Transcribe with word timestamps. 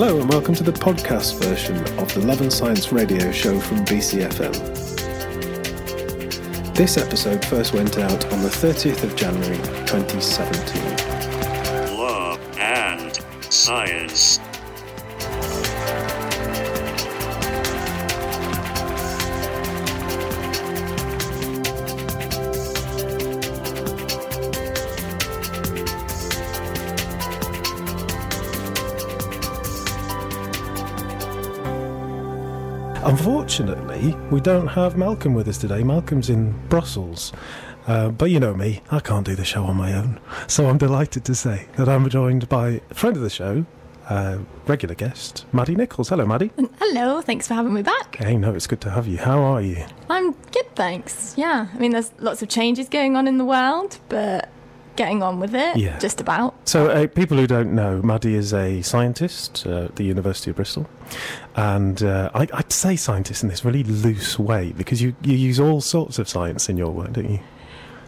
Hello, 0.00 0.20
and 0.20 0.30
welcome 0.30 0.54
to 0.54 0.62
the 0.62 0.70
podcast 0.70 1.42
version 1.42 1.76
of 1.98 2.14
the 2.14 2.20
Love 2.20 2.40
and 2.40 2.52
Science 2.52 2.92
radio 2.92 3.32
show 3.32 3.58
from 3.58 3.78
BCFM. 3.78 4.54
This 6.72 6.96
episode 6.96 7.44
first 7.44 7.74
went 7.74 7.98
out 7.98 8.24
on 8.32 8.40
the 8.40 8.48
30th 8.48 9.02
of 9.02 9.16
January 9.16 9.56
2017. 9.86 11.98
Love 11.98 12.38
and 12.60 13.18
Science. 13.52 14.37
Unfortunately, 33.08 34.14
we 34.30 34.38
don't 34.38 34.66
have 34.66 34.98
Malcolm 34.98 35.32
with 35.32 35.48
us 35.48 35.56
today. 35.56 35.82
Malcolm's 35.82 36.28
in 36.28 36.52
Brussels. 36.68 37.32
Uh, 37.86 38.10
but 38.10 38.26
you 38.26 38.38
know 38.38 38.52
me, 38.52 38.82
I 38.90 39.00
can't 39.00 39.24
do 39.24 39.34
the 39.34 39.46
show 39.46 39.64
on 39.64 39.76
my 39.76 39.94
own. 39.94 40.20
So 40.46 40.68
I'm 40.68 40.76
delighted 40.76 41.24
to 41.24 41.34
say 41.34 41.68
that 41.76 41.88
I'm 41.88 42.06
joined 42.10 42.50
by 42.50 42.82
a 42.90 42.94
friend 42.94 43.16
of 43.16 43.22
the 43.22 43.30
show, 43.30 43.64
uh, 44.10 44.40
regular 44.66 44.94
guest, 44.94 45.46
Maddie 45.54 45.74
Nichols. 45.74 46.10
Hello, 46.10 46.26
Maddie. 46.26 46.50
Hello, 46.78 47.22
thanks 47.22 47.48
for 47.48 47.54
having 47.54 47.72
me 47.72 47.80
back. 47.80 48.16
Hey, 48.16 48.36
no, 48.36 48.54
it's 48.54 48.66
good 48.66 48.82
to 48.82 48.90
have 48.90 49.06
you. 49.06 49.16
How 49.16 49.40
are 49.40 49.62
you? 49.62 49.86
I'm 50.10 50.32
good, 50.32 50.74
thanks. 50.74 51.32
Yeah, 51.38 51.68
I 51.72 51.78
mean, 51.78 51.92
there's 51.92 52.12
lots 52.18 52.42
of 52.42 52.50
changes 52.50 52.90
going 52.90 53.16
on 53.16 53.26
in 53.26 53.38
the 53.38 53.44
world, 53.46 54.00
but 54.10 54.50
getting 54.98 55.22
on 55.22 55.40
with 55.40 55.54
it, 55.54 55.76
Yeah. 55.76 55.98
just 55.98 56.20
about. 56.20 56.54
So, 56.68 56.88
uh, 56.88 57.06
people 57.06 57.36
who 57.38 57.46
don't 57.46 57.72
know, 57.72 58.02
Maddie 58.02 58.34
is 58.34 58.52
a 58.52 58.82
scientist 58.82 59.64
uh, 59.66 59.84
at 59.86 59.96
the 59.96 60.04
University 60.04 60.50
of 60.50 60.56
Bristol. 60.56 60.86
And 61.56 62.02
uh, 62.02 62.30
I, 62.34 62.48
I'd 62.52 62.72
say 62.72 62.96
scientist 62.96 63.42
in 63.42 63.48
this 63.48 63.64
really 63.64 63.84
loose 63.84 64.38
way 64.38 64.72
because 64.72 65.00
you, 65.00 65.14
you 65.22 65.36
use 65.36 65.58
all 65.58 65.80
sorts 65.80 66.18
of 66.18 66.28
science 66.28 66.68
in 66.68 66.76
your 66.76 66.90
work, 66.90 67.12
don't 67.14 67.30
you? 67.30 67.40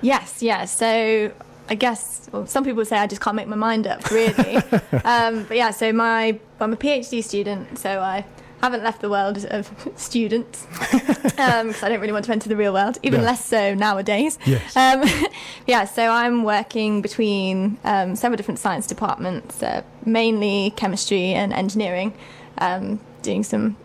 Yes, 0.03 0.43
yeah. 0.43 0.65
So 0.67 1.33
I 1.69 1.75
guess 1.77 2.29
well, 2.33 2.47
some 2.47 2.65
people 2.65 2.85
say 2.85 2.99
I 2.99 3.07
just 3.07 3.23
can't 3.23 3.37
make 3.37 3.47
my 3.49 3.57
mind 3.57 3.87
up, 3.87 4.11
really. 4.11 4.57
um, 5.05 5.45
but 5.45 5.57
yeah, 5.57 5.71
so 5.71 5.93
my 5.93 6.39
I'm 6.59 6.73
a 6.73 6.77
PhD 6.77 7.23
student, 7.23 7.79
so 7.79 8.01
I 8.01 8.25
haven't 8.63 8.83
left 8.83 9.01
the 9.01 9.09
world 9.11 9.45
of 9.51 9.71
students 9.97 10.67
because 10.93 11.83
I 11.83 11.89
don't 11.89 12.01
really 12.01 12.13
want 12.13 12.25
to 12.27 12.33
enter 12.33 12.49
the 12.49 12.57
real 12.57 12.73
world, 12.73 12.99
even 13.03 13.21
No. 13.21 13.27
less 13.27 13.45
so 13.45 13.75
nowadays. 13.75 14.39
Yes. 14.45 14.77
Um, 14.77 15.03
yeah, 15.67 15.85
so 15.85 16.09
I'm 16.11 16.45
working 16.45 17.03
between 17.03 17.79
um, 17.85 18.17
several 18.17 18.37
different 18.37 18.59
science 18.61 18.87
departments, 18.87 19.63
uh, 19.63 19.83
mainly 20.05 20.73
chemistry 20.77 21.33
and 21.33 21.53
engineering, 21.53 22.13
um, 22.59 23.01
doing 23.23 23.43
some 23.45 23.77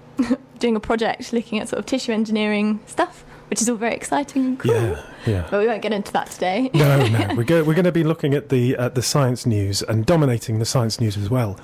doing 0.59 0.75
a 0.75 0.79
project 0.79 1.33
looking 1.33 1.59
at 1.59 1.67
sort 1.67 1.79
of 1.79 1.85
tissue 1.85 2.11
engineering 2.13 2.79
stuff, 2.85 3.25
which 3.49 3.61
is 3.61 3.67
all 3.69 3.75
very 3.75 3.93
exciting 3.93 4.45
and 4.45 4.59
cool. 4.59 4.73
Yeah, 4.73 5.05
yeah. 5.25 5.47
But 5.51 5.59
we 5.59 5.67
won't 5.67 5.81
get 5.81 5.91
into 5.91 6.11
that 6.13 6.31
today. 6.31 6.69
No, 6.73 7.05
no. 7.07 7.35
We're, 7.35 7.43
go- 7.43 7.63
we're 7.65 7.73
going 7.73 7.83
to 7.85 7.91
be 7.91 8.03
looking 8.05 8.33
at 8.33 8.47
the 8.49 8.75
at 8.77 8.95
the 8.95 9.01
science 9.01 9.45
news 9.45 9.81
and 9.81 10.05
dominating 10.05 10.59
the 10.59 10.65
science 10.65 10.99
news 11.01 11.17
as 11.17 11.29
well 11.29 11.59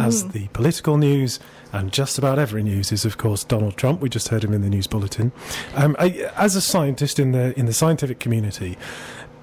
as 0.00 0.28
the 0.28 0.48
political 0.48 0.96
news. 0.96 1.38
And 1.72 1.92
just 1.92 2.18
about 2.18 2.38
every 2.38 2.62
news 2.62 2.92
is, 2.92 3.04
of 3.04 3.16
course, 3.18 3.44
Donald 3.44 3.76
Trump. 3.76 4.00
We 4.00 4.08
just 4.08 4.28
heard 4.28 4.44
him 4.44 4.52
in 4.52 4.60
the 4.62 4.68
news 4.68 4.86
bulletin. 4.86 5.32
Um, 5.74 5.96
I, 5.98 6.30
as 6.36 6.54
a 6.54 6.60
scientist 6.60 7.18
in 7.18 7.32
the 7.32 7.58
in 7.58 7.66
the 7.66 7.72
scientific 7.72 8.18
community, 8.20 8.76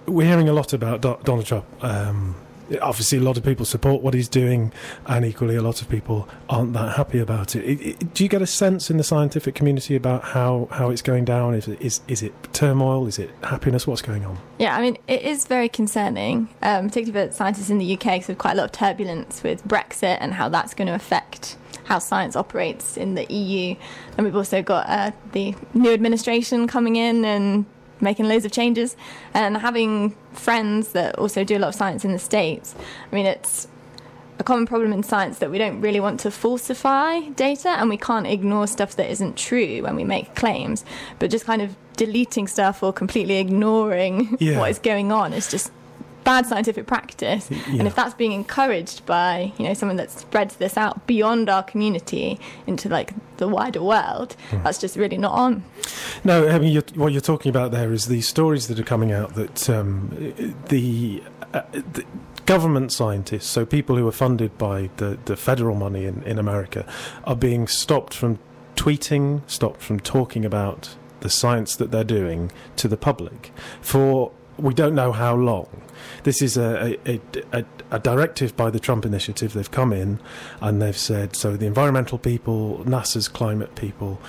we're 0.05 0.27
hearing 0.27 0.47
a 0.49 0.53
lot 0.53 0.73
about 0.73 1.02
Do- 1.02 1.17
Donald 1.23 1.45
Trump. 1.47 1.66
Um, 1.83 2.36
obviously, 2.83 3.17
a 3.17 3.21
lot 3.21 3.36
of 3.38 3.44
people 3.44 3.66
support 3.66 4.03
what 4.03 4.13
he's 4.13 4.27
doing, 4.27 4.71
and 5.08 5.25
equally, 5.25 5.55
a 5.55 5.61
lot 5.61 5.81
of 5.81 5.89
people 5.89 6.30
aren't 6.47 6.73
that 6.73 6.97
happy 6.97 7.17
about 7.20 7.55
it. 7.55 7.64
It- 7.65 7.81
it- 7.81 8.14
do 8.14 8.23
you 8.23 8.30
get 8.30 8.42
a 8.43 8.48
sense 8.48 8.92
in 8.92 8.98
the 8.98 9.04
scientific 9.04 9.55
community 9.55 9.95
about 9.95 10.23
how, 10.23 10.67
how 10.71 10.92
it's 10.92 11.02
going 11.02 11.25
down? 11.25 11.55
Is 11.55 11.67
it, 11.67 11.81
is, 11.81 12.02
is 12.08 12.21
it 12.21 12.33
turmoil? 12.54 13.08
Is 13.08 13.17
it 13.17 13.31
happiness? 13.43 13.87
What's 13.87 14.04
going 14.04 14.23
on? 14.23 14.37
Yeah, 14.59 14.75
I 14.75 14.81
mean, 14.81 14.98
it 15.08 15.23
is 15.23 15.48
very 15.48 15.67
concerning, 15.70 16.49
um, 16.61 16.89
particularly 16.89 17.30
for 17.30 17.33
scientists 17.33 17.71
in 17.71 17.80
the 17.80 17.93
UK, 17.93 18.04
because 18.04 18.27
there's 18.27 18.37
quite 18.37 18.54
a 18.54 18.58
lot 18.58 18.65
of 18.65 18.71
turbulence 18.71 19.42
with 19.42 19.67
Brexit 19.67 20.17
and 20.20 20.33
how 20.36 20.48
that's 20.49 20.75
going 20.75 20.87
to 20.87 20.93
affect 20.93 21.58
how 21.89 21.98
science 21.98 22.36
operates 22.36 22.95
in 22.98 23.16
the 23.16 23.26
EU. 23.33 23.76
And 24.16 24.26
we've 24.26 24.36
also 24.36 24.61
got 24.61 24.88
uh, 24.88 25.11
the 25.32 25.55
new 25.73 25.92
administration 25.92 26.67
coming 26.67 26.95
in 26.95 27.26
and 27.26 27.66
making 28.00 28.27
loads 28.27 28.45
of 28.45 28.52
changes. 28.52 28.95
And 29.33 29.58
having 29.58 30.16
friends 30.32 30.89
that 30.89 31.17
also 31.17 31.44
do 31.44 31.58
a 31.58 31.60
lot 31.60 31.70
of 31.70 31.76
science 31.76 32.05
in 32.05 32.11
the 32.14 32.20
States, 32.20 32.76
I 33.11 33.16
mean, 33.16 33.26
it's 33.26 33.67
a 34.38 34.44
common 34.44 34.67
problem 34.67 34.94
in 34.94 35.02
science 35.02 35.39
that 35.39 35.49
we 35.49 35.58
don't 35.58 35.82
really 35.82 35.99
want 35.99 36.20
to 36.22 36.30
falsify 36.32 37.22
data 37.36 37.70
and 37.70 37.89
we 37.89 37.98
can't 37.98 38.28
ignore 38.28 38.67
stuff 38.67 38.95
that 38.95 39.10
isn't 39.10 39.36
true 39.36 39.82
when 39.82 39.98
we 39.98 40.05
make 40.05 40.33
claims 40.33 40.86
but 41.20 41.30
just 41.30 41.44
kind 41.44 41.61
of 41.61 41.76
deleting 41.98 42.48
stuff 42.48 42.82
or 42.82 42.94
completely 42.94 43.38
ignoring 43.38 44.38
Yeah. 44.39 44.58
what 44.58 44.70
is 44.72 44.80
going 44.80 45.11
on 45.11 45.33
is 45.33 45.52
just 45.52 45.73
bad 46.30 46.45
scientific 46.45 46.86
practice 46.86 47.50
yeah. 47.50 47.80
and 47.80 47.88
if 47.90 47.95
that's 47.95 48.14
being 48.23 48.34
encouraged 48.42 49.04
by 49.06 49.52
you 49.58 49.64
know 49.66 49.73
someone 49.73 49.98
that 49.98 50.12
spreads 50.12 50.54
this 50.58 50.76
out 50.78 50.95
beyond 51.08 51.50
our 51.50 51.64
community 51.64 52.40
into 52.67 52.86
like 52.88 53.10
the 53.38 53.48
wider 53.48 53.84
world 53.94 54.36
Hmm. 54.52 54.64
that's 54.64 54.80
just 54.86 54.95
really 54.95 55.17
not 55.17 55.34
on 55.45 55.64
No, 56.23 56.36
I 56.48 56.60
mean 56.60 56.72
you're, 56.76 56.90
what 57.02 57.12
you're 57.14 57.30
talking 57.34 57.50
about 57.50 57.72
there 57.72 57.92
is 57.94 58.04
the 58.16 58.22
stories 58.22 58.67
that 58.67 58.78
are 58.80 58.90
coming 58.95 59.12
out 59.12 59.30
that 59.42 59.70
um, 59.70 59.90
the, 60.70 61.23
uh, 61.54 61.62
the 61.72 62.06
government 62.46 62.92
scientists, 62.92 63.48
so 63.48 63.66
people 63.66 63.96
who 63.98 64.08
are 64.08 64.17
funded 64.26 64.52
by 64.58 64.90
the, 64.98 65.17
the 65.26 65.36
federal 65.36 65.76
money 65.76 66.06
in, 66.06 66.23
in 66.23 66.38
America, 66.40 66.82
are 67.23 67.36
being 67.36 67.67
stopped 67.67 68.14
from 68.14 68.40
tweeting, 68.76 69.42
stopped 69.48 69.82
from 69.82 70.00
talking 70.00 70.46
about 70.46 70.96
the 71.22 71.30
science 71.30 71.76
that 71.76 71.92
they're 71.92 72.04
doing 72.22 72.52
to 72.76 72.88
the 72.88 72.98
public 72.98 73.52
for 73.82 74.32
we 74.58 74.73
don't 74.73 74.96
know 74.96 75.11
how 75.11 75.36
long. 75.36 75.67
This 76.23 76.42
is 76.42 76.58
a, 76.58 76.97
a, 77.05 77.20
a, 77.53 77.65
a 77.92 77.99
directive 77.99 78.55
by 78.55 78.70
the 78.70 78.80
Trump 78.80 79.05
initiative. 79.05 79.53
They've 79.53 79.70
come 79.70 79.93
in 79.93 80.20
and 80.61 80.81
they've 80.81 80.97
said 80.97 81.36
so 81.36 81.58
the 81.58 81.65
environmental 81.65 82.17
people, 82.17 82.83
NASA's 82.86 83.27
climate 83.27 83.75
people, 83.75 84.19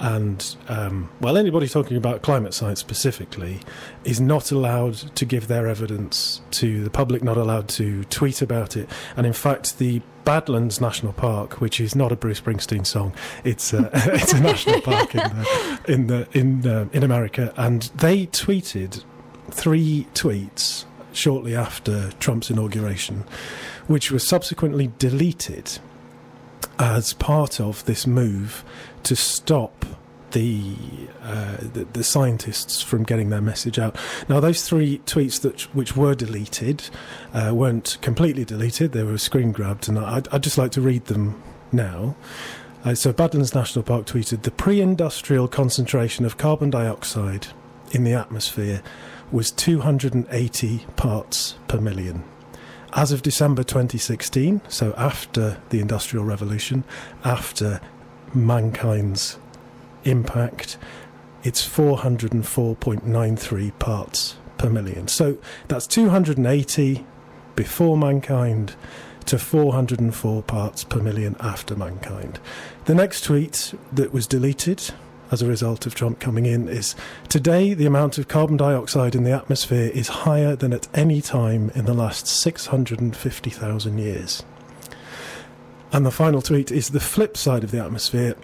and 0.00 0.56
um, 0.68 1.10
well, 1.20 1.36
anybody 1.36 1.66
talking 1.68 1.96
about 1.96 2.22
climate 2.22 2.54
science 2.54 2.78
specifically 2.78 3.60
is 4.04 4.20
not 4.20 4.52
allowed 4.52 4.94
to 5.16 5.24
give 5.24 5.48
their 5.48 5.66
evidence 5.66 6.40
to 6.52 6.84
the 6.84 6.90
public, 6.90 7.22
not 7.22 7.36
allowed 7.36 7.68
to 7.70 8.04
tweet 8.04 8.40
about 8.40 8.76
it. 8.76 8.88
And 9.16 9.26
in 9.26 9.32
fact, 9.32 9.78
the 9.78 10.00
Badlands 10.24 10.80
National 10.80 11.12
Park, 11.12 11.60
which 11.60 11.80
is 11.80 11.96
not 11.96 12.12
a 12.12 12.16
Bruce 12.16 12.40
Springsteen 12.40 12.86
song, 12.86 13.12
it's 13.42 13.72
a, 13.72 13.90
it's 13.94 14.32
a 14.32 14.40
national 14.40 14.82
park 14.82 15.14
in 15.14 15.20
the, 15.20 15.80
in 15.88 16.06
the, 16.06 16.28
in 16.32 16.66
uh, 16.66 16.88
in 16.92 17.02
America, 17.02 17.52
and 17.56 17.82
they 17.96 18.26
tweeted 18.26 19.02
three 19.50 20.06
tweets 20.14 20.84
shortly 21.12 21.54
after 21.54 22.10
Trump's 22.20 22.50
inauguration, 22.50 23.24
which 23.86 24.10
was 24.10 24.26
subsequently 24.26 24.92
deleted 24.98 25.78
as 26.78 27.12
part 27.14 27.60
of 27.60 27.84
this 27.86 28.06
move 28.06 28.64
to 29.02 29.16
stop 29.16 29.84
the, 30.32 30.74
uh, 31.22 31.56
the 31.72 31.86
the 31.92 32.04
scientists 32.04 32.82
from 32.82 33.02
getting 33.02 33.30
their 33.30 33.40
message 33.40 33.78
out. 33.78 33.96
Now, 34.28 34.40
those 34.40 34.68
three 34.68 34.98
tweets 35.06 35.40
that 35.40 35.62
which 35.74 35.96
were 35.96 36.14
deleted 36.14 36.88
uh, 37.32 37.52
weren't 37.54 37.98
completely 38.02 38.44
deleted; 38.44 38.92
they 38.92 39.02
were 39.02 39.18
screen 39.18 39.52
grabbed, 39.52 39.88
and 39.88 39.98
I'd, 39.98 40.28
I'd 40.28 40.42
just 40.42 40.58
like 40.58 40.72
to 40.72 40.80
read 40.80 41.06
them 41.06 41.42
now. 41.72 42.16
Uh, 42.84 42.94
so, 42.94 43.12
Badlands 43.12 43.54
National 43.54 43.82
Park 43.82 44.06
tweeted: 44.06 44.42
"The 44.42 44.50
pre-industrial 44.50 45.48
concentration 45.48 46.24
of 46.24 46.36
carbon 46.36 46.70
dioxide 46.70 47.48
in 47.92 48.04
the 48.04 48.12
atmosphere 48.12 48.82
was 49.30 49.50
280 49.50 50.86
parts 50.96 51.56
per 51.68 51.78
million. 51.80 52.24
As 52.94 53.12
of 53.12 53.20
December 53.22 53.62
2016, 53.62 54.62
so 54.68 54.94
after 54.96 55.60
the 55.68 55.80
Industrial 55.80 56.24
Revolution, 56.24 56.84
after 57.24 57.82
mankind's 58.34 59.38
impact, 60.04 60.78
it's 61.44 61.64
404.93 61.66 63.78
parts 63.78 64.36
per 64.56 64.70
million. 64.70 65.08
So 65.08 65.36
that's 65.68 65.86
280 65.86 67.06
before 67.54 67.96
mankind 67.96 68.74
to 69.26 69.38
404 69.38 70.42
parts 70.42 70.84
per 70.84 71.00
million 71.00 71.36
after 71.40 71.76
mankind. 71.76 72.40
The 72.86 72.94
next 72.94 73.24
tweet 73.24 73.74
that 73.92 74.12
was 74.12 74.26
deleted 74.26 74.90
as 75.30 75.42
a 75.42 75.46
result 75.46 75.86
of 75.86 75.94
Trump 75.94 76.20
coming 76.20 76.46
in 76.46 76.68
is 76.68 76.94
today 77.28 77.74
the 77.74 77.86
amount 77.86 78.18
of 78.18 78.28
carbon 78.28 78.56
dioxide 78.56 79.14
in 79.14 79.24
the 79.24 79.32
atmosphere 79.32 79.90
is 79.94 80.08
higher 80.08 80.56
than 80.56 80.72
at 80.72 80.88
any 80.94 81.20
time 81.20 81.70
in 81.74 81.84
the 81.84 81.94
last 81.94 82.26
650,000 82.26 83.98
years. 83.98 84.44
And 85.92 86.04
the 86.04 86.10
final 86.10 86.42
tweet 86.42 86.70
is 86.70 86.90
the 86.90 87.00
flip 87.00 87.36
side 87.36 87.64
of 87.64 87.70
the 87.70 87.82
atmosphere. 87.82 88.36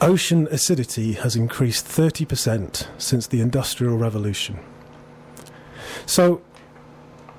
Ocean 0.00 0.46
acidity 0.50 1.14
has 1.14 1.34
increased 1.34 1.86
30% 1.86 2.86
since 2.98 3.26
the 3.26 3.40
Industrial 3.40 3.96
Revolution. 3.96 4.58
So 6.06 6.42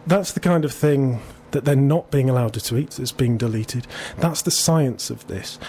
that's 0.05 0.33
the 0.33 0.39
kind 0.39 0.65
of 0.65 0.73
thing 0.73 1.21
that 1.51 1.65
they're 1.65 1.75
not 1.75 2.11
being 2.11 2.29
allowed 2.29 2.53
to 2.53 2.63
tweet, 2.63 2.99
it's 2.99 3.11
being 3.11 3.37
deleted. 3.37 3.87
That's 4.17 4.41
the 4.41 4.51
science 4.51 5.09
of 5.09 5.27
this. 5.27 5.59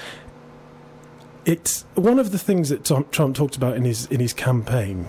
It's 1.46 1.82
one 1.94 2.18
of 2.18 2.32
the 2.32 2.38
things 2.38 2.70
that 2.70 2.84
Tom, 2.84 3.06
Trump 3.10 3.36
talked 3.36 3.56
about 3.56 3.76
in 3.76 3.84
his 3.84 4.06
in 4.06 4.20
his 4.20 4.32
campaign 4.32 5.06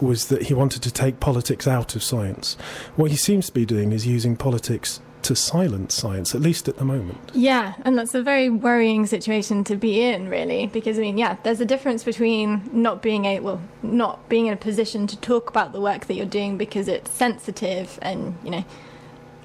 was 0.00 0.26
that 0.28 0.42
he 0.42 0.54
wanted 0.54 0.82
to 0.82 0.90
take 0.90 1.20
politics 1.20 1.66
out 1.66 1.94
of 1.94 2.02
science. 2.02 2.54
What 2.96 3.10
he 3.10 3.16
seems 3.16 3.46
to 3.46 3.52
be 3.52 3.64
doing 3.64 3.92
is 3.92 4.06
using 4.06 4.36
politics 4.36 5.00
to 5.22 5.36
silence 5.36 5.94
science, 5.94 6.34
at 6.34 6.40
least 6.40 6.68
at 6.68 6.76
the 6.76 6.84
moment. 6.84 7.30
Yeah, 7.32 7.74
and 7.82 7.96
that's 7.96 8.14
a 8.14 8.22
very 8.22 8.50
worrying 8.50 9.06
situation 9.06 9.62
to 9.64 9.76
be 9.76 10.02
in, 10.02 10.28
really, 10.28 10.66
because 10.66 10.98
I 10.98 11.02
mean, 11.02 11.18
yeah, 11.18 11.36
there's 11.44 11.60
a 11.60 11.64
difference 11.64 12.02
between 12.02 12.68
not 12.72 13.02
being 13.02 13.24
able, 13.24 13.44
well, 13.44 13.62
not 13.82 14.28
being 14.28 14.46
in 14.46 14.52
a 14.52 14.56
position 14.56 15.06
to 15.06 15.16
talk 15.18 15.48
about 15.48 15.72
the 15.72 15.80
work 15.80 16.06
that 16.06 16.14
you're 16.14 16.26
doing 16.26 16.58
because 16.58 16.88
it's 16.88 17.10
sensitive 17.10 17.98
and 18.02 18.36
you 18.44 18.50
know 18.50 18.64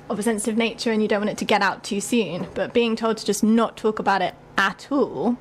of 0.10 0.18
a 0.18 0.24
sensitive 0.24 0.58
nature 0.58 0.92
and 0.92 1.02
you 1.02 1.08
don't 1.08 1.20
want 1.20 1.30
it 1.30 1.38
to 1.38 1.46
get 1.46 1.62
out 1.62 1.84
too 1.84 2.02
soon, 2.02 2.48
but 2.54 2.74
being 2.74 2.96
told 2.96 3.18
to 3.18 3.26
just 3.26 3.44
not 3.44 3.78
talk 3.78 4.00
about 4.00 4.22
it 4.22 4.34
at 4.58 4.88
all 4.90 5.38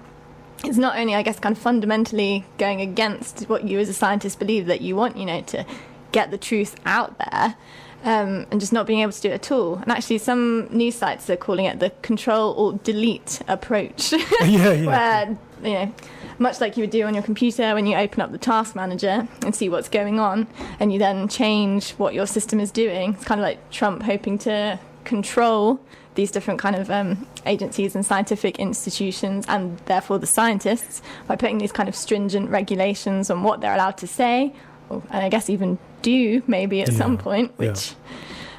is 0.64 0.78
not 0.78 0.98
only, 0.98 1.14
I 1.14 1.22
guess, 1.22 1.38
kind 1.38 1.54
of 1.56 1.60
fundamentally 1.60 2.44
going 2.58 2.80
against 2.80 3.48
what 3.48 3.64
you 3.64 3.78
as 3.78 3.88
a 3.88 3.92
scientist 3.92 4.38
believe 4.38 4.66
that 4.66 4.80
you 4.80 4.96
want, 4.96 5.16
you 5.16 5.26
know, 5.26 5.40
to 5.42 5.66
get 6.12 6.30
the 6.30 6.38
truth 6.38 6.76
out 6.84 7.18
there. 7.18 7.56
Um, 8.04 8.46
and 8.52 8.60
just 8.60 8.72
not 8.72 8.86
being 8.86 9.00
able 9.00 9.10
to 9.10 9.20
do 9.20 9.30
it 9.30 9.34
at 9.34 9.50
all. 9.50 9.76
And 9.76 9.90
actually, 9.90 10.18
some 10.18 10.68
news 10.70 10.94
sites 10.94 11.28
are 11.28 11.36
calling 11.36 11.64
it 11.64 11.80
the 11.80 11.90
control 12.02 12.52
or 12.52 12.74
delete 12.84 13.40
approach. 13.48 14.12
yeah, 14.12 14.26
yeah. 14.44 14.86
Where, 14.86 15.38
you 15.64 15.72
know, 15.72 15.94
much 16.38 16.60
like 16.60 16.76
you 16.76 16.82
would 16.82 16.90
do 16.90 17.02
on 17.02 17.14
your 17.14 17.24
computer 17.24 17.74
when 17.74 17.84
you 17.84 17.96
open 17.96 18.20
up 18.20 18.30
the 18.30 18.38
task 18.38 18.76
manager 18.76 19.26
and 19.42 19.56
see 19.56 19.68
what's 19.68 19.88
going 19.88 20.20
on, 20.20 20.46
and 20.78 20.92
you 20.92 21.00
then 21.00 21.26
change 21.26 21.92
what 21.92 22.14
your 22.14 22.26
system 22.26 22.60
is 22.60 22.70
doing. 22.70 23.14
It's 23.14 23.24
kind 23.24 23.40
of 23.40 23.44
like 23.44 23.70
Trump 23.70 24.02
hoping 24.04 24.38
to 24.38 24.78
control 25.06 25.80
these 26.16 26.30
different 26.30 26.58
kind 26.60 26.76
of 26.76 26.90
um, 26.90 27.26
agencies 27.44 27.94
and 27.94 28.04
scientific 28.04 28.58
institutions 28.58 29.44
and 29.48 29.78
therefore 29.86 30.18
the 30.18 30.26
scientists 30.26 31.02
by 31.26 31.36
putting 31.36 31.58
these 31.58 31.72
kind 31.72 31.88
of 31.88 31.94
stringent 31.94 32.48
regulations 32.50 33.30
on 33.30 33.42
what 33.42 33.60
they're 33.60 33.74
allowed 33.74 33.98
to 33.98 34.06
say 34.06 34.52
or, 34.88 35.02
and 35.10 35.24
I 35.24 35.28
guess 35.28 35.50
even 35.50 35.78
do 36.02 36.42
maybe 36.46 36.80
at 36.82 36.88
Yeah, 36.90 36.96
some 36.98 37.18
point 37.18 37.52
yeah. 37.58 37.68
which 37.68 37.94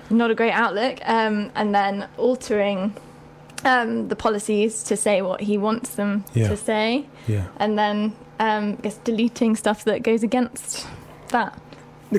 not 0.09 0.29
a 0.31 0.35
great 0.35 0.51
outlook 0.51 0.99
um, 1.05 1.51
and 1.55 1.73
then 1.73 2.07
altering 2.17 2.93
um, 3.65 4.07
the 4.07 4.15
policies 4.15 4.83
to 4.83 4.95
say 4.95 5.21
what 5.23 5.41
he 5.41 5.57
wants 5.57 5.95
them 5.95 6.23
Yeah. 6.35 6.50
to 6.50 6.57
say 6.57 7.05
Yeah. 7.27 7.45
and 7.57 7.77
then 7.77 8.15
um, 8.39 8.75
I 8.77 8.81
guess 8.83 8.97
deleting 8.97 9.55
stuff 9.55 9.83
that 9.85 10.03
goes 10.03 10.21
against 10.21 10.85
that 11.29 11.59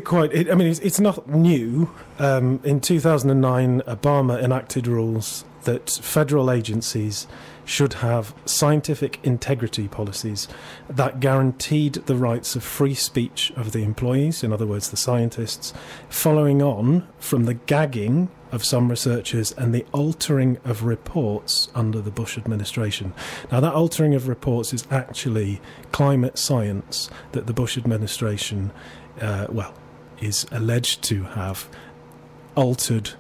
Quite. 0.05 0.35
It, 0.35 0.51
I 0.51 0.55
mean, 0.55 0.69
it's, 0.69 0.81
it's 0.81 1.01
not 1.01 1.29
new. 1.29 1.91
Um, 2.19 2.61
in 2.63 2.81
2009, 2.81 3.81
Obama 3.83 4.43
enacted 4.43 4.87
rules 4.87 5.45
that 5.65 5.89
federal 5.91 6.51
agencies 6.51 7.27
should 7.65 7.95
have 7.95 8.35
scientific 8.47 9.19
integrity 9.23 9.89
policies 9.89 10.49
that 10.89 11.21
guaranteed 11.21 11.95
the 12.07 12.17
rights 12.17 12.57
of 12.57 12.63
free 12.63 12.95
speech 12.95 13.53
of 13.57 13.73
the 13.73 13.83
employees, 13.83 14.43
in 14.43 14.53
other 14.53 14.67
words, 14.67 14.91
the 14.91 14.97
scientists, 14.97 15.75
following 16.09 16.63
on 16.63 17.07
from 17.19 17.45
the 17.45 17.55
gagging 17.55 18.29
of 18.53 18.65
some 18.65 18.89
researchers 18.89 19.53
and 19.53 19.75
the 19.75 19.85
altering 19.93 20.59
of 20.65 20.85
reports 20.85 21.69
under 21.75 22.01
the 22.01 22.11
Bush 22.11 22.39
administration. 22.39 23.13
Now, 23.53 23.61
that 23.61 23.75
altering 23.75 24.15
of 24.15 24.29
reports 24.29 24.73
is 24.73 24.87
actually 24.91 25.61
climate 25.93 26.39
science 26.39 27.11
that 27.33 27.47
the 27.47 27.53
Bush 27.53 27.77
administration 27.77 28.73
uh, 29.21 29.47
well, 29.51 29.75
is 30.21 30.47
alleged 30.51 31.03
to 31.05 31.25
have 31.25 31.69
altered 32.55 33.11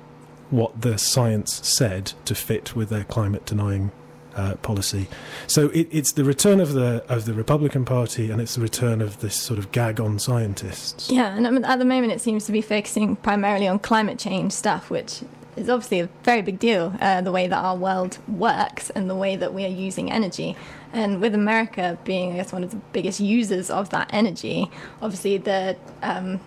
what 0.50 0.80
the 0.80 0.98
science 0.98 1.60
said 1.66 2.12
to 2.24 2.34
fit 2.34 2.74
with 2.74 2.88
their 2.88 3.04
climate 3.04 3.44
denying 3.44 3.92
uh, 4.34 4.54
policy. 4.56 5.08
So 5.46 5.68
it, 5.70 5.88
it's 5.90 6.12
the 6.12 6.24
return 6.24 6.60
of 6.60 6.72
the 6.72 7.04
of 7.08 7.24
the 7.24 7.34
Republican 7.34 7.84
Party, 7.84 8.30
and 8.30 8.40
it's 8.40 8.54
the 8.54 8.60
return 8.60 9.00
of 9.00 9.20
this 9.20 9.34
sort 9.34 9.58
of 9.58 9.72
gag 9.72 10.00
on 10.00 10.18
scientists. 10.18 11.10
Yeah, 11.10 11.34
and 11.34 11.64
at 11.64 11.78
the 11.78 11.84
moment 11.84 12.12
it 12.12 12.20
seems 12.20 12.46
to 12.46 12.52
be 12.52 12.60
focusing 12.60 13.16
primarily 13.16 13.66
on 13.66 13.78
climate 13.80 14.18
change 14.18 14.52
stuff, 14.52 14.90
which 14.90 15.22
is 15.58 15.68
obviously 15.68 16.00
a 16.00 16.08
very 16.22 16.42
big 16.42 16.58
deal, 16.58 16.94
uh, 17.00 17.20
the 17.20 17.32
way 17.32 17.46
that 17.46 17.56
our 17.56 17.76
world 17.76 18.18
works 18.28 18.90
and 18.90 19.08
the 19.08 19.14
way 19.14 19.36
that 19.36 19.52
we 19.52 19.64
are 19.64 19.68
using 19.68 20.10
energy. 20.10 20.56
And 20.92 21.20
with 21.20 21.34
America 21.34 21.98
being, 22.04 22.32
I 22.32 22.36
guess, 22.36 22.52
one 22.52 22.64
of 22.64 22.70
the 22.70 22.80
biggest 22.92 23.20
users 23.20 23.70
of 23.70 23.90
that 23.90 24.10
energy, 24.12 24.70
obviously 25.02 25.38
the 25.38 25.76
um, 26.02 26.40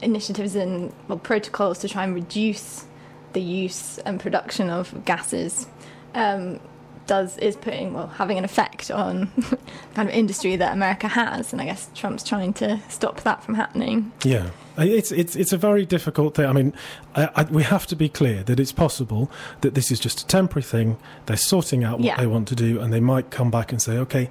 initiatives 0.00 0.54
and 0.54 0.92
well, 1.08 1.18
protocols 1.18 1.78
to 1.80 1.88
try 1.88 2.04
and 2.04 2.14
reduce 2.14 2.84
the 3.32 3.40
use 3.40 3.98
and 3.98 4.20
production 4.20 4.68
of 4.70 5.04
gases 5.04 5.66
um, 6.14 6.60
does 7.06 7.38
is 7.38 7.56
putting 7.56 7.92
well 7.92 8.06
having 8.06 8.38
an 8.38 8.44
effect 8.44 8.90
on 8.90 9.30
the 9.36 9.58
kind 9.94 10.08
of 10.08 10.14
industry 10.14 10.56
that 10.56 10.72
America 10.72 11.08
has, 11.08 11.52
and 11.52 11.60
I 11.60 11.64
guess 11.64 11.88
Trump's 11.94 12.22
trying 12.22 12.52
to 12.54 12.80
stop 12.88 13.22
that 13.22 13.42
from 13.42 13.54
happening. 13.54 14.12
Yeah, 14.24 14.50
it's 14.78 15.12
it's 15.12 15.36
it's 15.36 15.52
a 15.52 15.56
very 15.58 15.84
difficult 15.84 16.34
thing. 16.34 16.46
I 16.46 16.52
mean, 16.52 16.72
I, 17.14 17.28
I, 17.34 17.42
we 17.44 17.62
have 17.62 17.86
to 17.88 17.96
be 17.96 18.08
clear 18.08 18.42
that 18.44 18.58
it's 18.60 18.72
possible 18.72 19.30
that 19.60 19.74
this 19.74 19.90
is 19.90 20.00
just 20.00 20.20
a 20.20 20.26
temporary 20.26 20.62
thing. 20.62 20.96
They're 21.26 21.36
sorting 21.36 21.84
out 21.84 21.98
what 21.98 22.06
Yeah. 22.06 22.16
they 22.16 22.26
want 22.26 22.48
to 22.48 22.54
do, 22.54 22.80
and 22.80 22.92
they 22.92 23.00
might 23.00 23.30
come 23.30 23.50
back 23.50 23.72
and 23.72 23.80
say, 23.80 23.98
"Okay, 23.98 24.30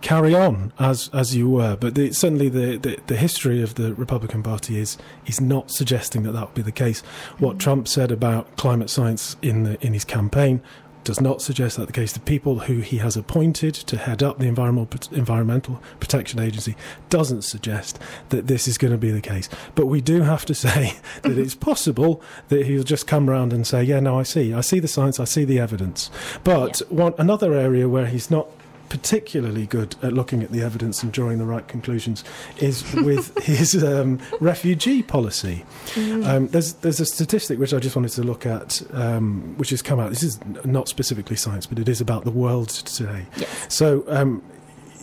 carry 0.00 0.34
on 0.34 0.72
as 0.78 1.10
as 1.12 1.34
you 1.34 1.48
were." 1.50 1.76
But 1.76 1.94
the, 1.94 2.12
certainly, 2.12 2.48
the, 2.48 2.76
the 2.76 2.98
the 3.06 3.16
history 3.16 3.62
of 3.62 3.74
the 3.76 3.94
Republican 3.94 4.42
Party 4.42 4.78
is 4.78 4.98
is 5.26 5.40
not 5.40 5.70
suggesting 5.70 6.22
that 6.24 6.32
that 6.32 6.46
would 6.46 6.54
be 6.54 6.62
the 6.62 6.72
case. 6.72 7.00
What 7.38 7.56
mm. 7.56 7.60
Trump 7.60 7.88
said 7.88 8.10
about 8.10 8.56
climate 8.56 8.90
science 8.90 9.36
in 9.42 9.62
the 9.64 9.80
in 9.84 9.94
his 9.94 10.04
campaign 10.04 10.60
does 11.08 11.22
not 11.22 11.40
suggest 11.40 11.78
that 11.78 11.86
the 11.86 11.92
case. 11.94 12.12
The 12.12 12.20
people 12.20 12.58
who 12.58 12.80
he 12.80 12.98
has 12.98 13.16
appointed 13.16 13.72
to 13.72 13.96
head 13.96 14.22
up 14.22 14.38
the 14.38 14.44
environmental 14.44 15.00
environmental 15.16 15.82
protection 16.00 16.38
agency 16.38 16.76
doesn't 17.08 17.44
suggest 17.44 17.98
that 18.28 18.46
this 18.46 18.68
is 18.68 18.76
going 18.76 18.92
to 18.92 18.98
be 18.98 19.10
the 19.10 19.22
case. 19.22 19.48
But 19.74 19.86
we 19.86 20.02
do 20.02 20.20
have 20.20 20.44
to 20.44 20.54
say 20.66 20.98
that 21.22 21.38
it's 21.38 21.54
possible 21.70 22.22
that 22.48 22.66
he'll 22.66 22.82
just 22.82 23.06
come 23.06 23.30
around 23.30 23.54
and 23.54 23.66
say, 23.66 23.82
"Yeah, 23.82 24.00
no, 24.00 24.18
I 24.18 24.22
see, 24.22 24.52
I 24.52 24.60
see 24.60 24.80
the 24.80 24.86
science, 24.86 25.18
I 25.18 25.24
see 25.24 25.46
the 25.46 25.58
evidence." 25.58 26.10
But 26.44 26.82
one 26.90 27.14
another 27.16 27.54
area 27.54 27.88
where 27.88 28.04
he's 28.04 28.30
not 28.30 28.50
particularly 28.88 29.66
good 29.66 29.96
at 30.02 30.12
looking 30.12 30.42
at 30.42 30.50
the 30.50 30.62
evidence 30.62 31.02
and 31.02 31.12
drawing 31.12 31.38
the 31.38 31.44
right 31.44 31.66
conclusions 31.68 32.24
is 32.58 32.90
with 32.94 33.36
his 33.44 33.82
um, 33.82 34.18
refugee 34.40 35.02
policy. 35.02 35.64
Um, 35.96 36.48
there's 36.48 36.74
there's 36.74 37.00
a 37.00 37.06
statistic 37.06 37.58
which 37.58 37.74
I 37.74 37.78
just 37.78 37.96
wanted 37.96 38.12
to 38.12 38.22
look 38.22 38.46
at, 38.46 38.82
um, 38.92 39.54
which 39.56 39.70
has 39.70 39.82
come 39.82 40.00
out. 40.00 40.10
This 40.10 40.22
is 40.22 40.40
not 40.64 40.88
specifically 40.88 41.36
science, 41.36 41.66
but 41.66 41.78
it 41.78 41.88
is 41.88 42.00
about 42.00 42.24
the 42.24 42.30
world 42.30 42.68
today. 42.68 43.26
Yes. 43.36 43.66
So 43.68 44.04
um, 44.08 44.42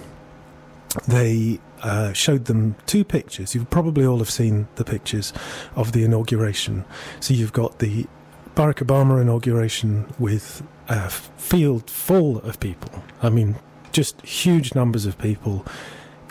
They 1.07 1.61
uh, 1.83 2.13
showed 2.13 2.47
them 2.47 2.77
two 2.87 3.05
pictures. 3.05 3.55
You 3.55 3.65
probably 3.65 4.07
all 4.07 4.19
have 4.19 4.31
seen 4.31 4.69
the 4.77 4.85
pictures 4.85 5.33
of 5.75 5.93
the 5.93 6.05
inauguration. 6.05 6.85
So 7.21 7.35
you've 7.35 7.53
got 7.53 7.79
the 7.79 8.07
Barack 8.55 8.85
Obama 8.85 9.21
inauguration 9.21 10.13
with 10.19 10.63
a 10.89 11.11
field 11.11 11.89
full 11.89 12.39
of 12.39 12.61
people. 12.61 13.03
I 13.23 13.31
mean, 13.31 13.57
just 13.93 14.21
huge 14.23 14.75
numbers 14.75 15.07
of 15.07 15.19
people. 15.19 15.65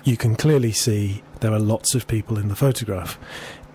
You 0.04 0.18
can 0.18 0.36
clearly 0.36 0.72
see 0.72 1.24
there 1.42 1.52
are 1.52 1.60
lots 1.60 1.96
of 1.96 2.08
people 2.08 2.38
in 2.38 2.48
the 2.48 2.56
photograph. 2.56 3.20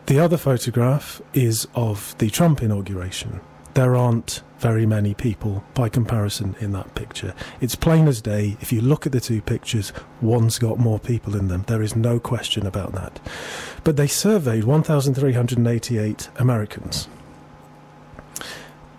The 0.07 0.21
other 0.21 0.37
photograph 0.37 1.21
is 1.35 1.67
of 1.75 2.17
the 2.19 2.31
Trump 2.31 2.63
inauguration. 2.63 3.41
There 3.75 3.97
aren't 3.97 4.43
very 4.59 4.87
many 4.87 5.15
people 5.15 5.65
by 5.75 5.89
comparison 5.89 6.57
in 6.61 6.73
that 6.73 6.95
picture. 6.95 7.35
It's 7.61 7.75
plain 7.75 8.09
as 8.09 8.21
day. 8.21 8.57
If 8.61 8.73
you 8.73 8.81
look 8.81 9.07
at 9.07 9.13
the 9.13 9.21
two 9.21 9.43
pictures, 9.43 9.93
one's 10.21 10.59
got 10.59 10.79
more 10.79 10.99
people 10.99 11.37
in 11.37 11.49
them. 11.49 11.65
There 11.67 11.83
is 11.83 11.95
no 11.95 12.19
question 12.19 12.67
about 12.67 12.93
that. 12.93 13.21
But 13.85 13.97
they 13.97 14.07
surveyed 14.07 14.65
1,388 14.65 16.29
Americans. 16.37 17.09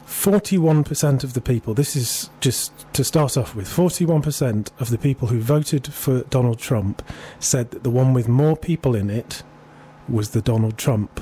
41% 0.05 1.23
of 1.23 1.33
the 1.33 1.41
people, 1.41 1.73
this 1.73 1.95
is 1.95 2.29
just 2.39 2.73
to 2.93 3.03
start 3.03 3.37
off 3.37 3.55
with, 3.55 3.67
41% 3.67 4.71
of 4.79 4.89
the 4.89 4.97
people 4.97 5.27
who 5.27 5.39
voted 5.39 5.93
for 5.93 6.23
Donald 6.23 6.59
Trump 6.59 7.03
said 7.39 7.71
that 7.71 7.83
the 7.83 7.89
one 7.89 8.13
with 8.13 8.27
more 8.27 8.57
people 8.57 8.95
in 8.95 9.09
it 9.09 9.43
was 10.09 10.31
the 10.31 10.41
Donald 10.41 10.77
Trump 10.77 11.21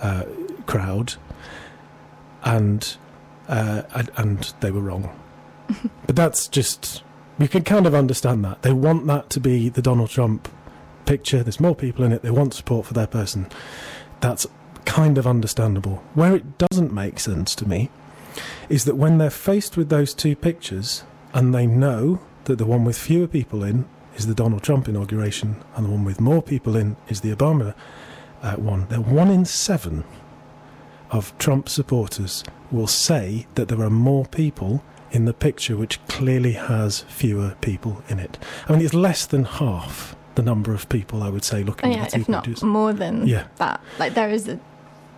uh, 0.00 0.24
crowd. 0.66 1.14
And 2.44 2.96
uh, 3.52 3.82
and, 3.94 4.10
and 4.16 4.54
they 4.60 4.70
were 4.70 4.80
wrong. 4.80 5.14
but 6.06 6.16
that's 6.16 6.48
just 6.48 7.02
you 7.38 7.48
can 7.48 7.62
kind 7.64 7.86
of 7.86 7.94
understand 7.94 8.44
that 8.44 8.62
they 8.62 8.72
want 8.72 9.06
that 9.06 9.28
to 9.30 9.40
be 9.40 9.68
the 9.68 9.82
Donald 9.82 10.10
Trump 10.10 10.48
picture. 11.04 11.42
There's 11.42 11.60
more 11.60 11.74
people 11.74 12.04
in 12.04 12.12
it. 12.12 12.22
They 12.22 12.30
want 12.30 12.54
support 12.54 12.86
for 12.86 12.94
their 12.94 13.06
person. 13.06 13.48
That's 14.20 14.46
kind 14.86 15.18
of 15.18 15.26
understandable. 15.26 16.02
Where 16.14 16.34
it 16.34 16.58
doesn't 16.58 16.92
make 16.92 17.20
sense 17.20 17.54
to 17.56 17.68
me 17.68 17.90
is 18.68 18.84
that 18.86 18.96
when 18.96 19.18
they're 19.18 19.30
faced 19.30 19.76
with 19.76 19.90
those 19.90 20.14
two 20.14 20.34
pictures 20.34 21.04
and 21.34 21.54
they 21.54 21.66
know 21.66 22.20
that 22.44 22.56
the 22.56 22.66
one 22.66 22.84
with 22.84 22.96
fewer 22.96 23.26
people 23.26 23.62
in 23.62 23.84
is 24.16 24.26
the 24.26 24.34
Donald 24.34 24.62
Trump 24.62 24.88
inauguration 24.88 25.62
and 25.76 25.86
the 25.86 25.90
one 25.90 26.04
with 26.04 26.20
more 26.20 26.42
people 26.42 26.74
in 26.74 26.96
is 27.08 27.20
the 27.20 27.34
Obama 27.34 27.74
uh, 28.42 28.54
one, 28.56 28.86
they're 28.88 29.00
one 29.00 29.30
in 29.30 29.44
seven 29.44 30.04
of 31.12 31.36
Trump 31.38 31.68
supporters 31.68 32.42
will 32.70 32.86
say 32.86 33.46
that 33.54 33.68
there 33.68 33.80
are 33.82 33.90
more 33.90 34.24
people 34.26 34.82
in 35.10 35.26
the 35.26 35.34
picture 35.34 35.76
which 35.76 36.04
clearly 36.08 36.52
has 36.52 37.00
fewer 37.02 37.54
people 37.60 38.02
in 38.08 38.18
it. 38.18 38.38
I 38.68 38.72
mean, 38.72 38.80
it's 38.82 38.94
less 38.94 39.26
than 39.26 39.44
half 39.44 40.16
the 40.34 40.42
number 40.42 40.72
of 40.72 40.88
people 40.88 41.22
I 41.22 41.28
would 41.28 41.44
say 41.44 41.62
looking 41.62 41.92
oh, 41.92 41.96
yeah, 41.96 42.04
at 42.04 42.10
the 42.12 42.20
if 42.20 42.28
not 42.28 42.44
pictures. 42.44 42.62
more 42.62 42.94
than 42.94 43.26
Yeah. 43.26 43.44
that. 43.58 43.80
Like 43.98 44.14
there 44.14 44.30
is 44.30 44.48
a 44.48 44.58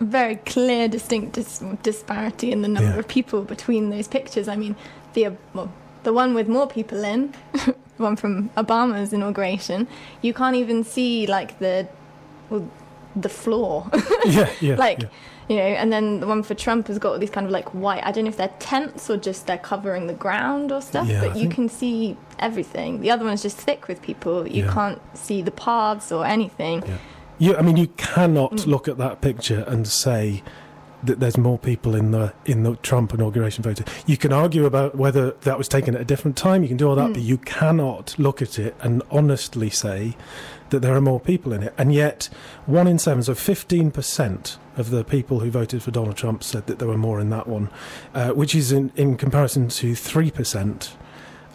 very 0.00 0.34
clear, 0.36 0.88
distinct 0.88 1.34
dis- 1.34 1.62
disparity 1.84 2.50
in 2.50 2.62
the 2.62 2.68
number 2.68 2.90
Yeah. 2.90 2.98
of 2.98 3.06
people 3.06 3.42
between 3.42 3.90
those 3.90 4.08
pictures. 4.08 4.48
I 4.48 4.56
mean, 4.56 4.74
the 5.12 5.28
well, 5.54 5.70
the 6.02 6.12
one 6.12 6.34
with 6.34 6.48
more 6.48 6.66
people 6.66 7.04
in, 7.04 7.32
the 7.52 7.74
one 7.98 8.16
from 8.16 8.50
Obama's 8.56 9.12
inauguration, 9.12 9.86
you 10.22 10.34
can't 10.34 10.56
even 10.56 10.82
see 10.82 11.28
like 11.28 11.60
the 11.60 11.86
well, 12.50 12.68
the 13.14 13.28
floor. 13.28 13.88
yeah, 14.26 14.50
yeah, 14.60 14.74
like 14.74 15.02
yeah. 15.02 15.08
You 15.48 15.56
know 15.56 15.62
and 15.62 15.92
then 15.92 16.20
the 16.20 16.26
one 16.26 16.42
for 16.42 16.54
trump 16.54 16.88
has 16.88 16.98
got 16.98 17.12
all 17.12 17.18
these 17.18 17.30
kind 17.30 17.44
of 17.46 17.52
like 17.52 17.68
white 17.74 18.02
i 18.04 18.10
don't 18.12 18.24
know 18.24 18.30
if 18.30 18.36
they're 18.36 18.52
tents 18.60 19.10
or 19.10 19.16
just 19.16 19.46
they're 19.46 19.58
covering 19.58 20.06
the 20.06 20.14
ground 20.14 20.72
or 20.72 20.80
stuff 20.80 21.06
Yeah, 21.08 21.20
but 21.20 21.30
I 21.32 21.34
you 21.34 21.40
think- 21.42 21.54
can 21.54 21.68
see 21.68 22.16
everything 22.38 23.00
the 23.00 23.10
other 23.10 23.24
one's 23.24 23.42
just 23.42 23.58
thick 23.58 23.86
with 23.88 24.00
people 24.02 24.46
you 24.48 24.64
Yeah. 24.64 24.72
can't 24.72 25.00
see 25.16 25.42
the 25.42 25.50
paths 25.50 26.10
or 26.12 26.24
anything 26.26 26.82
Yeah. 26.86 26.96
You, 27.36 27.56
I 27.56 27.62
mean, 27.62 27.76
you 27.76 27.88
cannot 27.96 28.52
Mm. 28.52 28.66
look 28.68 28.86
at 28.86 28.96
that 28.98 29.20
picture 29.20 29.64
and 29.66 29.88
say 29.88 30.44
that 31.02 31.18
there's 31.18 31.36
more 31.36 31.58
people 31.58 31.96
in 31.96 32.12
the 32.12 32.32
in 32.46 32.62
the 32.62 32.76
Trump 32.76 33.12
inauguration 33.12 33.64
photo. 33.64 33.82
You 34.06 34.16
can 34.16 34.32
argue 34.32 34.64
about 34.66 34.94
whether 34.94 35.32
that 35.42 35.58
was 35.58 35.66
taken 35.68 35.96
at 35.96 36.00
a 36.00 36.04
different 36.04 36.36
time. 36.36 36.62
You 36.62 36.68
can 36.68 36.76
do 36.76 36.88
all 36.88 36.94
that, 36.94 37.08
Mm. 37.10 37.14
but 37.14 37.22
you 37.22 37.38
cannot 37.38 38.14
look 38.18 38.40
at 38.40 38.56
it 38.60 38.76
and 38.80 39.02
honestly 39.10 39.68
say 39.68 40.16
that 40.70 40.78
there 40.80 40.94
are 40.94 41.00
more 41.00 41.18
people 41.18 41.52
in 41.52 41.64
it. 41.64 41.74
And 41.76 41.92
yet, 41.92 42.28
one 42.66 42.86
in 42.86 42.98
seven, 43.00 43.24
so 43.24 43.34
fifteen 43.34 43.90
percent 43.90 44.56
of 44.76 44.90
the 44.90 45.04
people 45.04 45.40
who 45.40 45.50
voted 45.50 45.82
for 45.82 45.90
Donald 45.90 46.16
Trump 46.16 46.42
said 46.42 46.66
that 46.66 46.78
there 46.78 46.88
were 46.88 46.98
more 46.98 47.20
in 47.20 47.30
that 47.30 47.46
one, 47.46 47.70
uh, 48.14 48.30
which 48.30 48.54
is 48.54 48.72
in, 48.72 48.92
in 48.96 49.16
comparison 49.16 49.68
to 49.68 49.94
three 49.94 50.30
percent 50.30 50.96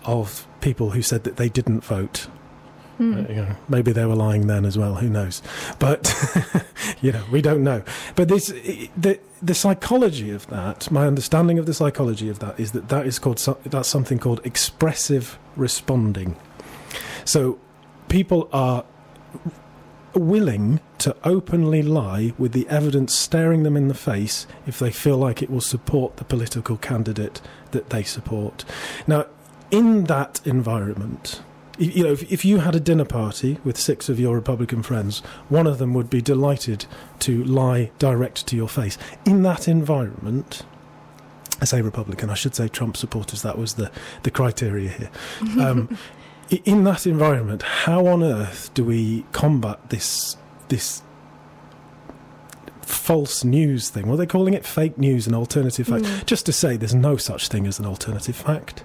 of 0.06 0.48
people 0.62 0.92
who 0.92 1.02
said 1.02 1.24
that 1.24 1.38
they 1.38 1.50
didn't 1.50 1.84
vote. 1.84 2.28
Uh, 3.00 3.04
you 3.30 3.36
know, 3.36 3.56
maybe 3.70 3.94
they 3.94 4.06
were 4.06 4.16
lying 4.16 4.48
then 4.48 4.66
as 4.66 4.78
well. 4.78 4.96
Who 4.96 5.10
knows? 5.10 5.42
But 5.80 6.14
you 7.02 7.14
know, 7.14 7.24
we 7.32 7.42
don't 7.42 7.64
know. 7.64 7.82
But 8.16 8.28
this, 8.28 8.48
the 8.48 9.20
the 9.42 9.54
psychology 9.54 10.32
of 10.32 10.48
that, 10.48 10.92
my 10.92 11.08
understanding 11.08 11.58
of 11.60 11.66
the 11.66 11.74
psychology 11.74 12.28
of 12.28 12.40
that 12.40 12.60
is 12.60 12.74
that 12.74 12.90
that 12.90 13.08
is 13.08 13.18
called 13.18 13.38
that's 13.64 13.88
something 13.88 14.20
called 14.20 14.42
expressive 14.44 15.40
responding. 15.56 16.36
So 17.24 17.58
people 18.10 18.50
are 18.52 18.84
willing 20.14 20.80
to 21.00 21.16
openly 21.24 21.82
lie 21.82 22.34
with 22.38 22.52
the 22.52 22.68
evidence 22.68 23.16
staring 23.16 23.64
them 23.64 23.78
in 23.78 23.88
the 23.88 23.94
face 23.94 24.48
if 24.66 24.80
they 24.80 24.92
feel 24.92 25.18
like 25.18 25.42
it 25.42 25.50
will 25.50 25.62
support 25.62 26.18
the 26.18 26.26
political 26.26 26.78
candidate 26.78 27.42
that 27.72 27.90
they 27.90 28.04
support. 28.04 28.66
Now, 29.08 29.26
in 29.72 30.06
that 30.06 30.42
environment, 30.46 31.42
you 31.78 32.04
know, 32.04 32.12
if, 32.12 32.30
if 32.32 32.44
you 32.44 32.60
had 32.60 32.76
a 32.76 32.80
dinner 32.80 33.06
party 33.06 33.58
with 33.64 33.78
six 33.78 34.10
of 34.10 34.20
your 34.20 34.36
Republican 34.36 34.84
friends, 34.84 35.20
one 35.48 35.66
of 35.66 35.78
them 35.78 35.94
would 35.94 36.10
be 36.10 36.22
delighted 36.22 36.86
to 37.20 37.44
lie 37.44 37.92
direct 38.00 38.46
to 38.48 38.56
your 38.56 38.68
face. 38.68 38.98
In 39.26 39.44
that 39.44 39.68
environment, 39.68 40.64
I 41.62 41.66
say 41.66 41.82
Republican, 41.82 42.30
I 42.30 42.34
should 42.34 42.56
say 42.56 42.68
Trump 42.68 42.98
supporters, 42.98 43.42
that 43.44 43.58
was 43.58 43.76
the, 43.76 43.92
the 44.24 44.32
criteria 44.32 44.90
here. 44.90 45.12
Um, 45.60 45.98
in 46.66 46.84
that 46.86 47.06
environment, 47.08 47.62
how 47.62 48.08
on 48.08 48.24
earth 48.24 48.72
do 48.74 48.84
we 48.84 49.26
combat 49.32 49.90
this 49.90 50.36
this 50.70 51.02
false 52.82 53.44
news 53.44 53.90
thing? 53.90 54.08
What 54.08 54.16
are 54.16 54.18
they 54.18 54.26
calling 54.26 54.54
it? 54.54 54.66
Fake 54.66 54.98
news 54.98 55.28
and 55.28 55.36
alternative 55.36 55.88
fact. 55.88 56.06
Mm. 56.06 56.26
Just 56.26 56.46
to 56.48 56.52
say, 56.54 56.76
there's 56.78 56.96
no 56.96 57.18
such 57.18 57.48
thing 57.48 57.68
as 57.68 57.80
an 57.80 57.86
alternative 57.86 58.36
fact. 58.36 58.84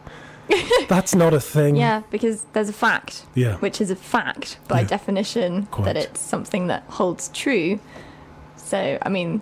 That's 0.88 1.14
not 1.14 1.32
a 1.32 1.40
thing. 1.40 1.74
yeah 1.76 2.02
because 2.10 2.44
there's 2.52 2.68
a 2.68 2.72
fact 2.74 3.24
Yeah. 3.34 3.56
which 3.56 3.80
is 3.80 3.90
a 3.90 3.96
fact 3.96 4.58
by 4.68 4.80
Yeah. 4.80 4.86
definition 4.88 5.64
Quite. 5.66 5.84
that 5.86 5.96
it's 5.96 6.20
something 6.20 6.66
that 6.66 6.82
holds 6.88 7.30
true 7.32 7.80
so 8.56 8.98
i 9.00 9.08
mean 9.08 9.40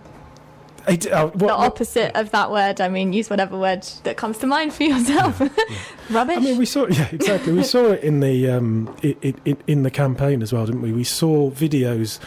It- 0.88 1.10
uh, 1.10 1.26
what- 1.26 1.38
the 1.38 1.44
what- 1.44 1.58
opposite 1.58 2.12
of 2.18 2.30
that 2.32 2.50
word 2.50 2.80
i 2.80 2.88
mean 2.88 3.12
use 3.12 3.30
whatever 3.30 3.56
word 3.58 3.82
that 4.04 4.16
comes 4.16 4.38
to 4.38 4.46
mind 4.46 4.72
for 4.72 4.82
yourself 4.82 5.40
rubbish 6.10 6.36
I 6.36 6.40
mean, 6.40 6.58
we 6.58 6.66
saw 6.66 6.86
yeah, 6.88 7.08
exactly. 7.12 7.52
We 7.52 7.62
saw 7.62 7.92
it 7.92 8.02
in 8.02 8.20
the 8.20 8.50
um, 8.50 8.94
in, 9.02 9.34
in, 9.44 9.56
in 9.66 9.82
the 9.82 9.90
campaign 9.90 10.42
as 10.42 10.52
well, 10.52 10.66
didn't 10.66 10.82
we? 10.82 10.92
We 10.92 11.04
saw 11.04 11.50
videos 11.50 12.18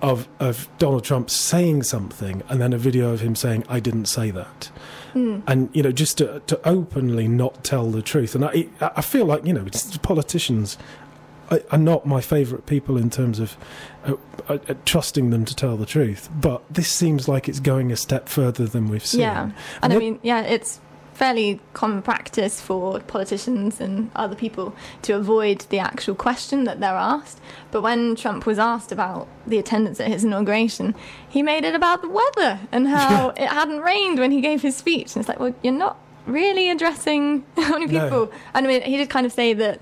of 0.00 0.28
of 0.40 0.68
Donald 0.78 1.04
Trump 1.04 1.28
saying 1.30 1.82
something, 1.84 2.42
and 2.48 2.60
then 2.60 2.72
a 2.72 2.78
video 2.78 3.10
of 3.10 3.20
him 3.20 3.34
saying, 3.36 3.64
"I 3.68 3.78
didn't 3.80 4.06
say 4.06 4.30
that," 4.32 4.70
Mm. 5.14 5.42
and 5.46 5.68
you 5.72 5.82
know, 5.82 5.92
just 5.92 6.18
to 6.18 6.40
to 6.46 6.58
openly 6.66 7.28
not 7.28 7.62
tell 7.62 7.90
the 7.90 8.02
truth. 8.02 8.34
And 8.34 8.44
I 8.44 8.66
I 8.80 9.02
feel 9.02 9.26
like 9.26 9.44
you 9.46 9.52
know, 9.52 9.66
it's, 9.66 9.96
politicians 9.98 10.78
are 11.70 11.78
not 11.78 12.06
my 12.06 12.20
favourite 12.20 12.66
people 12.66 12.96
in 12.96 13.10
terms 13.10 13.38
of 13.38 13.56
uh, 14.06 14.14
uh, 14.48 14.58
trusting 14.84 15.30
them 15.30 15.44
to 15.44 15.54
tell 15.54 15.76
the 15.76 15.86
truth. 15.86 16.28
But 16.34 16.62
this 16.72 16.88
seems 16.88 17.28
like 17.28 17.48
it's 17.48 17.60
going 17.60 17.92
a 17.92 17.96
step 17.96 18.28
further 18.28 18.66
than 18.66 18.88
we've 18.88 19.04
seen. 19.06 19.20
Yeah, 19.20 19.42
and 19.42 19.54
And 19.82 19.92
I 19.92 19.98
mean, 19.98 20.18
yeah, 20.22 20.42
it's 20.42 20.80
fairly 21.14 21.60
common 21.74 22.00
practice 22.02 22.60
for 22.60 22.98
politicians 23.00 23.80
and 23.80 24.10
other 24.16 24.34
people 24.34 24.74
to 25.02 25.12
avoid 25.12 25.60
the 25.68 25.78
actual 25.78 26.14
question 26.14 26.64
that 26.64 26.80
they're 26.80 26.94
asked. 26.96 27.38
But 27.70 27.82
when 27.82 28.16
Trump 28.16 28.46
was 28.46 28.58
asked 28.58 28.90
about 28.90 29.28
the 29.46 29.58
attendance 29.58 30.00
at 30.00 30.08
his 30.08 30.24
inauguration, 30.24 30.94
he 31.28 31.42
made 31.42 31.64
it 31.64 31.74
about 31.74 32.00
the 32.02 32.08
weather 32.08 32.60
and 32.72 32.88
how 32.88 33.28
it 33.36 33.46
hadn't 33.46 33.80
rained 33.80 34.18
when 34.18 34.30
he 34.30 34.40
gave 34.40 34.62
his 34.62 34.74
speech. 34.76 35.14
And 35.14 35.20
it's 35.20 35.28
like, 35.28 35.38
well, 35.38 35.54
you're 35.62 35.72
not 35.74 35.98
really 36.26 36.70
addressing 36.70 37.44
how 37.56 37.78
many 37.78 37.86
No. 37.92 38.04
people. 38.04 38.32
And 38.54 38.66
I 38.66 38.68
mean, 38.68 38.82
he 38.82 38.96
did 38.96 39.10
kind 39.10 39.26
of 39.26 39.32
say 39.32 39.52
that 39.52 39.80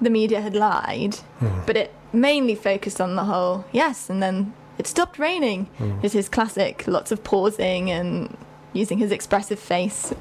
the 0.00 0.10
media 0.10 0.40
had 0.40 0.54
lied, 0.54 1.16
Hmm. 1.40 1.60
but 1.66 1.76
it 1.76 1.92
mainly 2.12 2.54
focused 2.54 3.00
on 3.00 3.16
the 3.16 3.24
whole 3.24 3.64
yes, 3.72 4.10
and 4.10 4.22
then 4.22 4.52
it 4.78 4.86
stopped 4.86 5.18
raining. 5.18 5.68
Is 6.02 6.12
his 6.12 6.28
classic, 6.28 6.84
lots 6.86 7.12
of 7.12 7.22
pausing 7.22 7.90
and 7.90 8.36
using 8.72 8.98
his 8.98 9.10
expressive 9.12 9.58
face. 9.58 10.12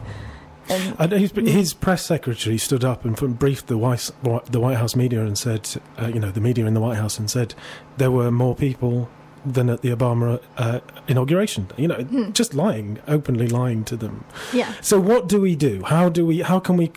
And 0.72 0.96
And 1.00 1.12
his, 1.14 1.32
his 1.32 1.74
press 1.74 2.06
secretary 2.06 2.58
stood 2.58 2.84
up 2.84 3.04
and 3.06 3.16
briefed 3.40 3.68
the 3.68 3.78
White, 3.78 4.12
the 4.52 4.60
White 4.60 4.78
House 4.78 4.96
media 4.96 5.22
and 5.26 5.36
said, 5.38 5.68
uh, 6.00 6.08
you 6.08 6.20
know, 6.20 6.30
the 6.32 6.42
media 6.42 6.66
in 6.68 6.74
the 6.76 6.80
White 6.82 6.98
House 6.98 7.18
and 7.18 7.30
said 7.30 7.56
there 7.98 8.12
were 8.12 8.30
more 8.30 8.54
people 8.56 9.10
than 9.46 9.70
at 9.70 9.82
the 9.82 9.90
Obama 9.90 10.40
uh, 10.58 10.80
inauguration. 11.08 11.68
You 11.78 11.88
know, 11.88 12.04
just 12.34 12.54
lying, 12.54 13.00
openly 13.08 13.48
lying 13.48 13.84
to 13.86 13.96
them. 13.96 14.26
yeah, 14.54 14.74
So 14.82 15.00
what 15.00 15.28
do 15.28 15.40
we 15.42 15.56
do? 15.56 15.82
How 15.86 16.10
do 16.10 16.26
we? 16.26 16.42
How 16.42 16.60
can 16.60 16.76
we 16.78 16.92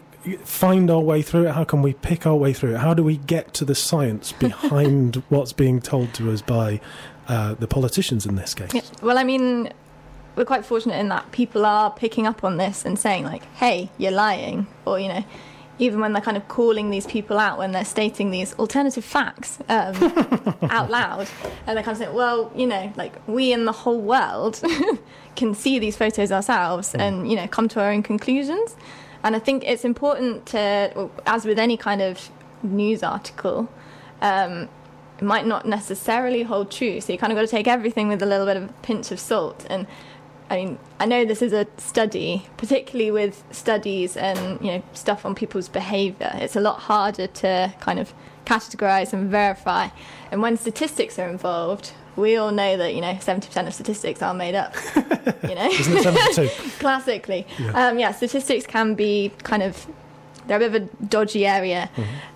find 0.44 0.90
our 0.90 1.00
way 1.00 1.22
through 1.22 1.48
it? 1.48 1.52
How 1.52 1.64
can 1.64 1.82
we 1.82 1.94
pick 1.94 2.26
our 2.26 2.34
way 2.34 2.52
through 2.52 2.74
it? 2.74 2.78
How 2.78 2.94
do 2.94 3.02
we 3.02 3.16
get 3.16 3.54
to 3.54 3.64
the 3.64 3.74
science 3.74 4.32
behind 4.46 5.22
what's 5.28 5.52
being 5.52 5.80
told 5.80 6.14
to 6.14 6.30
us 6.32 6.42
by 6.42 6.80
uh, 7.28 7.54
the 7.54 7.66
politicians 7.66 8.26
in 8.26 8.36
this 8.36 8.54
case? 8.54 8.74
Yeah. 8.74 8.82
Well, 9.02 9.18
I 9.18 9.24
mean, 9.24 9.72
we're 10.36 10.44
quite 10.44 10.64
fortunate 10.64 10.98
in 10.98 11.08
that 11.08 11.30
people 11.32 11.66
are 11.66 11.90
picking 11.90 12.26
up 12.26 12.44
on 12.44 12.56
this 12.56 12.84
and 12.84 12.98
saying, 12.98 13.24
like, 13.24 13.44
hey, 13.54 13.90
you're 13.98 14.12
lying. 14.12 14.66
Or, 14.84 14.98
you 14.98 15.08
know, 15.08 15.24
even 15.78 16.00
when 16.00 16.12
they're 16.12 16.22
kind 16.22 16.36
of 16.36 16.46
calling 16.48 16.90
these 16.90 17.06
people 17.06 17.38
out 17.38 17.58
when 17.58 17.72
they're 17.72 17.84
stating 17.84 18.30
these 18.30 18.54
alternative 18.54 19.04
facts 19.04 19.58
um, 19.68 19.94
out 20.70 20.90
loud. 20.90 21.28
And 21.66 21.76
they're 21.76 21.84
kind 21.84 21.96
of 21.96 21.98
saying, 21.98 22.14
well, 22.14 22.52
you 22.54 22.66
know, 22.66 22.92
like, 22.96 23.14
we 23.26 23.52
in 23.52 23.64
the 23.64 23.72
whole 23.72 24.00
world 24.00 24.62
can 25.36 25.54
see 25.54 25.78
these 25.78 25.96
photos 25.96 26.30
ourselves 26.30 26.94
and, 26.94 27.28
you 27.28 27.36
know, 27.36 27.46
come 27.48 27.68
to 27.68 27.80
our 27.80 27.90
own 27.90 28.02
conclusions. 28.02 28.76
And 29.24 29.36
I 29.36 29.38
think 29.38 29.64
it's 29.64 29.84
important 29.84 30.46
to, 30.46 31.10
as 31.26 31.44
with 31.44 31.58
any 31.58 31.76
kind 31.76 32.02
of 32.02 32.30
news 32.62 33.02
article, 33.02 33.68
um, 34.20 34.68
it 35.18 35.24
might 35.24 35.46
not 35.46 35.66
necessarily 35.66 36.42
hold 36.42 36.70
true. 36.70 37.00
So 37.00 37.12
you 37.12 37.18
kind 37.18 37.32
of 37.32 37.36
got 37.36 37.42
to 37.42 37.48
take 37.48 37.68
everything 37.68 38.08
with 38.08 38.22
a 38.22 38.26
little 38.26 38.46
bit 38.46 38.56
of 38.56 38.64
a 38.64 38.72
pinch 38.82 39.10
of 39.12 39.20
salt. 39.20 39.66
And 39.70 39.86
I 40.50 40.56
mean, 40.56 40.78
I 40.98 41.06
know 41.06 41.24
this 41.24 41.40
is 41.40 41.52
a 41.52 41.66
study, 41.78 42.46
particularly 42.56 43.10
with 43.10 43.42
studies 43.52 44.16
and 44.16 44.60
you 44.60 44.72
know 44.72 44.82
stuff 44.92 45.24
on 45.24 45.34
people's 45.34 45.68
behaviour. 45.68 46.30
It's 46.34 46.56
a 46.56 46.60
lot 46.60 46.80
harder 46.80 47.26
to 47.26 47.72
kind 47.80 47.98
of 47.98 48.12
categorize 48.44 49.12
and 49.12 49.30
verify. 49.30 49.88
And 50.30 50.42
when 50.42 50.56
statistics 50.56 51.18
are 51.18 51.28
involved, 51.28 51.92
we 52.16 52.36
all 52.36 52.50
know 52.50 52.76
that 52.76 52.94
you 52.94 53.00
know 53.00 53.14
70% 53.14 53.66
of 53.66 53.74
statistics 53.74 54.22
are 54.22 54.34
made 54.34 54.54
up. 54.54 54.74
you 55.42 55.54
know, 55.54 55.68
Isn't 55.68 55.96
it 55.96 56.02
72? 56.36 56.70
classically. 56.78 57.46
Yeah. 57.58 57.88
Um, 57.88 57.98
yeah, 57.98 58.12
statistics 58.12 58.66
can 58.66 58.94
be 58.94 59.32
kind 59.42 59.62
of 59.62 59.86
they're 60.46 60.56
a 60.56 60.60
bit 60.60 60.74
of 60.74 60.82
a 60.82 61.04
dodgy 61.04 61.46
area 61.46 61.88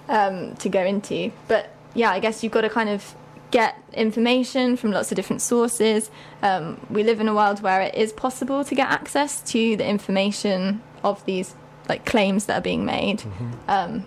um, 0.08 0.54
to 0.56 0.68
go 0.68 0.82
into. 0.84 1.32
But 1.48 1.70
yeah, 1.94 2.10
I 2.10 2.20
guess 2.20 2.42
you've 2.42 2.52
got 2.52 2.60
to 2.62 2.70
kind 2.70 2.88
of 2.88 3.14
get 3.50 3.76
information 3.92 4.76
from 4.76 4.90
lots 4.92 5.10
of 5.12 5.16
different 5.16 5.42
sources. 5.42 6.10
Um, 6.42 6.80
we 6.90 7.02
live 7.02 7.20
in 7.20 7.28
a 7.28 7.34
world 7.34 7.62
where 7.62 7.80
it 7.80 7.94
is 7.94 8.12
possible 8.12 8.64
to 8.64 8.74
get 8.74 8.88
access 8.88 9.40
to 9.52 9.76
the 9.76 9.86
information 9.86 10.82
of 11.02 11.24
these 11.26 11.54
like 11.88 12.04
claims 12.04 12.46
that 12.46 12.58
are 12.58 12.62
being 12.62 12.84
made. 12.84 13.22
Um, 13.68 14.04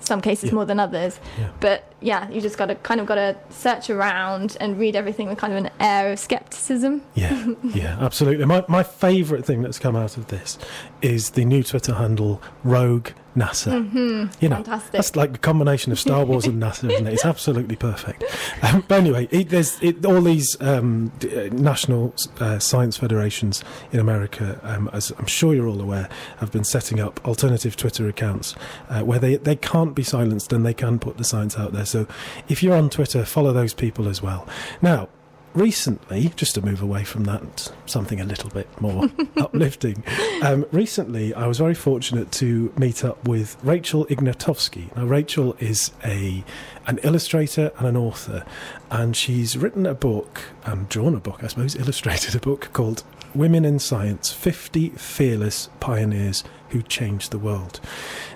some 0.00 0.20
cases 0.20 0.50
Yeah. 0.50 0.54
more 0.54 0.64
than 0.64 0.80
others, 0.80 1.20
Yeah. 1.38 1.48
but 1.60 1.84
yeah, 2.00 2.28
you 2.30 2.40
just 2.40 2.56
got 2.58 2.66
to 2.66 2.74
kind 2.76 3.00
of 3.00 3.06
got 3.06 3.16
to 3.16 3.36
search 3.50 3.90
around 3.90 4.56
and 4.60 4.78
read 4.78 4.96
everything 4.96 5.28
with 5.28 5.38
kind 5.38 5.52
of 5.52 5.58
an 5.64 5.70
air 5.78 6.10
of 6.12 6.18
skepticism. 6.18 7.02
Yeah, 7.14 7.46
yeah, 7.62 7.96
absolutely. 8.00 8.44
My 8.46 8.64
my 8.68 8.82
favourite 8.82 9.44
thing 9.44 9.62
that's 9.62 9.78
come 9.78 9.96
out 9.96 10.16
of 10.16 10.28
this 10.28 10.58
is 11.02 11.30
the 11.30 11.44
new 11.44 11.62
Twitter 11.62 11.94
handle 11.94 12.40
Rogue 12.64 13.08
NASA. 13.36 14.32
You 14.40 14.48
know, 14.48 14.56
Fantastic. 14.56 14.92
that's 14.92 15.16
like 15.16 15.34
a 15.36 15.38
combination 15.38 15.92
of 15.92 15.98
Star 16.00 16.24
Wars 16.24 16.46
and 16.46 16.60
NASA, 16.62 16.90
isn't 16.90 17.06
it? 17.06 17.12
It's 17.12 17.24
absolutely 17.34 17.76
perfect. 17.76 18.24
Um, 18.62 18.84
but 18.88 19.00
anyway, 19.00 19.28
it, 19.30 19.50
there's 19.50 19.80
it, 19.82 20.04
all 20.04 20.20
these 20.20 20.56
um, 20.60 21.12
d- 21.18 21.46
uh, 21.46 21.52
national 21.52 22.14
uh, 22.40 22.58
science 22.58 22.96
federations 22.96 23.62
in 23.92 24.00
America, 24.00 24.60
um, 24.62 24.90
as 24.92 25.12
I'm 25.18 25.26
sure 25.26 25.54
you're 25.54 25.68
all 25.68 25.80
aware, 25.80 26.08
have 26.38 26.50
been 26.50 26.64
setting 26.64 27.00
up 27.00 27.24
alternative 27.26 27.76
Twitter 27.76 28.08
accounts 28.08 28.54
uh, 28.88 29.02
where 29.02 29.18
they 29.18 29.36
they 29.36 29.56
can't 29.56 29.94
be 29.94 30.02
silenced 30.02 30.52
and 30.52 30.66
they 30.66 30.74
can 30.74 30.98
put 30.98 31.16
the 31.16 31.24
science 31.24 31.58
out 31.58 31.72
there. 31.72 31.86
So 31.86 32.06
if 32.48 32.62
you're 32.62 32.76
on 32.76 32.90
Twitter, 32.90 33.24
follow 33.24 33.52
those 33.52 33.74
people 33.74 34.08
as 34.08 34.20
well. 34.22 34.46
Now 34.82 35.08
recently, 35.54 36.32
just 36.36 36.54
to 36.54 36.62
move 36.62 36.82
away 36.82 37.04
from 37.04 37.24
that, 37.24 37.72
something 37.86 38.20
a 38.20 38.24
little 38.24 38.50
bit 38.50 38.68
more 38.80 39.08
uplifting. 39.36 40.02
Um, 40.42 40.66
recently, 40.72 41.34
I 41.34 41.46
was 41.46 41.58
very 41.58 41.74
fortunate 41.74 42.30
to 42.32 42.72
meet 42.76 43.04
up 43.04 43.26
with 43.26 43.56
Rachel 43.62 44.06
Ignotofsky. 44.06 44.94
Now, 44.96 45.06
Rachel 45.06 45.56
is 45.58 45.92
a 46.04 46.44
an 46.86 46.98
illustrator 47.02 47.72
and 47.78 47.86
an 47.86 47.96
author, 47.96 48.44
and 48.90 49.16
she's 49.16 49.56
written 49.56 49.86
a 49.86 49.94
book 49.94 50.42
and 50.64 50.88
drawn 50.88 51.14
a 51.14 51.20
book, 51.20 51.42
I 51.44 51.48
suppose, 51.48 51.74
illustrated 51.76 52.34
a 52.34 52.40
book 52.40 52.70
called 52.72 53.02
Women 53.34 53.64
in 53.64 53.78
Science 53.78 54.32
50 54.32 54.90
Fearless 54.90 55.68
Pioneers 55.78 56.44
Who 56.70 56.82
Changed 56.82 57.30
the 57.30 57.38
World. 57.38 57.80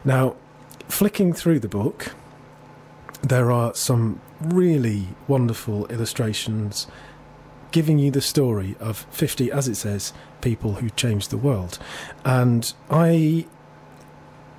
Now, 0.05 0.37
flicking 0.89 1.33
through 1.33 1.61
the 1.61 1.69
book, 1.69 2.15
there 3.23 3.51
are 3.51 3.75
some 3.75 4.21
really 4.41 5.09
wonderful 5.29 5.87
illustrations 5.87 6.87
giving 7.75 7.99
you 7.99 8.09
the 8.09 8.21
story 8.21 8.77
of 8.79 9.05
50, 9.11 9.51
as 9.51 9.67
it 9.67 9.75
says, 9.75 10.13
people 10.41 10.75
who 10.75 10.89
changed 10.91 11.31
the 11.31 11.37
world. 11.37 11.79
And 12.25 12.73
I. 12.89 13.47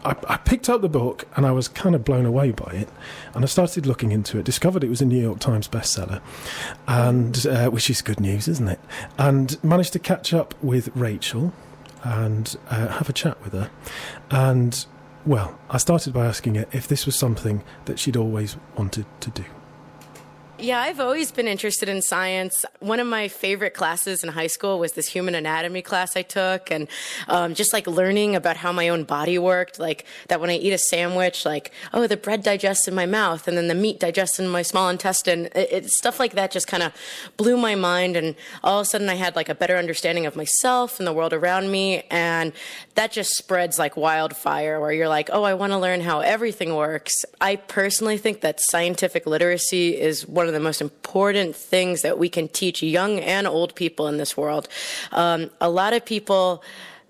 I, 0.03 0.15
I 0.29 0.37
picked 0.37 0.69
up 0.69 0.81
the 0.81 0.89
book 0.89 1.27
and 1.35 1.47
I 1.47 1.51
was 1.51 1.67
kind 1.67 1.95
of 1.95 2.05
blown 2.05 2.27
away 2.27 2.51
by 2.51 2.71
it, 2.73 2.89
and 3.33 3.43
I 3.43 3.47
started 3.47 3.87
looking 3.87 4.11
into 4.11 4.37
it. 4.37 4.45
Discovered 4.45 4.83
it 4.83 4.89
was 4.89 5.01
a 5.01 5.05
New 5.05 5.19
York 5.19 5.39
Times 5.39 5.67
bestseller, 5.67 6.21
and 6.87 7.47
uh, 7.47 7.71
which 7.71 7.89
is 7.89 8.03
good 8.03 8.19
news, 8.19 8.47
isn't 8.47 8.67
it? 8.67 8.79
And 9.17 9.63
managed 9.63 9.93
to 9.93 9.99
catch 9.99 10.31
up 10.31 10.53
with 10.61 10.95
Rachel 10.95 11.53
and 12.03 12.55
uh, 12.69 12.89
have 12.89 13.09
a 13.09 13.13
chat 13.13 13.41
with 13.43 13.53
her. 13.53 13.71
And 14.29 14.85
well, 15.25 15.57
I 15.71 15.77
started 15.79 16.13
by 16.13 16.27
asking 16.27 16.53
her 16.53 16.67
if 16.71 16.87
this 16.87 17.07
was 17.07 17.17
something 17.17 17.63
that 17.85 17.97
she'd 17.97 18.15
always 18.15 18.57
wanted 18.77 19.07
to 19.21 19.31
do. 19.31 19.45
Yeah, 20.57 20.79
I've 20.79 21.01
always 21.01 21.33
been 21.33 21.49
interested 21.49 21.89
in 21.89 22.01
science. 22.01 22.63
One 22.79 23.01
of 23.01 23.07
my 23.07 23.27
favorite 23.27 23.73
classes 23.73 24.23
in 24.23 24.29
high 24.29 24.47
school 24.47 24.79
was 24.79 24.93
this 24.93 25.09
human 25.09 25.35
anatomy 25.35 25.81
class 25.81 26.15
I 26.15 26.21
took, 26.21 26.71
and 26.71 26.87
um, 27.27 27.53
just 27.53 27.73
like 27.73 27.87
learning 27.87 28.37
about 28.37 28.55
how 28.55 28.71
my 28.71 28.87
own 28.87 29.03
body 29.03 29.37
worked. 29.37 29.79
Like 29.79 30.05
that 30.29 30.39
when 30.39 30.49
I 30.49 30.55
eat 30.55 30.71
a 30.71 30.77
sandwich, 30.77 31.45
like, 31.45 31.73
oh, 31.93 32.07
the 32.07 32.15
bread 32.15 32.41
digests 32.41 32.87
in 32.87 32.95
my 32.95 33.05
mouth, 33.05 33.49
and 33.49 33.57
then 33.57 33.67
the 33.67 33.75
meat 33.75 33.99
digests 33.99 34.39
in 34.39 34.47
my 34.47 34.61
small 34.61 34.87
intestine. 34.87 35.47
It, 35.47 35.73
it, 35.73 35.89
stuff 35.89 36.21
like 36.21 36.35
that 36.35 36.51
just 36.51 36.67
kind 36.67 36.83
of 36.83 36.93
blew 37.35 37.57
my 37.57 37.75
mind, 37.75 38.15
and 38.15 38.33
all 38.63 38.79
of 38.79 38.83
a 38.83 38.85
sudden 38.85 39.09
I 39.09 39.15
had 39.15 39.35
like 39.35 39.49
a 39.49 39.55
better 39.55 39.75
understanding 39.75 40.25
of 40.25 40.37
myself 40.37 41.01
and 41.01 41.05
the 41.05 41.13
world 41.13 41.33
around 41.33 41.69
me, 41.69 42.03
and 42.09 42.53
that 42.95 43.11
just 43.11 43.31
spreads 43.31 43.77
like 43.77 43.97
wildfire 43.97 44.79
where 44.79 44.93
you're 44.93 45.09
like, 45.09 45.29
oh, 45.33 45.43
I 45.43 45.53
want 45.53 45.73
to 45.73 45.77
learn 45.77 45.99
how 45.99 46.21
everything 46.21 46.75
works. 46.75 47.13
I 47.41 47.57
personally 47.57 48.17
think 48.17 48.39
that 48.39 48.61
scientific 48.61 49.25
literacy 49.25 49.99
is 49.99 50.25
one 50.25 50.44
of 50.47 50.53
the 50.53 50.59
most 50.59 50.81
important 50.81 51.55
things 51.55 52.01
that 52.01 52.17
we 52.17 52.29
can 52.29 52.47
teach 52.47 52.81
young 52.81 53.19
and 53.19 53.47
old 53.47 53.75
people 53.75 54.07
in 54.07 54.17
this 54.17 54.35
world. 54.37 54.67
Um, 55.11 55.49
a 55.61 55.69
lot 55.69 55.93
of 55.93 56.05
people 56.05 56.63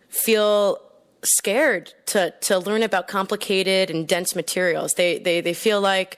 feel 0.09 0.79
scared 1.23 1.93
to 2.05 2.31
to 2.41 2.59
learn 2.59 2.83
about 2.83 3.07
complicated 3.07 3.89
and 3.89 4.07
dense 4.07 4.35
materials. 4.35 4.93
They 4.93 5.19
they 5.19 5.41
they 5.41 5.53
feel 5.53 5.81
like 5.81 6.17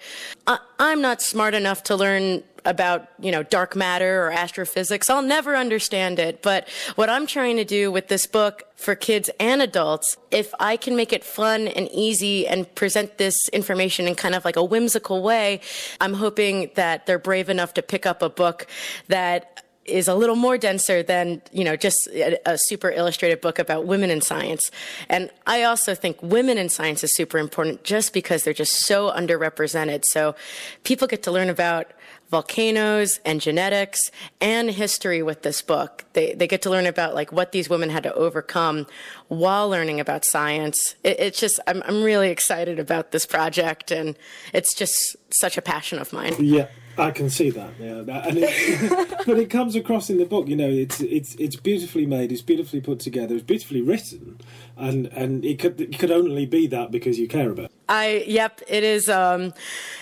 I'm 0.79 1.01
not 1.01 1.21
smart 1.21 1.53
enough 1.53 1.83
to 1.83 1.95
learn 1.95 2.43
about 2.67 3.07
you 3.19 3.31
know 3.31 3.43
dark 3.43 3.75
matter 3.75 4.25
or 4.25 4.31
astrophysics. 4.31 5.09
I'll 5.09 5.21
never 5.21 5.55
understand 5.55 6.19
it. 6.19 6.41
But 6.41 6.67
what 6.95 7.09
I'm 7.09 7.25
trying 7.25 7.55
to 7.57 7.65
do 7.65 7.91
with 7.91 8.09
this 8.09 8.27
book 8.27 8.63
for 8.75 8.93
kids 8.93 9.29
and 9.39 9.61
adults, 9.61 10.17
if 10.29 10.53
I 10.59 10.77
can 10.77 10.95
make 10.95 11.13
it 11.13 11.23
fun 11.23 11.67
and 11.67 11.89
easy 11.91 12.45
and 12.45 12.73
present 12.75 13.17
this 13.17 13.35
information 13.49 14.07
in 14.07 14.15
kind 14.15 14.35
of 14.35 14.45
like 14.45 14.57
a 14.57 14.63
whimsical 14.63 15.23
way, 15.23 15.61
I'm 16.01 16.13
hoping 16.13 16.71
that 16.75 17.05
they're 17.05 17.17
brave 17.17 17.49
enough 17.49 17.73
to 17.75 17.81
pick 17.81 18.05
up 18.05 18.21
a 18.21 18.29
book 18.29 18.67
that 19.07 19.63
is 19.87 20.07
a 20.07 20.13
little 20.13 20.35
more 20.35 20.57
denser 20.57 21.01
than 21.01 21.41
you 21.51 21.63
know 21.63 21.75
just 21.75 22.07
a, 22.07 22.37
a, 22.45 22.57
super 22.57 22.91
illustrated 22.91 23.39
book 23.39 23.57
about 23.57 23.85
women 23.85 24.11
in 24.11 24.19
science 24.19 24.69
and 25.07 25.31
i 25.47 25.63
also 25.63 25.95
think 25.95 26.21
women 26.21 26.57
in 26.57 26.67
science 26.67 27.03
is 27.03 27.15
super 27.15 27.37
important 27.37 27.83
just 27.83 28.13
because 28.13 28.43
they're 28.43 28.53
just 28.53 28.85
so 28.85 29.09
underrepresented 29.11 30.03
so 30.05 30.35
people 30.83 31.07
get 31.07 31.23
to 31.23 31.31
learn 31.31 31.49
about 31.49 31.87
volcanoes 32.29 33.19
and 33.25 33.39
genetics 33.39 33.99
and 34.41 34.69
history 34.69 35.23
with 35.23 35.43
this 35.43 35.61
book. 35.61 36.05
They, 36.13 36.33
they 36.33 36.47
get 36.47 36.61
to 36.63 36.69
learn 36.69 36.85
about 36.85 37.15
like 37.15 37.31
what 37.31 37.51
these 37.51 37.69
women 37.69 37.89
had 37.89 38.03
to 38.03 38.13
overcome 38.13 38.87
while 39.27 39.69
learning 39.69 39.99
about 39.99 40.25
science. 40.25 40.95
It, 41.03 41.19
it's 41.19 41.39
just 41.39 41.59
I'm, 41.67 41.81
I'm 41.85 42.03
really 42.03 42.29
excited 42.29 42.79
about 42.79 43.11
this 43.11 43.25
project 43.25 43.91
and 43.91 44.17
it's 44.53 44.75
just 44.75 45.15
such 45.29 45.57
a 45.57 45.61
passion 45.61 45.99
of 45.99 46.11
mine. 46.13 46.35
Yeah 46.39 46.67
I 46.97 47.11
can 47.11 47.29
see 47.29 47.49
that, 47.51 47.71
yeah. 47.79 48.01
That, 48.01 48.27
and 48.27 48.37
it, 48.39 49.09
but 49.25 49.37
it 49.37 49.49
comes 49.49 49.75
across 49.75 50.09
in 50.09 50.17
the 50.17 50.25
book. 50.25 50.47
You 50.47 50.55
know, 50.55 50.69
it's 50.69 50.99
it's 51.01 51.35
it's 51.35 51.55
beautifully 51.55 52.05
made. 52.05 52.31
It's 52.31 52.41
beautifully 52.41 52.81
put 52.81 52.99
together. 52.99 53.35
It's 53.35 53.43
beautifully 53.43 53.81
written, 53.81 54.39
and 54.75 55.07
and 55.07 55.45
it 55.45 55.59
could 55.59 55.79
it 55.79 55.99
could 55.99 56.11
only 56.11 56.45
be 56.45 56.67
that 56.67 56.91
because 56.91 57.19
you 57.19 57.27
care 57.27 57.51
about. 57.51 57.65
It. 57.65 57.71
I 57.87 58.23
yep, 58.27 58.61
it 58.67 58.83
is 58.83 59.09
um 59.09 59.53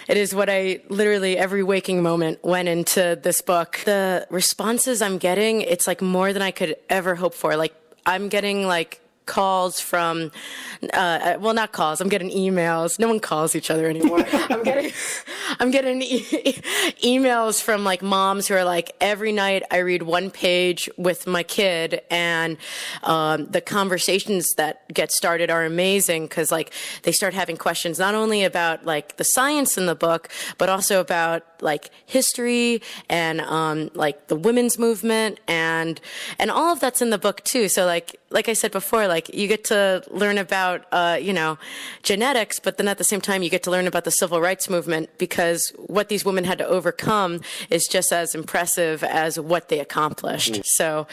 it 0.08 0.18
is 0.18 0.34
what 0.34 0.50
I 0.50 0.82
literally 0.90 1.38
every 1.38 1.64
waking 1.64 2.02
moment 2.02 2.44
went 2.44 2.68
into 2.68 3.20
this 3.22 3.42
book. 3.42 3.82
The 3.86 4.28
responses 4.30 5.02
I'm 5.02 5.18
getting, 5.18 5.62
it's 5.62 5.88
like 5.88 6.02
more 6.02 6.34
than 6.34 6.42
I 6.42 6.52
could 6.52 6.76
ever 6.90 7.16
hope 7.16 7.34
for. 7.34 7.56
Like 7.58 7.76
I'm 8.06 8.30
getting 8.30 8.68
like 8.68 9.02
calls 9.26 9.80
from, 9.80 10.32
uh, 10.94 11.38
well, 11.40 11.54
not 11.54 11.72
calls. 11.72 12.02
I'm 12.02 12.10
getting 12.10 12.30
emails. 12.30 13.00
No 13.00 13.08
one 13.08 13.20
calls 13.20 13.56
each 13.56 13.70
other 13.70 13.90
anymore. 13.90 14.26
I'm 14.34 14.64
getting, 14.64 14.92
I'm 15.60 15.72
getting 15.72 16.02
e- 16.02 16.62
emails 17.04 17.62
from 17.62 17.84
like 17.84 18.02
moms 18.02 18.48
who 18.48 18.56
are 18.56 18.64
like, 18.64 18.96
every 19.02 19.32
night 19.32 19.64
I 19.72 19.78
read 19.78 20.04
one 20.04 20.32
page 20.32 20.90
with 20.98 21.28
my 21.28 21.44
kid, 21.44 22.02
and 22.10 22.58
um, 23.04 23.48
the 23.48 23.62
conversations 23.62 24.48
that 24.58 24.92
get 24.94 25.12
started 25.12 25.50
are 25.50 25.66
amazing 25.66 26.24
because 26.24 26.52
like 26.52 26.72
they 27.04 27.12
start 27.12 27.34
having 27.34 27.58
questions 27.58 28.00
not 28.00 28.16
only 28.16 28.44
about 28.44 28.86
like 28.86 29.18
the 29.18 29.24
science 29.24 29.78
in 29.78 29.86
the 29.86 29.96
book, 29.96 30.30
but 30.58 30.70
also 30.70 31.00
about 31.00 31.44
like 31.62 31.90
history 32.06 32.82
and 33.10 33.42
um, 33.42 33.90
like 33.94 34.28
the 34.28 34.36
women's 34.36 34.78
movement 34.78 35.40
and 35.48 36.00
and 36.40 36.52
all 36.52 36.72
of 36.74 36.80
that's 36.80 37.02
in 37.02 37.10
the 37.10 37.18
book 37.18 37.44
too. 37.44 37.68
So 37.68 37.86
like 37.86 38.20
like 38.36 38.50
I 38.50 38.54
said 38.54 38.72
before, 38.74 39.08
like 39.08 39.34
you 39.34 39.48
get 39.48 39.64
to 39.66 40.04
learn 40.12 40.38
about 40.38 40.86
uh, 40.92 41.18
you 41.20 41.34
know 41.34 41.58
genetics, 42.04 42.60
but 42.60 42.78
then 42.78 42.88
at 42.88 42.98
the 42.98 43.04
same 43.04 43.22
time 43.22 43.42
you 43.42 43.50
get 43.50 43.64
to 43.64 43.72
learn 43.72 43.88
about 43.88 44.04
the 44.04 44.12
civil 44.12 44.42
rights 44.42 44.70
movement 44.70 45.10
because 45.18 45.72
what 45.78 46.10
these 46.10 46.26
women 46.26 46.44
had 46.44 46.58
to 46.58 46.68
overcome 46.68 47.40
is 47.70 47.88
just 47.88 48.12
as 48.12 48.36
impressive 48.36 49.04
as 49.04 49.40
what 49.40 49.70
they 49.70 49.80
accomplished. 49.80 50.54
Mm. 50.54 50.64
So 50.66 51.08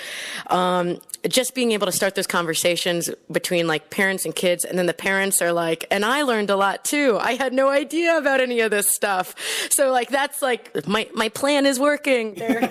um, 0.48 1.00
just 1.28 1.54
being 1.54 1.70
able 1.70 1.86
to 1.86 1.92
start 1.92 2.16
those 2.16 2.26
conversations 2.26 3.08
between 3.30 3.68
like 3.68 3.90
parents 3.90 4.24
and 4.24 4.34
kids, 4.34 4.64
and 4.64 4.76
then 4.76 4.86
the 4.86 4.92
parents 4.92 5.40
are 5.40 5.52
like, 5.52 5.86
and 5.92 6.04
I 6.04 6.22
learned 6.22 6.50
a 6.50 6.56
lot 6.56 6.84
too. 6.84 7.18
I 7.20 7.34
had 7.34 7.52
no 7.52 7.68
idea 7.68 8.18
about 8.18 8.40
any 8.40 8.60
of 8.60 8.72
this 8.72 8.88
stuff. 8.88 9.36
So 9.70 9.92
like 9.92 10.08
that's 10.08 10.42
like 10.42 10.86
my 10.88 11.08
my 11.14 11.28
plan 11.28 11.66
is 11.66 11.78
working. 11.78 12.34
They're 12.34 12.66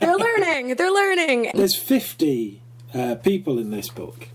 they're 0.00 0.16
learning. 0.28 0.76
They're 0.76 0.92
learning. 0.92 1.50
There's 1.54 1.74
50 1.74 2.62
uh, 2.94 3.16
people 3.16 3.58
in 3.58 3.70
this 3.70 3.88
book. 3.88 4.28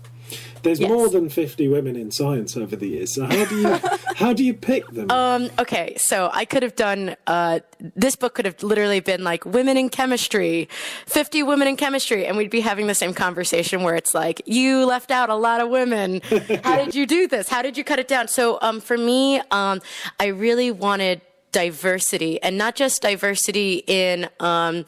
There's 0.62 0.78
yes. 0.78 0.88
more 0.88 1.08
than 1.08 1.28
50 1.28 1.68
women 1.68 1.96
in 1.96 2.10
science 2.10 2.56
over 2.56 2.76
the 2.76 2.86
years. 2.86 3.14
So 3.14 3.24
how 3.24 3.44
do 3.44 3.56
you 3.56 3.80
how 4.14 4.32
do 4.32 4.44
you 4.44 4.54
pick 4.54 4.86
them? 4.88 5.10
Um, 5.10 5.50
okay, 5.58 5.96
so 5.96 6.30
I 6.32 6.44
could 6.44 6.62
have 6.62 6.76
done 6.76 7.16
uh, 7.26 7.60
this 7.80 8.14
book 8.14 8.34
could 8.34 8.44
have 8.44 8.62
literally 8.62 9.00
been 9.00 9.24
like 9.24 9.44
women 9.44 9.76
in 9.76 9.88
chemistry, 9.88 10.68
50 11.06 11.42
women 11.42 11.66
in 11.66 11.76
chemistry 11.76 12.26
and 12.26 12.36
we'd 12.36 12.50
be 12.50 12.60
having 12.60 12.86
the 12.86 12.94
same 12.94 13.12
conversation 13.12 13.82
where 13.82 13.96
it's 13.96 14.14
like 14.14 14.40
you 14.46 14.86
left 14.86 15.10
out 15.10 15.30
a 15.30 15.34
lot 15.34 15.60
of 15.60 15.68
women. 15.68 16.20
How 16.64 16.76
did 16.76 16.94
you 16.94 17.06
do 17.06 17.26
this? 17.26 17.48
How 17.48 17.62
did 17.62 17.76
you 17.76 17.84
cut 17.84 17.98
it 17.98 18.06
down? 18.06 18.28
So 18.28 18.58
um, 18.62 18.80
for 18.80 18.96
me, 18.96 19.40
um, 19.50 19.80
I 20.20 20.26
really 20.26 20.70
wanted 20.70 21.22
diversity 21.52 22.42
and 22.42 22.58
not 22.58 22.74
just 22.74 23.02
diversity 23.02 23.84
in 23.86 24.28
um, 24.40 24.84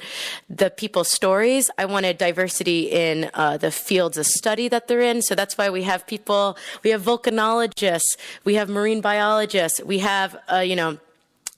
the 0.48 0.70
people's 0.70 1.10
stories. 1.10 1.70
I 1.78 1.84
wanted 1.84 2.18
diversity 2.18 2.90
in 2.90 3.30
uh, 3.34 3.58
the 3.58 3.70
fields 3.70 4.18
of 4.18 4.26
study 4.26 4.68
that 4.68 4.88
they're 4.88 5.00
in. 5.00 5.22
So 5.22 5.34
that's 5.34 5.56
why 5.56 5.70
we 5.70 5.82
have 5.84 6.06
people, 6.06 6.56
we 6.82 6.90
have 6.90 7.02
volcanologists, 7.02 8.16
we 8.44 8.54
have 8.54 8.68
marine 8.68 9.00
biologists, 9.00 9.80
we 9.82 9.98
have, 10.00 10.36
uh, 10.52 10.58
you 10.58 10.74
know, 10.74 10.98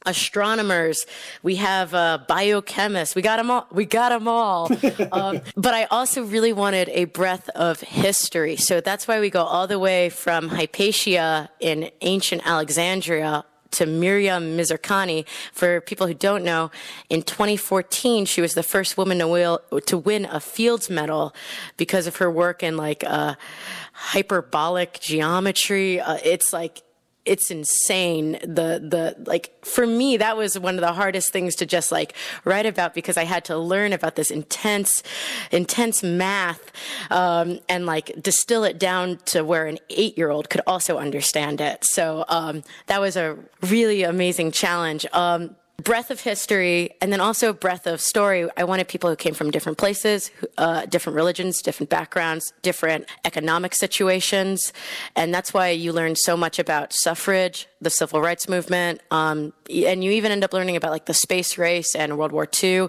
astronomers, 0.05 1.05
we 1.43 1.57
have 1.57 1.93
uh, 1.93 2.19
biochemists. 2.29 3.15
We 3.15 3.23
got 3.23 3.39
them 3.39 3.51
all. 3.51 3.67
We 3.73 3.85
got 3.85 4.11
them 4.11 4.29
all. 4.29 4.71
um, 5.13 5.41
but 5.57 5.75
I 5.75 5.85
also 5.91 6.25
really 6.25 6.53
wanted 6.53 6.89
a 6.91 7.07
breadth 7.07 7.49
of 7.51 7.81
history, 7.81 8.57
so 8.57 8.81
that's 8.81 9.09
why 9.09 9.19
we 9.19 9.31
go 9.31 9.43
all 9.43 9.67
the 9.67 9.81
way 9.81 10.09
from 10.09 10.49
Hypatia 10.49 11.51
in 11.59 11.91
ancient 12.01 12.47
Alexandria 12.47 13.45
to 13.73 13.87
Maryam 13.87 14.57
Mirzakhani. 14.57 15.27
For 15.53 15.81
people 15.81 16.07
who 16.07 16.15
don't 16.15 16.45
know, 16.45 16.71
in 17.09 17.23
2014, 17.23 18.25
she 18.25 18.41
was 18.41 18.55
the 18.55 18.63
first 18.63 18.97
woman 18.97 19.19
to, 19.19 19.61
to 19.87 19.99
win 19.99 20.25
a 20.27 20.41
Fields 20.41 20.91
Medal 20.91 21.35
because 21.77 22.07
of 22.07 22.17
her 22.17 22.31
work 22.31 22.63
in 22.63 22.77
like 22.77 23.05
uh, 23.05 23.35
hyperbolic 23.93 25.01
geometry. 25.01 26.01
Uh, 26.01 26.19
it's 26.25 26.53
like 26.53 26.83
it's 27.27 27.51
insane. 27.51 28.33
The 28.43 28.81
the 28.83 29.17
like 29.27 29.53
for 29.65 29.87
me 29.87 30.17
that 30.17 30.37
was 30.37 30.59
one 30.59 30.75
of 30.75 30.81
the 30.81 30.93
hardest 30.93 31.33
things 31.33 31.55
to 31.57 31.67
just 31.67 31.93
like 31.93 32.15
write 32.45 32.67
about 32.67 32.95
because 32.95 33.17
I 33.17 33.25
had 33.25 33.45
to 33.47 33.59
learn 33.59 33.93
about 33.93 34.17
this 34.17 34.31
intense 34.31 35.03
intense 35.51 36.03
math 36.03 36.73
um, 37.11 37.59
and 37.69 37.87
like 37.87 38.13
distill 38.23 38.65
it 38.65 38.79
down 38.79 39.19
to 39.27 39.45
where 39.45 39.67
an 39.67 39.79
eight 39.91 40.17
year 40.17 40.31
old 40.31 40.51
could 40.51 40.63
also 40.67 40.99
understand 40.99 41.61
it. 41.61 41.85
So 41.85 42.25
um, 42.29 42.63
that 42.87 43.01
was 43.01 43.17
a 43.17 43.37
really 43.63 44.03
amazing 44.03 44.53
challenge. 44.53 45.05
Um, 45.13 45.57
breadth 45.87 46.11
of 46.11 46.21
history 46.21 46.91
and 47.01 47.13
then 47.13 47.21
also 47.21 47.53
breadth 47.53 47.87
of 47.87 48.01
story. 48.01 48.49
I 48.57 48.65
wanted 48.65 48.89
people 48.89 49.09
who 49.09 49.15
came 49.15 49.35
from 49.35 49.53
different 49.53 49.79
places, 49.79 50.33
uh, 50.59 50.85
different 50.87 51.15
religions, 51.15 51.63
different 51.63 51.91
backgrounds, 51.91 52.53
different 52.63 53.07
economic 53.25 53.73
situations. 53.73 54.73
And 55.15 55.33
that's 55.33 55.55
why 55.55 55.69
you 55.69 55.93
learn 55.93 56.17
so 56.17 56.37
much 56.37 56.59
about 56.59 56.93
suffrage, 56.93 57.69
the 57.81 57.91
civil 57.91 58.21
rights 58.21 58.49
movement, 58.49 59.01
um, 59.13 59.53
and 59.71 60.03
you 60.03 60.11
even 60.11 60.33
end 60.33 60.43
up 60.43 60.53
learning 60.53 60.75
about 60.75 60.91
like 60.91 61.07
the 61.07 61.15
space 61.15 61.57
race 61.57 61.95
and 61.95 62.19
World 62.19 62.33
War 62.33 62.49
II. 62.63 62.89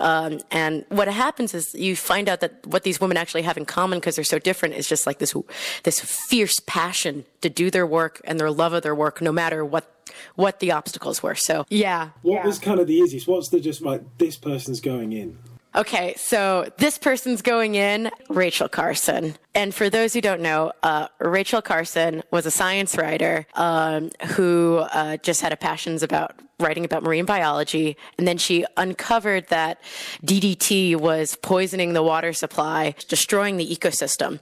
Um, 0.00 0.40
and 0.50 0.86
what 0.88 1.06
happens 1.08 1.52
is 1.52 1.74
you 1.74 1.96
find 1.96 2.30
out 2.30 2.40
that 2.40 2.66
what 2.66 2.82
these 2.82 2.98
women 2.98 3.18
actually 3.18 3.42
have 3.42 3.58
in 3.58 3.66
common 3.66 3.98
because 3.98 4.16
they're 4.16 4.24
so 4.24 4.38
different 4.38 4.74
is 4.74 4.88
just 4.88 5.06
like 5.06 5.18
this, 5.18 5.34
this 5.82 6.00
fierce 6.00 6.58
passion 6.66 7.26
to 7.42 7.50
do 7.50 7.70
their 7.70 7.86
work 7.86 8.22
and 8.24 8.40
their 8.40 8.50
love 8.50 8.72
of 8.72 8.82
their 8.82 8.94
work, 8.94 9.20
no 9.20 9.32
matter 9.32 9.62
what 9.62 9.97
what 10.34 10.60
the 10.60 10.72
obstacles 10.72 11.22
were. 11.22 11.34
So 11.34 11.66
yeah. 11.68 12.10
What 12.22 12.34
yeah. 12.34 12.46
was 12.46 12.58
kind 12.58 12.80
of 12.80 12.86
the 12.86 12.94
easiest? 12.94 13.26
What's 13.26 13.48
the 13.48 13.60
just 13.60 13.82
like 13.82 14.02
this 14.18 14.36
person's 14.36 14.80
going 14.80 15.12
in? 15.12 15.38
Okay, 15.74 16.14
so 16.16 16.72
this 16.78 16.98
person's 16.98 17.42
going 17.42 17.74
in, 17.74 18.10
Rachel 18.30 18.68
Carson. 18.68 19.36
And 19.54 19.74
for 19.74 19.90
those 19.90 20.14
who 20.14 20.20
don't 20.20 20.40
know, 20.40 20.72
uh, 20.82 21.08
Rachel 21.20 21.60
Carson 21.60 22.22
was 22.30 22.46
a 22.46 22.50
science 22.50 22.96
writer 22.96 23.46
um, 23.54 24.10
who 24.28 24.78
uh, 24.92 25.18
just 25.18 25.42
had 25.42 25.52
a 25.52 25.56
passions 25.56 26.02
about 26.02 26.40
writing 26.60 26.84
about 26.84 27.02
marine 27.02 27.24
biology. 27.24 27.96
And 28.16 28.26
then 28.26 28.36
she 28.36 28.64
uncovered 28.76 29.48
that 29.48 29.80
DDT 30.24 30.96
was 30.96 31.36
poisoning 31.36 31.92
the 31.92 32.02
water 32.02 32.32
supply, 32.32 32.94
destroying 33.08 33.56
the 33.56 33.66
ecosystem. 33.66 34.40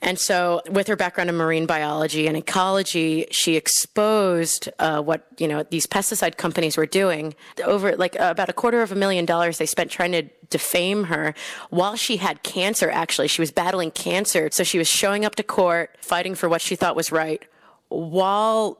And 0.00 0.18
so, 0.18 0.62
with 0.70 0.86
her 0.86 0.96
background 0.96 1.28
in 1.28 1.36
marine 1.36 1.66
biology 1.66 2.26
and 2.26 2.36
ecology, 2.36 3.26
she 3.30 3.56
exposed 3.56 4.68
uh, 4.78 5.02
what 5.02 5.26
you 5.38 5.46
know 5.46 5.62
these 5.64 5.86
pesticide 5.86 6.36
companies 6.36 6.76
were 6.76 6.86
doing. 6.86 7.34
Over 7.64 7.96
like 7.96 8.18
uh, 8.18 8.28
about 8.30 8.48
a 8.48 8.54
quarter 8.54 8.82
of 8.82 8.92
a 8.92 8.96
million 8.96 9.26
dollars 9.26 9.58
they 9.58 9.66
spent 9.66 9.90
trying 9.90 10.12
to 10.12 10.22
defame 10.48 11.04
her 11.04 11.34
while 11.68 11.96
she 11.96 12.16
had 12.16 12.42
cancer. 12.42 12.90
Actually, 12.90 13.28
she 13.28 13.42
was 13.42 13.50
battling 13.50 13.90
cancer, 13.90 14.48
so 14.50 14.64
she 14.64 14.78
was 14.78 14.88
showing 14.88 15.24
up 15.24 15.34
to 15.36 15.42
court, 15.42 15.96
fighting 16.00 16.34
for 16.34 16.48
what 16.48 16.60
she 16.60 16.74
thought 16.74 16.96
was 16.96 17.12
right, 17.12 17.42
while 17.88 18.78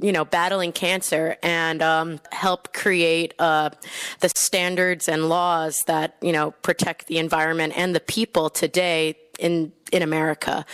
you 0.00 0.12
know, 0.12 0.24
battling 0.24 0.72
cancer 0.72 1.36
and 1.42 1.82
um, 1.82 2.20
help 2.32 2.72
create 2.72 3.34
uh, 3.38 3.70
the 4.20 4.28
standards 4.30 5.08
and 5.08 5.28
laws 5.28 5.82
that 5.86 6.16
you 6.20 6.32
know 6.32 6.52
protect 6.62 7.06
the 7.06 7.18
environment 7.18 7.72
and 7.76 7.94
the 7.94 8.00
people 8.00 8.50
today 8.50 9.16
in 9.38 9.72
in 9.92 10.02
America 10.02 10.64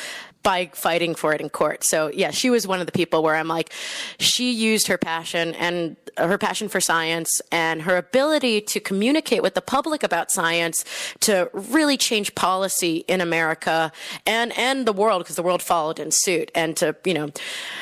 by 0.47 0.71
fighting 0.73 1.17
for 1.17 1.35
it 1.35 1.41
in 1.41 1.51
court. 1.51 1.83
So 1.83 2.09
yeah, 2.15 2.31
she 2.31 2.51
was 2.51 2.69
one 2.69 2.79
of 2.79 2.87
the 2.87 2.93
people 2.93 3.21
where 3.21 3.35
I'm 3.35 3.49
like, 3.49 3.73
she 4.21 4.53
used 4.53 4.87
her 4.87 4.97
passion 4.97 5.57
and 5.57 5.97
her 6.17 6.39
passion 6.39 6.69
for 6.69 6.81
science 6.81 7.41
and 7.51 7.83
her 7.83 7.97
ability 7.97 8.61
to 8.61 8.79
communicate 8.79 9.43
with 9.43 9.55
the 9.55 9.61
public 9.61 10.05
about 10.05 10.31
science 10.31 10.85
to 11.19 11.51
really 11.53 11.97
change 11.97 12.37
policy 12.37 12.99
in 13.09 13.21
America 13.21 13.91
and 14.25 14.57
and 14.57 14.87
the 14.87 14.93
world 14.93 15.25
because 15.25 15.35
the 15.35 15.43
world 15.43 15.63
followed 15.63 15.99
in 15.99 16.13
suit. 16.13 16.53
And 16.55 16.77
to 16.77 16.95
you 17.05 17.15
know, 17.15 17.31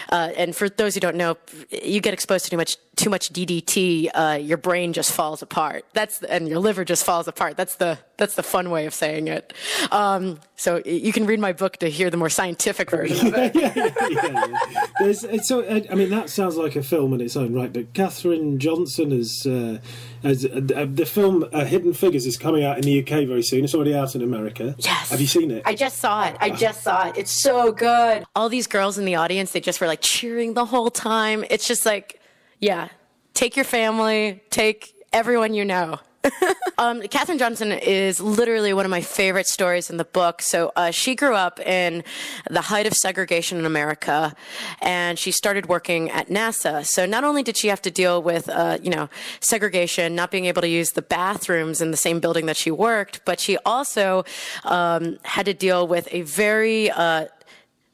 uh, 0.09 0.33
and 0.35 0.57
for 0.57 0.70
those 0.70 0.94
who 0.94 1.00
don't 1.00 1.16
know, 1.16 1.37
you 1.70 2.00
get 2.00 2.14
exposed 2.14 2.46
to 2.46 2.50
too 2.50 2.57
much 2.57 2.79
too 2.96 3.11
much 3.11 3.31
DDT, 3.31 4.09
uh, 4.14 4.38
your 4.40 4.57
brain 4.57 4.94
just 4.94 5.12
falls 5.12 5.42
apart. 5.42 5.85
That's 5.92 6.22
and 6.22 6.48
your 6.48 6.61
liver 6.61 6.85
just 6.85 7.05
falls 7.05 7.29
apart. 7.29 7.59
That's 7.59 7.77
the 7.77 7.98
that's 8.16 8.35
the 8.35 8.42
fun 8.42 8.70
way 8.70 8.87
of 8.87 8.94
saying 8.94 9.29
it. 9.29 9.53
Um, 9.90 10.40
so 10.57 10.83
you 10.85 11.12
can 11.12 11.27
read 11.27 11.40
my 11.40 11.53
book 11.53 11.79
to 11.79 11.88
hear 11.88 12.11
the 12.11 12.16
more 12.16 12.31
scientific 12.31 12.90
version 12.90 13.29
of 13.29 13.35
it. 13.37 13.55
yeah, 13.55 13.72
yeah, 14.11 15.12
yeah. 15.33 15.40
So 15.42 15.64
I 15.64 15.94
mean, 15.94 16.11
that 16.11 16.31
sounds 16.31 16.57
like 16.57 16.77
a 16.77 16.83
film 16.83 17.12
in 17.14 17.20
its 17.20 17.37
own 17.37 17.53
right. 17.55 17.72
But 17.72 17.92
Katherine 17.94 18.59
Johnson 18.59 19.12
is. 19.12 19.46
Uh, 19.46 19.79
as, 20.22 20.46
uh, 20.46 20.87
the 20.90 21.05
film 21.05 21.46
uh, 21.53 21.66
Hidden 21.66 21.92
Figures 21.92 22.24
is 22.24 22.38
coming 22.38 22.64
out 22.64 22.79
in 22.79 22.83
the 22.83 23.00
UK 23.00 23.27
very 23.29 23.42
soon. 23.42 23.62
It's 23.62 23.74
already 23.74 23.94
out 23.94 24.14
in 24.14 24.22
America. 24.22 24.74
Yes. 24.79 25.11
Have 25.11 25.20
you 25.20 25.27
seen 25.27 25.50
it? 25.50 25.62
I 25.66 25.74
just 25.74 25.98
saw 25.98 26.27
it. 26.27 26.37
I 26.40 26.48
just 26.48 26.83
saw 26.83 27.09
it. 27.09 27.18
It's 27.18 27.42
so 27.42 27.72
good. 27.72 28.24
All 28.35 28.48
these 28.48 28.66
girls 28.66 28.96
in 28.96 29.05
the 29.05 29.16
audience, 29.16 29.53
they 29.53 29.61
just 29.61 29.83
were 29.83 29.87
like 29.87 30.00
cheering 30.00 30.55
the 30.55 30.64
whole 30.64 30.90
time. 30.90 31.44
It's 31.50 31.68
just 31.68 31.85
like 31.85 32.20
yeah, 32.61 32.88
take 33.35 33.57
your 33.57 33.64
family, 33.64 34.42
take 34.50 34.94
everyone 35.12 35.53
you 35.55 35.64
know. 35.64 35.98
um, 36.78 37.02
Katherine 37.02 37.38
Johnson 37.38 37.72
is 37.72 38.20
literally 38.20 38.72
one 38.72 38.84
of 38.84 38.90
my 38.90 39.00
favorite 39.00 39.46
stories 39.46 39.90
in 39.90 39.96
the 39.96 40.04
book. 40.04 40.42
So 40.42 40.72
uh, 40.76 40.90
she 40.90 41.14
grew 41.14 41.34
up 41.34 41.60
in 41.60 42.04
the 42.50 42.62
height 42.62 42.87
of 42.87 42.94
segregation 42.94 43.58
in 43.58 43.66
America, 43.66 44.34
and 44.80 45.18
she 45.18 45.30
started 45.30 45.66
working 45.66 46.10
at 46.10 46.28
NASA. 46.28 46.84
So 46.87 47.06
not 47.06 47.24
only 47.24 47.42
did 47.42 47.56
she 47.56 47.68
have 47.68 47.82
to 47.82 47.90
deal 47.90 48.22
with, 48.22 48.48
uh, 48.48 48.78
you 48.82 48.90
know, 48.90 49.08
segregation, 49.40 50.14
not 50.14 50.30
being 50.30 50.46
able 50.46 50.62
to 50.62 50.68
use 50.68 50.92
the 50.92 51.02
bathrooms 51.02 51.80
in 51.80 51.90
the 51.90 51.96
same 51.96 52.20
building 52.20 52.46
that 52.46 52.56
she 52.56 52.70
worked, 52.70 53.24
but 53.24 53.40
she 53.40 53.56
also 53.58 54.24
um, 54.64 55.18
had 55.22 55.46
to 55.46 55.54
deal 55.54 55.87
with 55.87 56.08
a 56.10 56.22
very 56.22 56.90
uh, 56.90 57.26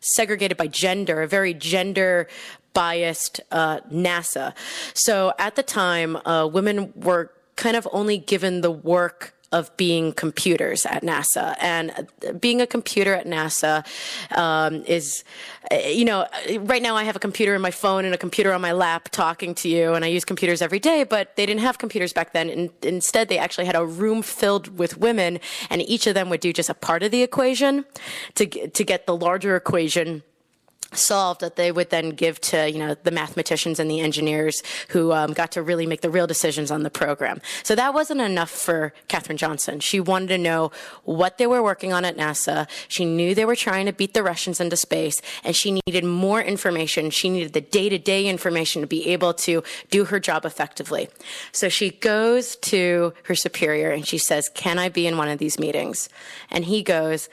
segregated 0.00 0.56
by 0.56 0.66
gender, 0.66 1.22
a 1.22 1.28
very 1.28 1.54
gender 1.54 2.28
biased 2.72 3.40
uh, 3.50 3.80
NASA. 3.92 4.54
So 4.94 5.32
at 5.38 5.56
the 5.56 5.62
time, 5.62 6.16
uh, 6.24 6.46
women 6.46 6.92
were 6.94 7.32
kind 7.56 7.76
of 7.76 7.88
only 7.92 8.18
given 8.18 8.60
the 8.60 8.70
work 8.70 9.34
of 9.52 9.76
being 9.76 10.12
computers 10.12 10.86
at 10.86 11.02
NASA. 11.02 11.56
And 11.60 12.08
being 12.40 12.60
a 12.60 12.66
computer 12.66 13.14
at 13.14 13.26
NASA 13.26 13.84
um, 14.36 14.84
is, 14.84 15.24
you 15.72 16.04
know, 16.04 16.26
right 16.60 16.82
now 16.82 16.94
I 16.94 17.02
have 17.04 17.16
a 17.16 17.20
computer 17.20 17.54
in 17.54 17.60
my 17.60 17.72
phone 17.72 18.04
and 18.04 18.14
a 18.14 18.18
computer 18.18 18.52
on 18.52 18.60
my 18.60 18.72
lap 18.72 19.08
talking 19.10 19.54
to 19.56 19.68
you, 19.68 19.94
and 19.94 20.04
I 20.04 20.08
use 20.08 20.24
computers 20.24 20.62
every 20.62 20.78
day, 20.78 21.02
but 21.02 21.34
they 21.34 21.46
didn't 21.46 21.62
have 21.62 21.78
computers 21.78 22.12
back 22.12 22.32
then. 22.32 22.70
Instead, 22.82 23.28
they 23.28 23.38
actually 23.38 23.64
had 23.66 23.76
a 23.76 23.84
room 23.84 24.22
filled 24.22 24.78
with 24.78 24.98
women, 24.98 25.40
and 25.68 25.82
each 25.82 26.06
of 26.06 26.14
them 26.14 26.30
would 26.30 26.40
do 26.40 26.52
just 26.52 26.70
a 26.70 26.74
part 26.74 27.02
of 27.02 27.10
the 27.10 27.22
equation 27.22 27.84
to, 28.36 28.46
to 28.46 28.84
get 28.84 29.06
the 29.06 29.16
larger 29.16 29.56
equation 29.56 30.22
solved 30.92 31.40
that 31.40 31.56
they 31.56 31.70
would 31.70 31.90
then 31.90 32.10
give 32.10 32.40
to 32.40 32.70
you 32.70 32.78
know 32.78 32.94
the 33.02 33.10
mathematicians 33.10 33.78
and 33.78 33.90
the 33.90 34.00
engineers 34.00 34.62
who 34.88 35.12
um, 35.12 35.32
got 35.32 35.52
to 35.52 35.62
really 35.62 35.86
make 35.86 36.00
the 36.00 36.10
real 36.10 36.26
decisions 36.26 36.70
on 36.70 36.82
the 36.82 36.90
program. 36.90 37.40
So 37.62 37.74
that 37.74 37.94
wasn't 37.94 38.20
enough 38.20 38.50
for 38.50 38.92
katherine 39.08 39.36
johnson. 39.36 39.80
She 39.80 40.00
wanted 40.00 40.28
to 40.28 40.38
know 40.38 40.72
what 41.04 41.38
they 41.38 41.46
were 41.46 41.62
working 41.62 41.92
on 41.92 42.04
at 42.04 42.16
nasa. 42.16 42.68
She 42.88 43.04
knew 43.04 43.34
they 43.34 43.44
were 43.44 43.56
trying 43.56 43.86
to 43.86 43.92
beat 43.92 44.14
the 44.14 44.22
russians 44.22 44.60
into 44.60 44.76
space 44.76 45.20
and 45.44 45.54
she 45.54 45.80
needed 45.86 46.04
more 46.04 46.42
information. 46.42 47.10
She 47.10 47.30
needed 47.30 47.52
the 47.52 47.60
day-to-day 47.60 48.26
information 48.26 48.82
to 48.82 48.88
be 48.88 49.08
able 49.08 49.34
to 49.34 49.62
do 49.90 50.06
her 50.06 50.18
job 50.18 50.44
effectively. 50.44 51.08
So 51.52 51.68
she 51.68 51.90
goes 51.90 52.56
to 52.56 53.14
her 53.24 53.34
superior 53.34 53.90
and 53.90 54.06
she 54.06 54.18
says 54.18 54.48
can 54.54 54.78
i 54.78 54.88
be 54.88 55.06
in 55.06 55.16
one 55.16 55.28
of 55.28 55.38
these 55.38 55.58
meetings? 55.58 56.08
And 56.50 56.64
he 56.64 56.82
goes 56.82 57.28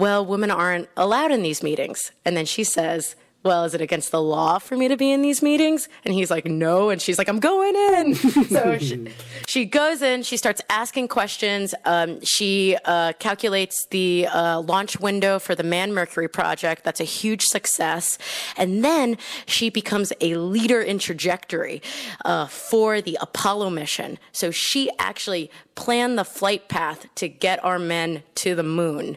well, 0.00 0.24
women 0.24 0.50
aren't 0.50 0.88
allowed 0.96 1.30
in 1.30 1.42
these 1.42 1.62
meetings. 1.62 2.10
And 2.24 2.36
then 2.36 2.46
she 2.46 2.64
says, 2.64 3.14
well, 3.42 3.64
is 3.64 3.72
it 3.72 3.80
against 3.80 4.10
the 4.10 4.20
law 4.20 4.58
for 4.58 4.76
me 4.76 4.86
to 4.88 4.98
be 4.98 5.10
in 5.10 5.22
these 5.22 5.42
meetings? 5.42 5.88
And 6.04 6.12
he's 6.12 6.30
like, 6.30 6.44
no. 6.44 6.90
And 6.90 7.00
she's 7.00 7.16
like, 7.16 7.28
I'm 7.28 7.40
going 7.40 7.74
in. 7.74 8.14
so 8.48 8.76
she, 8.76 9.08
she, 9.48 9.64
goes 9.64 10.02
in, 10.02 10.22
she 10.22 10.36
starts 10.36 10.60
asking 10.68 11.08
questions. 11.08 11.74
Um, 11.86 12.20
she 12.22 12.76
uh, 12.84 13.14
calculates 13.18 13.86
the 13.90 14.26
uh, 14.26 14.60
launch 14.60 15.00
window 15.00 15.38
for 15.38 15.54
the 15.54 15.62
Man 15.62 15.94
Mercury 15.94 16.28
project. 16.28 16.84
That's 16.84 17.00
a 17.00 17.04
huge 17.04 17.42
success. 17.44 18.18
And 18.58 18.84
then 18.84 19.16
she 19.46 19.70
becomes 19.70 20.12
a 20.20 20.34
leader 20.34 20.82
in 20.82 20.98
trajectory 20.98 21.80
uh, 22.26 22.46
for 22.46 23.00
the 23.00 23.16
Apollo 23.22 23.70
mission. 23.70 24.18
So 24.32 24.50
she 24.50 24.90
actually 24.98 25.50
planned 25.76 26.18
the 26.18 26.24
flight 26.24 26.68
path 26.68 27.06
to 27.14 27.26
get 27.26 27.64
our 27.64 27.78
men 27.78 28.22
to 28.34 28.54
the 28.54 28.62
moon. 28.62 29.16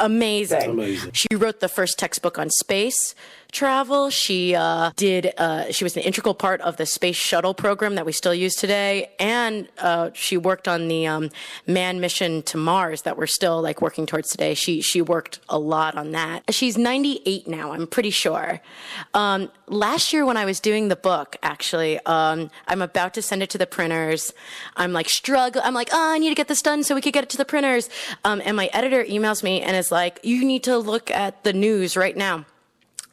Amazing. 0.00 0.70
amazing. 0.70 1.12
She 1.12 1.34
wrote 1.36 1.60
the 1.60 1.68
first 1.68 1.98
textbook 1.98 2.38
on 2.38 2.50
space 2.50 3.14
travel. 3.50 4.10
She 4.10 4.54
uh, 4.54 4.92
did. 4.96 5.32
Uh, 5.36 5.70
she 5.70 5.84
was 5.84 5.96
an 5.96 6.02
integral 6.02 6.34
part 6.34 6.60
of 6.60 6.76
the 6.76 6.86
space 6.86 7.16
shuttle 7.16 7.54
program 7.54 7.94
that 7.96 8.06
we 8.06 8.12
still 8.12 8.34
use 8.34 8.54
today, 8.54 9.10
and 9.18 9.68
uh, 9.78 10.10
she 10.14 10.36
worked 10.36 10.68
on 10.68 10.88
the 10.88 11.06
um, 11.06 11.30
manned 11.66 12.00
mission 12.00 12.42
to 12.42 12.56
Mars 12.56 13.02
that 13.02 13.16
we're 13.16 13.26
still 13.26 13.60
like 13.60 13.80
working 13.80 14.06
towards 14.06 14.28
today. 14.28 14.54
She 14.54 14.80
she 14.80 15.02
worked 15.02 15.40
a 15.48 15.58
lot 15.58 15.96
on 15.96 16.12
that. 16.12 16.54
She's 16.54 16.76
98 16.78 17.48
now. 17.48 17.72
I'm 17.72 17.86
pretty 17.86 18.10
sure. 18.10 18.60
Um, 19.14 19.50
last 19.66 20.12
year 20.12 20.24
when 20.24 20.36
I 20.36 20.44
was 20.44 20.60
doing 20.60 20.88
the 20.88 20.96
book, 20.96 21.36
actually, 21.42 21.98
um, 22.06 22.50
I'm 22.66 22.82
about 22.82 23.14
to 23.14 23.22
send 23.22 23.42
it 23.42 23.50
to 23.50 23.58
the 23.58 23.66
printers. 23.66 24.32
I'm 24.76 24.92
like 24.92 25.08
struggle. 25.08 25.62
I'm 25.64 25.74
like, 25.74 25.90
oh, 25.92 26.12
I 26.12 26.18
need 26.18 26.30
to 26.30 26.34
get 26.34 26.48
this 26.48 26.62
done 26.62 26.82
so 26.82 26.94
we 26.94 27.00
could 27.00 27.12
get 27.12 27.24
it 27.24 27.30
to 27.30 27.36
the 27.36 27.44
printers. 27.44 27.88
Um, 28.24 28.42
and 28.44 28.56
my 28.56 28.68
editor 28.72 29.04
emails 29.04 29.42
me 29.42 29.62
and 29.62 29.76
is 29.76 29.90
like, 29.90 30.20
you 30.22 30.44
need 30.44 30.64
to 30.64 30.78
look 30.78 31.10
at 31.10 31.44
the 31.44 31.52
news 31.52 31.96
right 31.96 32.16
now. 32.16 32.44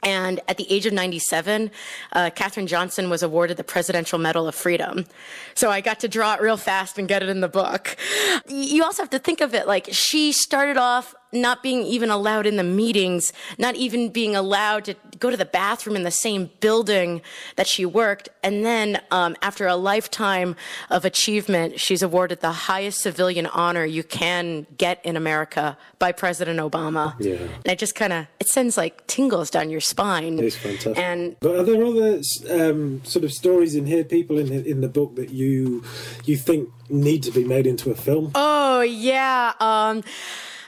And 0.08 0.40
at 0.48 0.56
the 0.56 0.66
age 0.72 0.86
of 0.86 0.94
97, 0.94 1.70
uh, 2.14 2.30
Katherine 2.34 2.66
Johnson 2.66 3.10
was 3.10 3.24
awarded 3.24 3.58
the 3.58 3.64
Presidential 3.66 4.18
Medal 4.18 4.48
of 4.48 4.56
Freedom. 4.56 5.06
So 5.54 5.70
I 5.70 5.82
got 5.82 6.00
to 6.00 6.08
draw 6.08 6.34
it 6.36 6.40
real 6.40 6.56
fast 6.56 6.98
and 6.98 7.10
get 7.10 7.24
it 7.24 7.28
in 7.28 7.42
the 7.42 7.50
book. 7.50 7.98
You 8.48 8.86
also 8.86 9.02
have 9.02 9.10
to 9.10 9.20
think 9.20 9.42
of 9.42 9.54
it 9.54 9.68
like 9.68 9.90
she 9.92 10.32
started 10.32 10.78
off 10.78 11.14
not 11.42 11.64
being 11.64 11.84
even 11.84 12.10
allowed 12.10 12.46
in 12.46 12.58
the 12.58 12.64
meetings, 12.64 13.34
not 13.58 13.76
even 13.76 14.10
being 14.10 14.36
allowed 14.36 14.86
to 14.86 14.96
go 15.20 15.30
to 15.30 15.38
the 15.38 15.46
bathroom 15.46 15.96
in 15.96 16.04
the 16.04 16.12
same 16.12 16.50
building 16.60 17.22
that 17.56 17.68
she 17.68 17.86
worked. 17.86 18.30
And 18.44 18.66
then, 18.66 19.02
um, 19.12 19.36
after 19.42 19.68
a 19.68 19.76
lifetime 19.76 20.56
of 20.90 21.06
achievement, 21.06 21.80
she's 21.80 22.02
awarded 22.02 22.42
the 22.42 22.52
highest 22.52 23.02
civilian 23.02 23.48
honor 23.48 23.86
you 23.86 24.04
can 24.04 24.68
get 24.78 25.04
in 25.06 25.16
America 25.16 25.78
by 26.00 26.12
President 26.12 26.60
Obama. 26.60 27.16
Yeah. 27.20 27.36
And 27.36 27.68
it 27.68 27.80
just 27.80 27.96
kind 27.96 28.14
of 28.14 28.28
it 28.40 28.48
sends 28.48 28.78
like 28.78 29.06
tingles 29.08 29.50
down 29.50 29.70
your 29.70 29.82
spine. 29.82 30.40
It's 30.40 30.56
fantastic. 30.56 30.98
And 30.98 31.36
but 31.40 31.56
are 31.56 31.64
there 31.64 31.84
other 31.84 32.22
um, 32.50 33.02
sort 33.04 33.26
of 33.26 33.32
stories 33.32 33.76
in 33.76 33.86
here, 33.86 34.04
people 34.04 34.38
in 34.38 34.52
in 34.52 34.82
the 34.82 34.90
book 34.90 35.16
that 35.16 35.30
you 35.30 35.84
you 36.26 36.38
think 36.38 36.70
need 36.90 37.24
to 37.24 37.32
be 37.32 37.44
made 37.44 37.68
into 37.68 37.92
a 37.92 37.96
film? 37.96 38.32
oh 38.36 38.82
yeah. 38.82 39.54
Um, 39.60 40.04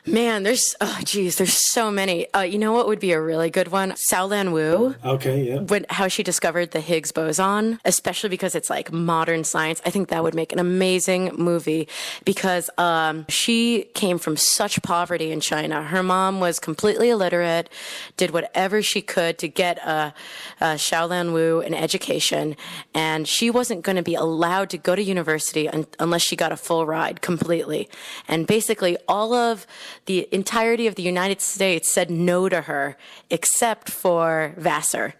Man, 0.09 0.43
there's 0.43 0.75
oh 0.81 0.99
geez, 1.03 1.37
there's 1.37 1.57
so 1.71 1.91
many. 1.91 2.31
Uh, 2.33 2.41
you 2.41 2.57
know 2.57 2.73
what 2.73 2.87
would 2.87 2.99
be 2.99 3.11
a 3.11 3.21
really 3.21 3.49
good 3.51 3.67
one? 3.67 3.93
Sau 3.95 4.25
Lan 4.25 4.51
Wu. 4.51 4.95
Okay, 5.05 5.43
yeah. 5.43 5.59
When, 5.59 5.85
how 5.89 6.07
she 6.07 6.23
discovered 6.23 6.71
the 6.71 6.79
Higgs 6.79 7.11
boson, 7.11 7.79
especially 7.85 8.29
because 8.29 8.55
it's 8.55 8.69
like 8.69 8.91
modern 8.91 9.43
science. 9.43 9.81
I 9.85 9.91
think 9.91 10.09
that 10.09 10.23
would 10.23 10.33
make 10.33 10.51
an 10.51 10.57
amazing 10.59 11.35
movie 11.35 11.87
because 12.25 12.69
um, 12.77 13.25
she 13.29 13.83
came 13.93 14.17
from 14.17 14.35
such 14.35 14.81
poverty 14.81 15.31
in 15.31 15.41
China. 15.41 15.83
Her 15.83 16.01
mom 16.01 16.39
was 16.39 16.59
completely 16.59 17.09
illiterate, 17.09 17.69
did 18.17 18.31
whatever 18.31 18.81
she 18.81 19.01
could 19.01 19.37
to 19.37 19.47
get 19.47 19.85
uh, 19.85 20.11
uh, 20.59 20.77
Sau 20.77 21.05
Lan 21.05 21.33
Wu 21.33 21.61
an 21.61 21.75
education, 21.75 22.55
and 22.95 23.27
she 23.27 23.51
wasn't 23.51 23.83
going 23.83 23.97
to 23.97 24.03
be 24.03 24.15
allowed 24.15 24.71
to 24.71 24.77
go 24.77 24.95
to 24.95 25.03
university 25.03 25.69
un- 25.69 25.85
unless 25.99 26.23
she 26.23 26.35
got 26.35 26.51
a 26.51 26.57
full 26.57 26.85
ride 26.85 27.21
completely. 27.21 27.89
And 28.27 28.47
basically, 28.47 28.97
all 29.07 29.33
of 29.33 29.67
the 30.05 30.27
entirety 30.31 30.87
of 30.87 30.95
the 30.95 31.03
United 31.03 31.41
States 31.41 31.91
said 31.91 32.09
no 32.09 32.49
to 32.49 32.61
her 32.61 32.97
except 33.29 33.89
for 33.89 34.53
Vassar. 34.57 35.13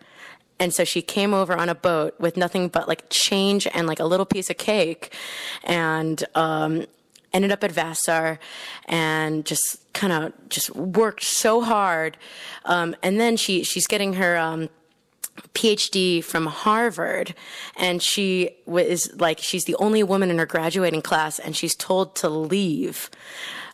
And 0.60 0.74
so 0.74 0.84
she 0.84 1.02
came 1.02 1.34
over 1.34 1.56
on 1.56 1.70
a 1.70 1.76
boat 1.76 2.20
with 2.20 2.36
nothing 2.36 2.68
but 2.68 2.88
like 2.88 3.06
change 3.10 3.68
and 3.74 3.88
like 3.88 4.00
a 4.00 4.06
little 4.06 4.26
piece 4.26 4.50
of 4.50 4.58
cake 4.58 5.16
and 5.64 6.24
um, 6.36 6.86
ended 7.34 7.52
up 7.52 7.64
at 7.64 7.72
Vassar 7.72 8.40
and 8.86 9.46
just 9.46 9.94
kind 9.94 10.12
of 10.12 10.50
just 10.50 10.76
worked 10.76 11.24
so 11.24 11.62
hard. 11.62 12.18
Um, 12.66 12.96
and 13.02 13.20
then 13.20 13.38
she, 13.38 13.64
she's 13.64 13.88
getting 13.88 14.14
her 14.14 14.38
um, 14.38 14.70
PhD 15.54 16.24
from 16.24 16.48
Harvard, 16.48 17.34
and 17.78 18.02
she 18.02 18.52
was 18.66 19.10
like, 19.16 19.40
she's 19.40 19.66
the 19.66 19.76
only 19.76 20.04
woman 20.04 20.30
in 20.30 20.38
her 20.38 20.46
graduating 20.46 21.02
class, 21.02 21.40
and 21.40 21.56
she's 21.56 21.76
told 21.76 22.16
to 22.18 22.30
leave 22.30 23.10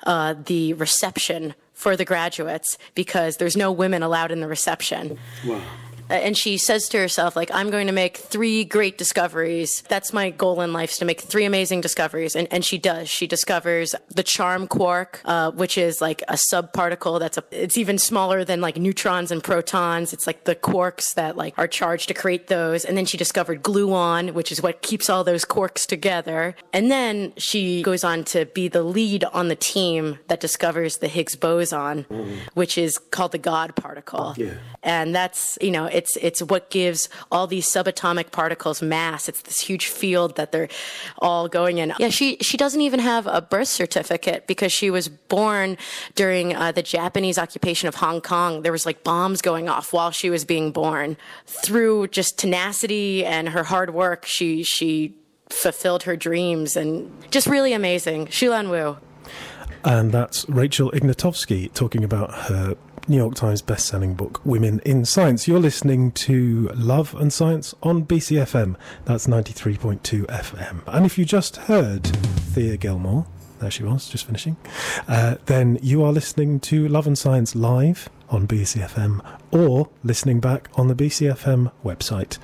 uh, 0.05 0.35
the 0.45 0.73
reception 0.73 1.55
for 1.73 1.95
the 1.95 2.05
graduates 2.05 2.77
because 2.95 3.37
there's 3.37 3.57
no 3.57 3.71
women 3.71 4.01
allowed 4.01 4.31
in 4.31 4.39
the 4.39 4.47
reception. 4.47 5.17
Wow. 5.45 5.61
Uh, 6.09 6.13
and 6.13 6.37
she 6.37 6.57
says 6.57 6.87
to 6.89 6.97
herself 6.97 7.35
like 7.35 7.49
i'm 7.53 7.69
going 7.69 7.87
to 7.87 7.93
make 7.93 8.17
three 8.17 8.63
great 8.65 8.97
discoveries. 8.97 9.83
That's 9.87 10.13
my 10.13 10.29
goal 10.29 10.61
in 10.61 10.73
life 10.73 10.91
is 10.91 10.97
to 10.97 11.05
make 11.05 11.21
three 11.21 11.45
amazing 11.45 11.81
discoveries. 11.81 12.35
And, 12.35 12.47
and 12.51 12.63
she 12.63 12.77
does. 12.77 13.09
She 13.09 13.27
discovers 13.27 13.95
the 14.09 14.23
charm 14.23 14.67
quark 14.67 15.21
uh, 15.25 15.51
which 15.51 15.77
is 15.77 16.01
like 16.01 16.21
a 16.27 16.37
subparticle 16.51 17.19
that's 17.19 17.37
a, 17.37 17.43
it's 17.51 17.77
even 17.77 17.97
smaller 17.97 18.43
than 18.43 18.61
like 18.61 18.77
neutrons 18.77 19.31
and 19.31 19.43
protons. 19.43 20.13
It's 20.13 20.27
like 20.27 20.43
the 20.43 20.55
quarks 20.55 21.13
that 21.15 21.37
like 21.37 21.53
are 21.57 21.67
charged 21.67 22.07
to 22.09 22.13
create 22.13 22.47
those. 22.47 22.85
And 22.85 22.97
then 22.97 23.05
she 23.05 23.17
discovered 23.17 23.63
gluon 23.63 24.33
which 24.33 24.51
is 24.51 24.61
what 24.61 24.81
keeps 24.81 25.09
all 25.09 25.23
those 25.23 25.45
quarks 25.45 25.85
together. 25.85 26.55
And 26.73 26.91
then 26.91 27.33
she 27.37 27.81
goes 27.83 28.03
on 28.03 28.23
to 28.25 28.45
be 28.45 28.67
the 28.67 28.83
lead 28.83 29.23
on 29.25 29.47
the 29.47 29.55
team 29.55 30.19
that 30.27 30.39
discovers 30.39 30.97
the 30.97 31.07
higgs 31.07 31.35
boson 31.35 32.05
which 32.53 32.77
is 32.77 32.97
called 32.97 33.31
the 33.31 33.37
god 33.37 33.75
particle. 33.75 34.33
Yeah. 34.37 34.53
and 34.83 35.15
that's 35.15 35.57
you 35.61 35.71
know 35.71 35.85
it's 35.95 36.17
it's 36.17 36.41
what 36.41 36.69
gives 36.69 37.09
all 37.31 37.47
these 37.47 37.65
subatomic 37.65 38.31
particles 38.31 38.81
mass 38.81 39.27
it's 39.29 39.41
this 39.41 39.59
huge 39.59 39.87
field 39.87 40.35
that 40.35 40.51
they're 40.51 40.67
all 41.19 41.47
going 41.47 41.77
in 41.77 41.93
yeah 41.99 42.09
she 42.09 42.37
she 42.37 42.57
doesn't 42.57 42.81
even 42.81 42.99
have 42.99 43.27
a 43.27 43.41
birth 43.41 43.67
certificate 43.67 44.45
because 44.47 44.71
she 44.71 44.89
was 44.89 45.07
born 45.07 45.77
during 46.15 46.55
uh, 46.55 46.71
the 46.71 46.81
japanese 46.83 47.37
occupation 47.37 47.87
of 47.87 47.95
hong 47.95 48.21
kong 48.21 48.61
there 48.61 48.71
was 48.71 48.85
like 48.85 49.03
bombs 49.03 49.41
going 49.41 49.69
off 49.69 49.93
while 49.93 50.11
she 50.11 50.29
was 50.29 50.45
being 50.45 50.71
born 50.71 51.17
through 51.45 52.07
just 52.07 52.37
tenacity 52.37 53.25
and 53.25 53.49
her 53.49 53.63
hard 53.63 53.93
work 53.93 54.25
she 54.25 54.63
she 54.63 55.15
fulfilled 55.49 56.03
her 56.03 56.15
dreams 56.15 56.75
and 56.75 57.11
just 57.31 57.47
really 57.47 57.73
amazing. 57.73 58.29
Sau 58.31 58.49
Lan 58.49 58.69
Wu. 58.69 58.97
And 59.83 60.11
that's 60.11 60.47
Rachel 60.49 60.91
Ignotofsky 60.91 61.71
talking 61.73 62.03
about 62.03 62.33
her 62.33 62.75
New 63.07 63.17
York 63.17 63.35
Times 63.35 63.61
best-selling 63.61 64.15
book 64.15 64.43
Women 64.45 64.81
in 64.85 65.05
Science. 65.05 65.47
You're 65.47 65.59
listening 65.59 66.11
to 66.13 66.69
Love 66.73 67.13
and 67.15 67.31
Science 67.31 67.75
on 67.83 68.05
BCFM. 68.05 68.75
That's 69.05 69.27
93.2 69.27 70.25
FM. 70.25 70.81
And 70.87 71.05
if 71.05 71.17
you 71.17 71.25
just 71.25 71.57
heard 71.57 72.03
Thea 72.03 72.77
Gilmore, 72.77 73.27
there 73.59 73.69
she 73.69 73.83
was, 73.83 74.09
just 74.09 74.25
finishing, 74.25 74.57
uh, 75.07 75.35
then 75.45 75.77
you 75.83 76.03
are 76.03 76.11
listening 76.11 76.59
to 76.61 76.87
Love 76.87 77.05
and 77.05 77.17
Science 77.17 77.55
live 77.55 78.09
on 78.29 78.47
BCFM 78.47 79.23
or 79.51 79.89
listening 80.03 80.39
back 80.39 80.69
on 80.73 80.87
the 80.87 80.95
BCFM 80.95 81.71
website 81.83 82.39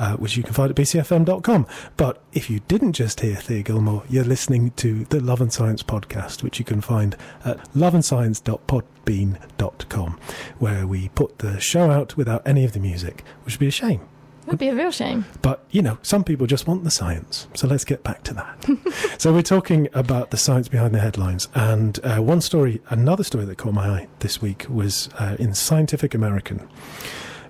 uh, 0.00 0.16
which 0.16 0.36
you 0.36 0.42
can 0.42 0.52
find 0.54 0.70
at 0.70 0.76
bcfm.com. 0.76 1.66
But 1.96 2.20
if 2.32 2.50
you 2.50 2.60
didn't 2.60 2.94
just 2.94 3.20
hear 3.20 3.36
Thea 3.36 3.62
Gilmore, 3.62 4.02
you're 4.08 4.24
listening 4.24 4.70
to 4.72 5.04
the 5.04 5.20
Love 5.20 5.40
and 5.42 5.52
Science 5.52 5.82
podcast, 5.82 6.42
which 6.42 6.58
you 6.58 6.64
can 6.64 6.80
find 6.80 7.18
at 7.44 7.58
loveandscience.podbean.com, 7.74 10.20
where 10.58 10.86
we 10.86 11.10
put 11.10 11.40
the 11.40 11.60
show 11.60 11.90
out 11.90 12.16
without 12.16 12.40
any 12.46 12.64
of 12.64 12.72
the 12.72 12.80
music, 12.80 13.22
which 13.44 13.56
would 13.56 13.60
be 13.60 13.68
a 13.68 13.70
shame. 13.70 14.00
Would 14.46 14.56
be 14.58 14.68
a 14.68 14.74
real 14.74 14.90
shame. 14.90 15.26
But, 15.42 15.66
you 15.70 15.82
know, 15.82 15.98
some 16.00 16.24
people 16.24 16.46
just 16.46 16.66
want 16.66 16.82
the 16.82 16.90
science. 16.90 17.46
So 17.54 17.68
let's 17.68 17.84
get 17.84 18.02
back 18.02 18.22
to 18.24 18.32
that. 18.34 18.66
so 19.18 19.34
we're 19.34 19.42
talking 19.42 19.86
about 19.92 20.30
the 20.30 20.38
science 20.38 20.66
behind 20.66 20.94
the 20.94 21.00
headlines. 21.00 21.48
And 21.54 22.00
uh, 22.02 22.22
one 22.22 22.40
story, 22.40 22.80
another 22.88 23.22
story 23.22 23.44
that 23.44 23.58
caught 23.58 23.74
my 23.74 23.86
eye 23.86 24.08
this 24.20 24.40
week 24.40 24.64
was 24.68 25.10
uh, 25.18 25.36
in 25.38 25.52
Scientific 25.54 26.14
American 26.14 26.66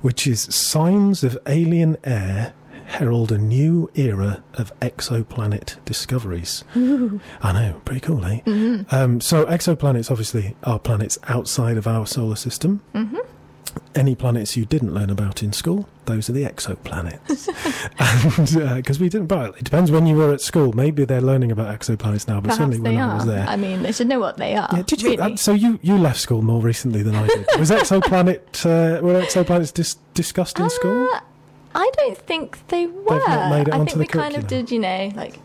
which 0.00 0.26
is 0.26 0.42
signs 0.54 1.22
of 1.24 1.38
alien 1.46 1.96
air 2.04 2.52
herald 2.86 3.30
a 3.30 3.38
new 3.38 3.88
era 3.94 4.42
of 4.54 4.76
exoplanet 4.80 5.76
discoveries. 5.84 6.64
Ooh. 6.76 7.20
I 7.40 7.52
know, 7.52 7.80
pretty 7.84 8.00
cool, 8.00 8.24
eh? 8.24 8.40
Mm-hmm. 8.44 8.94
Um, 8.94 9.20
so, 9.20 9.46
exoplanets 9.46 10.10
obviously 10.10 10.56
are 10.64 10.78
planets 10.78 11.16
outside 11.28 11.76
of 11.76 11.86
our 11.86 12.06
solar 12.06 12.36
system. 12.36 12.82
Mm-hmm 12.94 13.18
any 13.94 14.14
planets 14.14 14.56
you 14.56 14.64
didn't 14.64 14.94
learn 14.94 15.10
about 15.10 15.42
in 15.42 15.52
school, 15.52 15.88
those 16.06 16.28
are 16.28 16.32
the 16.32 16.44
exoplanets. 16.44 17.48
and 18.68 18.76
because 18.76 18.98
uh, 18.98 19.02
we 19.02 19.08
didn't, 19.08 19.26
but 19.26 19.56
it 19.58 19.64
depends 19.64 19.90
when 19.90 20.06
you 20.06 20.16
were 20.16 20.32
at 20.32 20.40
school. 20.40 20.72
Maybe 20.72 21.04
they're 21.04 21.20
learning 21.20 21.52
about 21.52 21.76
exoplanets 21.78 22.26
now, 22.28 22.40
but 22.40 22.50
Perhaps 22.50 22.58
certainly 22.58 22.80
when 22.80 22.96
are. 22.98 23.10
I 23.10 23.14
was 23.14 23.26
there. 23.26 23.46
I 23.46 23.56
mean, 23.56 23.82
they 23.82 23.92
should 23.92 24.08
know 24.08 24.20
what 24.20 24.36
they 24.36 24.54
are. 24.56 24.68
Yeah, 24.72 24.82
did 24.82 25.02
you? 25.02 25.10
Really. 25.10 25.34
Uh, 25.34 25.36
so 25.36 25.52
you 25.52 25.78
you 25.82 25.96
left 25.98 26.20
school 26.20 26.42
more 26.42 26.60
recently 26.60 27.02
than 27.02 27.14
I 27.14 27.26
did. 27.26 27.46
Was 27.58 27.70
exoplanet 27.70 28.64
uh, 28.64 29.02
were 29.02 29.20
exoplanets 29.20 29.72
dis- 29.72 29.96
discussed 30.14 30.58
in 30.58 30.70
school? 30.70 31.08
Uh, 31.12 31.20
I 31.74 31.90
don't 31.96 32.18
think 32.18 32.66
they 32.68 32.86
were. 32.86 33.18
not 33.26 33.50
made 33.50 33.68
it 33.68 33.74
I 33.74 33.84
think 33.84 33.96
we 33.98 34.06
kind 34.06 34.36
of 34.36 34.46
did, 34.46 34.70
you 34.70 34.78
know, 34.80 35.12
like 35.14 35.38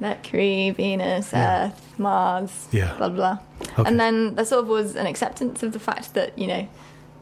Mercury, 0.00 0.70
Venus, 0.70 1.30
Yeah. 1.32 1.66
Earth, 1.66 1.98
Mars, 1.98 2.68
Yeah. 2.72 2.94
blah 2.96 3.08
blah. 3.08 3.38
Okay. 3.62 3.82
And 3.84 3.98
then 4.00 4.34
there 4.34 4.44
sort 4.44 4.62
of 4.64 4.68
was 4.68 4.96
an 4.96 5.06
acceptance 5.06 5.62
of 5.62 5.72
the 5.72 5.80
fact 5.80 6.14
that 6.14 6.38
you 6.38 6.46
know. 6.46 6.68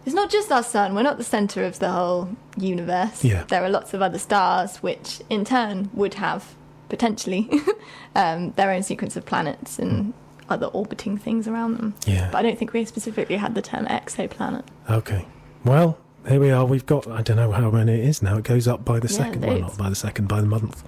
It's 0.04 0.14
not 0.14 0.30
just 0.30 0.52
our 0.52 0.62
sun. 0.62 0.94
We're 0.94 1.02
not 1.02 1.18
the 1.18 1.24
center 1.24 1.64
of 1.64 1.78
the 1.78 1.90
whole 1.90 2.28
universe. 2.56 3.24
Yeah. 3.24 3.44
There 3.44 3.64
are 3.64 3.70
lots 3.70 3.94
of 3.94 4.02
other 4.02 4.18
stars, 4.18 4.78
which 4.78 5.20
in 5.30 5.44
turn 5.44 5.90
would 5.94 6.14
have 6.14 6.54
potentially 6.88 7.50
um, 8.14 8.52
their 8.52 8.70
own 8.70 8.82
sequence 8.82 9.16
of 9.16 9.24
planets 9.24 9.78
and 9.78 10.12
other 10.48 10.66
orbiting 10.66 11.16
things 11.16 11.48
around 11.48 11.78
them. 11.78 11.94
Yeah. 12.06 12.28
But 12.30 12.38
I 12.38 12.42
don't 12.42 12.58
think 12.58 12.72
we 12.72 12.84
specifically 12.84 13.36
had 13.36 13.54
the 13.54 13.62
term 13.62 13.86
exoplanet. 13.86 14.64
Okay. 14.90 15.26
Well, 15.64 15.98
here 16.28 16.40
we 16.40 16.50
are. 16.50 16.64
We've 16.64 16.87
got, 16.87 17.06
I 17.06 17.22
don't 17.22 17.37
know 17.37 17.52
how 17.52 17.70
many 17.70 17.92
it 17.94 18.04
is 18.04 18.22
now. 18.22 18.37
It 18.38 18.44
goes 18.44 18.66
up 18.66 18.84
by 18.84 18.98
the 18.98 19.08
Yeah, 19.08 19.16
second. 19.18 19.44
Well, 19.44 19.58
not 19.60 19.76
by 19.78 19.88
the 19.88 19.94
second, 19.94 20.28
by 20.28 20.40
the 20.40 20.46
month. 20.46 20.82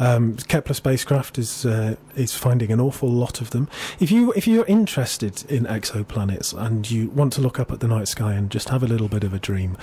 um, 0.00 0.36
Kepler 0.36 0.74
spacecraft 0.74 1.38
is 1.38 1.66
uh, 1.66 1.96
is 2.16 2.34
finding 2.34 2.72
an 2.72 2.80
awful 2.80 3.08
lot 3.10 3.40
of 3.40 3.50
them. 3.50 3.68
If 4.00 4.10
you 4.10 4.32
if 4.34 4.46
you're 4.46 4.64
interested 4.66 5.44
in 5.50 5.64
exoplanets 5.64 6.54
and 6.58 6.90
you 6.90 7.08
want 7.10 7.32
to 7.34 7.40
look 7.40 7.60
up 7.60 7.70
at 7.70 7.80
the 7.80 7.88
night 7.88 8.08
sky 8.08 8.32
and 8.34 8.50
just 8.50 8.68
have 8.70 8.82
a 8.82 8.86
little 8.86 9.08
bit 9.08 9.24
of 9.24 9.32
a 9.34 9.38
dream, 9.38 9.76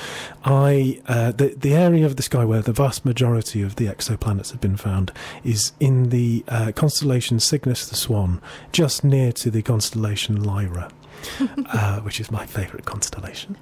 I 0.44 1.00
uh, 1.08 1.32
the 1.32 1.50
the 1.58 1.74
area 1.74 2.06
of 2.06 2.16
the 2.16 2.24
sky 2.24 2.44
where 2.46 2.62
the 2.62 2.74
vast 2.74 3.06
majority 3.06 3.62
of 3.62 3.76
the 3.76 3.86
exoplanets 3.86 4.52
have 4.52 4.62
been 4.62 4.78
found 4.78 5.12
is 5.44 5.74
in 5.80 6.10
the 6.10 6.44
uh, 6.48 6.72
constellation 6.76 7.40
Cygnus 7.40 7.88
the 7.88 7.96
Swan, 7.96 8.42
just 8.72 9.04
near 9.04 9.32
to 9.34 9.52
the 9.52 9.62
constellation 9.62 10.42
Lyra. 10.44 10.90
uh, 11.68 12.00
which 12.02 12.20
is 12.20 12.32
my 12.32 12.46
favourite 12.46 12.86
constellation. 12.86 13.58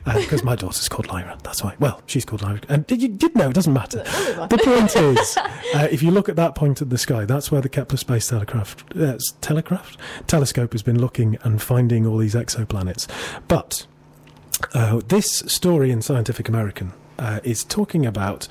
Because 0.04 0.44
my 0.44 0.56
daughter's 0.56 0.90
called 0.90 1.08
Lyra, 1.08 1.38
that's 1.44 1.64
why. 1.64 1.76
Well, 1.80 2.02
she's 2.06 2.26
called 2.26 2.42
Lyra. 2.42 2.60
And 2.70 2.86
did 2.88 3.02
you 3.02 3.08
did 3.08 3.36
know? 3.36 3.50
It 3.50 3.54
doesn't 3.54 3.74
matter. 3.74 4.04
The 4.04 4.60
point 4.64 4.96
is, 4.96 5.38
uh, 5.76 5.88
if 5.92 6.02
you 6.02 6.12
look 6.12 6.28
at 6.30 6.36
that 6.36 6.56
point 6.56 6.82
in 6.82 6.90
the 6.90 6.98
sky, 6.98 7.26
that's 7.26 7.52
where 7.52 7.62
the 7.62 7.70
Kepler 7.70 7.98
Space 7.98 8.28
Telegraph, 8.28 8.84
uh, 8.96 9.18
Telegraph 9.42 9.98
telescope 10.28 10.72
has 10.74 10.82
been 10.82 11.00
looking 11.00 11.38
and 11.44 11.62
finding 11.62 12.06
all 12.06 12.18
these 12.18 12.36
exoplanets. 12.36 13.08
But 13.48 13.86
uh, 14.74 15.02
this 15.08 15.44
story 15.48 15.92
in 15.92 16.02
Scientific 16.02 16.50
American 16.50 16.94
uh, 17.20 17.40
is 17.44 17.64
talking 17.64 18.06
about 18.06 18.48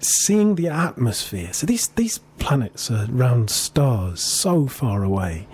seeing 0.00 0.54
the 0.54 0.68
atmosphere. 0.68 1.52
So 1.52 1.66
these 1.66 1.88
these 1.88 2.18
planets 2.38 2.90
are 2.90 3.06
round 3.06 3.50
stars 3.50 4.20
so 4.20 4.66
far 4.66 5.02
away. 5.02 5.46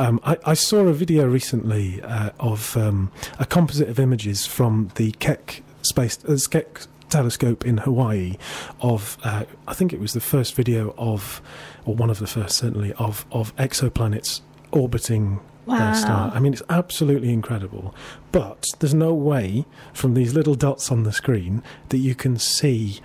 Um, 0.00 0.18
I, 0.24 0.38
I 0.46 0.54
saw 0.54 0.86
a 0.86 0.94
video 0.94 1.26
recently 1.26 2.00
uh, 2.00 2.30
of 2.40 2.74
um, 2.74 3.12
a 3.38 3.44
composite 3.44 3.90
of 3.90 4.00
images 4.00 4.46
from 4.46 4.90
the 4.94 5.12
Keck 5.12 5.62
space 5.82 6.18
uh, 6.24 6.38
Keck 6.50 6.86
telescope 7.10 7.66
in 7.66 7.76
Hawaii. 7.78 8.38
Of 8.80 9.18
uh, 9.22 9.44
I 9.68 9.74
think 9.74 9.92
it 9.92 10.00
was 10.00 10.14
the 10.14 10.20
first 10.20 10.54
video 10.54 10.94
of, 10.96 11.42
or 11.84 11.94
one 11.94 12.08
of 12.08 12.18
the 12.18 12.26
first 12.26 12.56
certainly 12.56 12.94
of 12.94 13.26
of 13.30 13.54
exoplanets 13.56 14.40
orbiting 14.72 15.40
Wow. 15.66 15.78
their 15.78 15.94
star. 15.94 16.32
I 16.34 16.40
mean, 16.40 16.54
it's 16.54 16.62
absolutely 16.70 17.32
incredible. 17.32 17.94
But 18.32 18.64
there's 18.78 18.94
no 18.94 19.12
way 19.12 19.66
from 19.92 20.14
these 20.14 20.32
little 20.34 20.54
dots 20.54 20.90
on 20.90 21.02
the 21.02 21.12
screen 21.12 21.62
that 21.90 21.98
you 21.98 22.14
can 22.14 22.38
see 22.38 23.00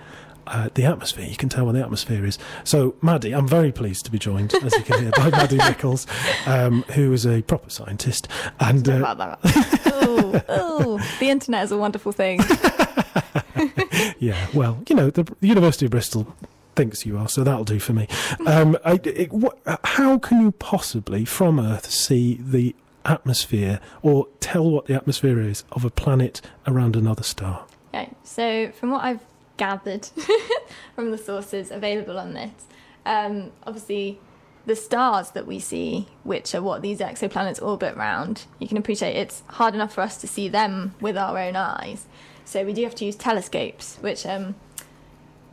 uh, 0.46 0.68
the 0.74 0.84
atmosphere. 0.84 1.26
You 1.26 1.36
can 1.36 1.48
tell 1.48 1.66
what 1.66 1.72
the 1.72 1.82
atmosphere 1.82 2.24
is. 2.24 2.38
So, 2.64 2.94
Maddie, 3.02 3.32
I'm 3.32 3.48
very 3.48 3.72
pleased 3.72 4.04
to 4.06 4.10
be 4.10 4.18
joined, 4.18 4.54
as 4.54 4.72
you 4.74 4.82
can 4.82 5.02
hear, 5.02 5.10
by 5.12 5.30
Maddie 5.30 5.56
Nichols, 5.56 6.06
um, 6.46 6.82
who 6.94 7.12
is 7.12 7.26
a 7.26 7.42
proper 7.42 7.70
scientist. 7.70 8.28
And 8.60 8.88
uh, 8.88 8.96
about 8.96 9.18
that. 9.18 9.38
oh, 9.86 10.42
oh, 10.48 11.16
the 11.20 11.30
internet 11.30 11.64
is 11.64 11.72
a 11.72 11.76
wonderful 11.76 12.12
thing. 12.12 12.40
yeah, 14.18 14.46
well, 14.54 14.82
you 14.88 14.96
know, 14.96 15.10
the, 15.10 15.24
the 15.40 15.48
University 15.48 15.86
of 15.86 15.90
Bristol 15.90 16.34
thinks 16.74 17.06
you 17.06 17.16
are, 17.16 17.28
so 17.28 17.42
that'll 17.42 17.64
do 17.64 17.78
for 17.78 17.92
me. 17.92 18.06
Um, 18.46 18.76
I, 18.84 19.00
it, 19.04 19.32
what, 19.32 19.58
how 19.84 20.18
can 20.18 20.42
you 20.42 20.52
possibly, 20.52 21.24
from 21.24 21.58
Earth, 21.58 21.90
see 21.90 22.38
the 22.40 22.74
atmosphere 23.04 23.80
or 24.02 24.26
tell 24.40 24.68
what 24.68 24.86
the 24.86 24.94
atmosphere 24.94 25.40
is 25.40 25.64
of 25.72 25.84
a 25.84 25.90
planet 25.90 26.40
around 26.66 26.96
another 26.96 27.22
star? 27.22 27.64
Okay, 27.94 28.12
so 28.24 28.70
from 28.72 28.90
what 28.90 29.02
I've 29.02 29.20
gathered 29.56 30.08
from 30.94 31.10
the 31.10 31.18
sources 31.18 31.70
available 31.70 32.18
on 32.18 32.34
this, 32.34 32.66
um, 33.04 33.52
obviously 33.66 34.18
the 34.66 34.76
stars 34.76 35.30
that 35.30 35.46
we 35.46 35.60
see, 35.60 36.08
which 36.24 36.54
are 36.54 36.60
what 36.60 36.82
these 36.82 36.98
exoplanets 36.98 37.62
orbit 37.62 37.96
around, 37.96 38.46
you 38.58 38.66
can 38.66 38.76
appreciate 38.76 39.14
it's 39.14 39.42
hard 39.46 39.74
enough 39.74 39.94
for 39.94 40.00
us 40.00 40.16
to 40.18 40.26
see 40.26 40.48
them 40.48 40.94
with 41.00 41.16
our 41.16 41.38
own 41.38 41.54
eyes. 41.54 42.06
So 42.44 42.64
we 42.64 42.72
do 42.72 42.82
have 42.82 42.94
to 42.96 43.04
use 43.04 43.14
telescopes, 43.14 43.96
which 44.00 44.26
um, 44.26 44.56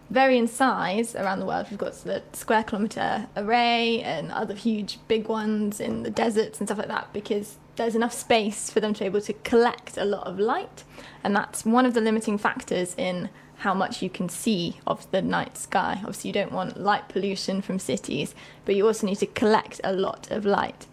vary 0.10 0.38
in 0.38 0.48
size 0.48 1.16
around 1.16 1.40
the 1.40 1.46
world. 1.46 1.68
We've 1.70 1.80
got 1.80 1.94
the 2.04 2.24
square 2.34 2.64
kilometre 2.64 3.28
array 3.38 4.02
and 4.02 4.32
other 4.32 4.56
huge 4.56 5.00
big 5.08 5.28
ones 5.28 5.80
in 5.80 6.04
the 6.04 6.10
deserts 6.10 6.60
and 6.60 6.68
stuff 6.68 6.80
like 6.80 6.88
that 6.88 7.14
because 7.14 7.58
there's 7.76 7.96
enough 7.96 8.14
space 8.14 8.70
for 8.70 8.80
them 8.80 8.94
to 8.96 9.00
be 9.02 9.06
able 9.06 9.22
to 9.22 9.34
collect 9.34 9.98
a 9.98 10.06
lot 10.06 10.26
of 10.26 10.40
light. 10.40 10.84
And 11.24 11.36
that's 11.36 11.66
one 11.66 11.86
of 11.86 11.94
the 11.94 12.02
limiting 12.02 12.40
factors 12.40 12.96
in 12.98 13.30
how 13.64 13.74
much 13.74 14.02
you 14.02 14.10
can 14.10 14.28
see 14.28 14.76
of 14.86 15.10
the 15.12 15.22
night 15.22 15.58
sky. 15.58 15.96
Obviously, 16.00 16.28
you 16.28 16.34
don't 16.34 16.52
want 16.52 16.78
light 16.78 17.08
pollution 17.08 17.62
from 17.62 17.80
cities, 17.80 18.36
but 18.66 18.76
you 18.76 18.86
also 18.86 19.08
need 19.08 19.16
to 19.16 19.26
collect 19.26 19.80
a 19.86 19.94
lot 19.94 20.30
of 20.30 20.46
light. 20.46 20.86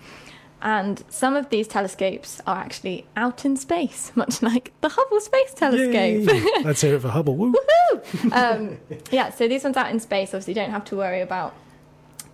And 0.63 1.03
some 1.09 1.35
of 1.35 1.51
these 1.51 1.67
telescopes 1.67 2.41
are 2.47 2.59
actually 2.59 3.07
out 3.17 3.45
in 3.45 3.57
space, 3.57 4.13
much 4.15 4.41
like 4.41 4.73
the 4.83 4.89
Hubble 4.89 5.21
Space 5.21 5.53
Telescope. 5.53 5.93
Yay! 5.93 6.25
Let's 6.63 6.81
hear 6.81 6.95
it 6.95 7.01
for 7.01 7.09
Hubble. 7.09 7.35
Woo. 7.35 7.53
um, 8.31 8.79
yeah, 9.11 9.31
so 9.31 9.49
these 9.49 9.65
ones 9.65 9.77
out 9.77 9.91
in 9.91 9.99
space, 9.99 10.29
obviously, 10.29 10.55
don't 10.55 10.71
have 10.71 10.85
to 10.87 10.97
worry 10.97 11.23
about 11.23 11.55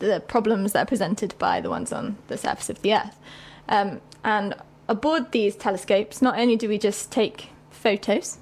the 0.00 0.20
problems 0.20 0.72
that 0.72 0.82
are 0.82 0.86
presented 0.86 1.34
by 1.38 1.62
the 1.62 1.70
ones 1.70 1.94
on 1.94 2.18
the 2.28 2.36
surface 2.36 2.68
of 2.68 2.82
the 2.82 2.92
Earth. 2.92 3.18
Um, 3.70 4.02
and 4.22 4.54
aboard 4.86 5.32
these 5.32 5.56
telescopes, 5.56 6.20
not 6.20 6.38
only 6.38 6.56
do 6.56 6.68
we 6.68 6.76
just 6.76 7.10
take 7.10 7.48
photos 7.70 8.36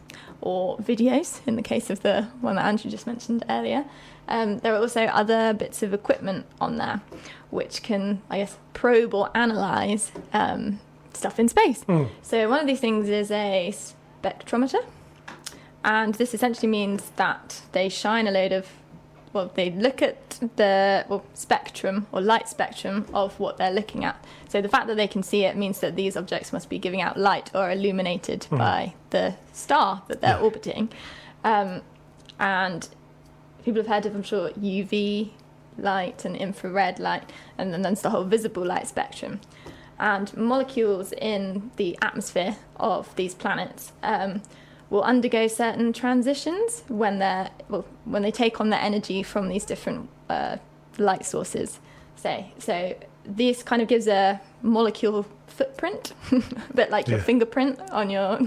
or 0.44 0.76
videos, 0.78 1.40
in 1.46 1.56
the 1.56 1.62
case 1.62 1.90
of 1.90 2.02
the 2.02 2.28
one 2.40 2.56
that 2.56 2.66
Andrew 2.66 2.90
just 2.90 3.06
mentioned 3.06 3.44
earlier, 3.48 3.84
um, 4.28 4.58
there 4.58 4.74
are 4.74 4.78
also 4.78 5.04
other 5.04 5.52
bits 5.54 5.82
of 5.82 5.92
equipment 5.92 6.46
on 6.60 6.76
there 6.76 7.00
which 7.50 7.82
can, 7.82 8.20
I 8.28 8.38
guess, 8.38 8.58
probe 8.72 9.14
or 9.14 9.30
analyze 9.34 10.10
um, 10.32 10.80
stuff 11.12 11.38
in 11.38 11.48
space. 11.48 11.84
So 12.20 12.48
one 12.48 12.60
of 12.60 12.66
these 12.66 12.80
things 12.80 13.08
is 13.08 13.30
a 13.30 13.72
spectrometer. 14.22 14.84
And 15.84 16.14
this 16.14 16.34
essentially 16.34 16.66
means 16.68 17.10
that 17.16 17.62
they 17.72 17.88
shine 17.88 18.26
a 18.26 18.32
load 18.32 18.52
of 18.52 18.66
well, 19.34 19.50
they 19.54 19.70
look 19.70 20.00
at 20.00 20.38
the 20.56 21.04
well, 21.08 21.24
spectrum 21.34 22.06
or 22.12 22.22
light 22.22 22.48
spectrum 22.48 23.04
of 23.12 23.38
what 23.38 23.58
they're 23.58 23.72
looking 23.72 24.04
at. 24.04 24.24
So 24.48 24.62
the 24.62 24.68
fact 24.68 24.86
that 24.86 24.96
they 24.96 25.08
can 25.08 25.22
see 25.22 25.44
it 25.44 25.56
means 25.56 25.80
that 25.80 25.96
these 25.96 26.16
objects 26.16 26.52
must 26.52 26.70
be 26.70 26.78
giving 26.78 27.02
out 27.02 27.18
light 27.18 27.50
or 27.54 27.70
illuminated 27.70 28.46
by 28.50 28.94
the 29.10 29.34
star 29.52 30.02
that 30.08 30.20
they're 30.22 30.36
Yeah. 30.38 30.40
orbiting. 30.42 30.88
Um, 31.42 31.82
and 32.38 32.88
people 33.64 33.82
have 33.82 33.88
heard 33.88 34.06
of, 34.06 34.14
I'm 34.14 34.22
sure, 34.22 34.50
UV 34.50 35.32
light 35.76 36.24
and 36.24 36.36
infrared 36.36 37.00
light, 37.00 37.30
and 37.58 37.72
then 37.72 37.82
there's 37.82 38.02
the 38.02 38.10
whole 38.10 38.24
visible 38.24 38.64
light 38.64 38.86
spectrum. 38.86 39.40
And 39.98 40.36
molecules 40.36 41.12
in 41.12 41.70
the 41.76 41.98
atmosphere 42.00 42.56
of 42.76 43.14
these 43.16 43.34
planets 43.34 43.92
um, 44.02 44.42
will 44.90 45.02
undergo 45.02 45.46
certain 45.48 45.92
transitions 45.92 46.82
when 46.88 47.18
they're 47.18 47.50
well, 47.68 47.84
when 48.04 48.22
they 48.22 48.30
take 48.30 48.60
on 48.60 48.70
their 48.70 48.80
energy 48.80 49.22
from 49.22 49.48
these 49.48 49.64
different 49.64 50.08
uh, 50.28 50.56
light 50.98 51.24
sources. 51.24 51.80
Say 52.16 52.52
so, 52.58 52.94
this 53.24 53.62
kind 53.62 53.80
of 53.82 53.88
gives 53.88 54.06
a 54.06 54.40
molecule 54.62 55.26
footprint, 55.46 56.12
a 56.32 56.42
bit 56.74 56.90
like 56.90 57.08
your 57.08 57.18
Yeah. 57.18 57.24
fingerprint 57.24 57.80
on 57.92 58.10
your 58.10 58.38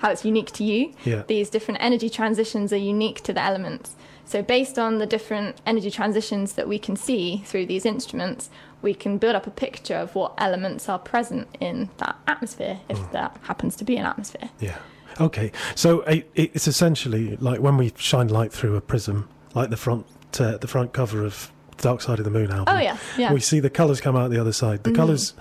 how 0.00 0.10
it's 0.10 0.24
unique 0.24 0.50
to 0.52 0.64
you 0.64 0.92
Yeah. 1.04 1.22
these 1.26 1.48
different 1.50 1.80
energy 1.82 2.10
transitions 2.10 2.72
are 2.72 2.76
unique 2.76 3.22
to 3.22 3.32
the 3.32 3.42
elements. 3.42 3.96
So, 4.24 4.42
based 4.42 4.78
on 4.78 4.98
the 4.98 5.06
different 5.06 5.56
energy 5.66 5.90
transitions 5.90 6.52
that 6.52 6.68
we 6.68 6.78
can 6.78 6.94
see 6.96 7.42
through 7.44 7.66
these 7.66 7.84
instruments, 7.84 8.48
we 8.82 8.94
can 8.94 9.18
build 9.18 9.34
up 9.34 9.46
a 9.46 9.50
picture 9.50 9.96
of 9.96 10.14
what 10.14 10.34
elements 10.38 10.88
are 10.88 10.98
present 11.00 11.48
in 11.60 11.90
that 11.98 12.16
atmosphere, 12.28 12.78
if 12.88 12.98
Mm. 12.98 13.12
that 13.12 13.36
happens 13.42 13.74
to 13.76 13.84
be 13.84 13.96
an 13.96 14.06
atmosphere. 14.06 14.48
Yeah. 14.60 14.76
Okay. 15.20 15.52
So 15.74 16.02
it's 16.06 16.66
essentially 16.66 17.36
like 17.36 17.60
when 17.60 17.76
we 17.76 17.92
shine 17.96 18.28
light 18.28 18.52
through 18.52 18.76
a 18.76 18.80
prism, 18.80 19.28
like 19.54 19.70
the 19.70 19.76
front 19.76 20.06
uh, 20.38 20.56
the 20.58 20.68
front 20.68 20.92
cover 20.92 21.24
of 21.24 21.50
Dark 21.78 22.00
Side 22.00 22.18
of 22.18 22.24
the 22.24 22.30
Moon 22.30 22.50
album. 22.50 22.74
Oh, 22.76 22.78
yeah, 22.80 22.96
yeah. 23.18 23.32
We 23.32 23.40
see 23.40 23.58
the 23.60 23.70
colours 23.70 24.00
come 24.00 24.16
out 24.16 24.30
the 24.30 24.40
other 24.40 24.52
side. 24.52 24.84
The 24.84 24.90
Mhm. 24.90 24.96
colours 24.96 25.34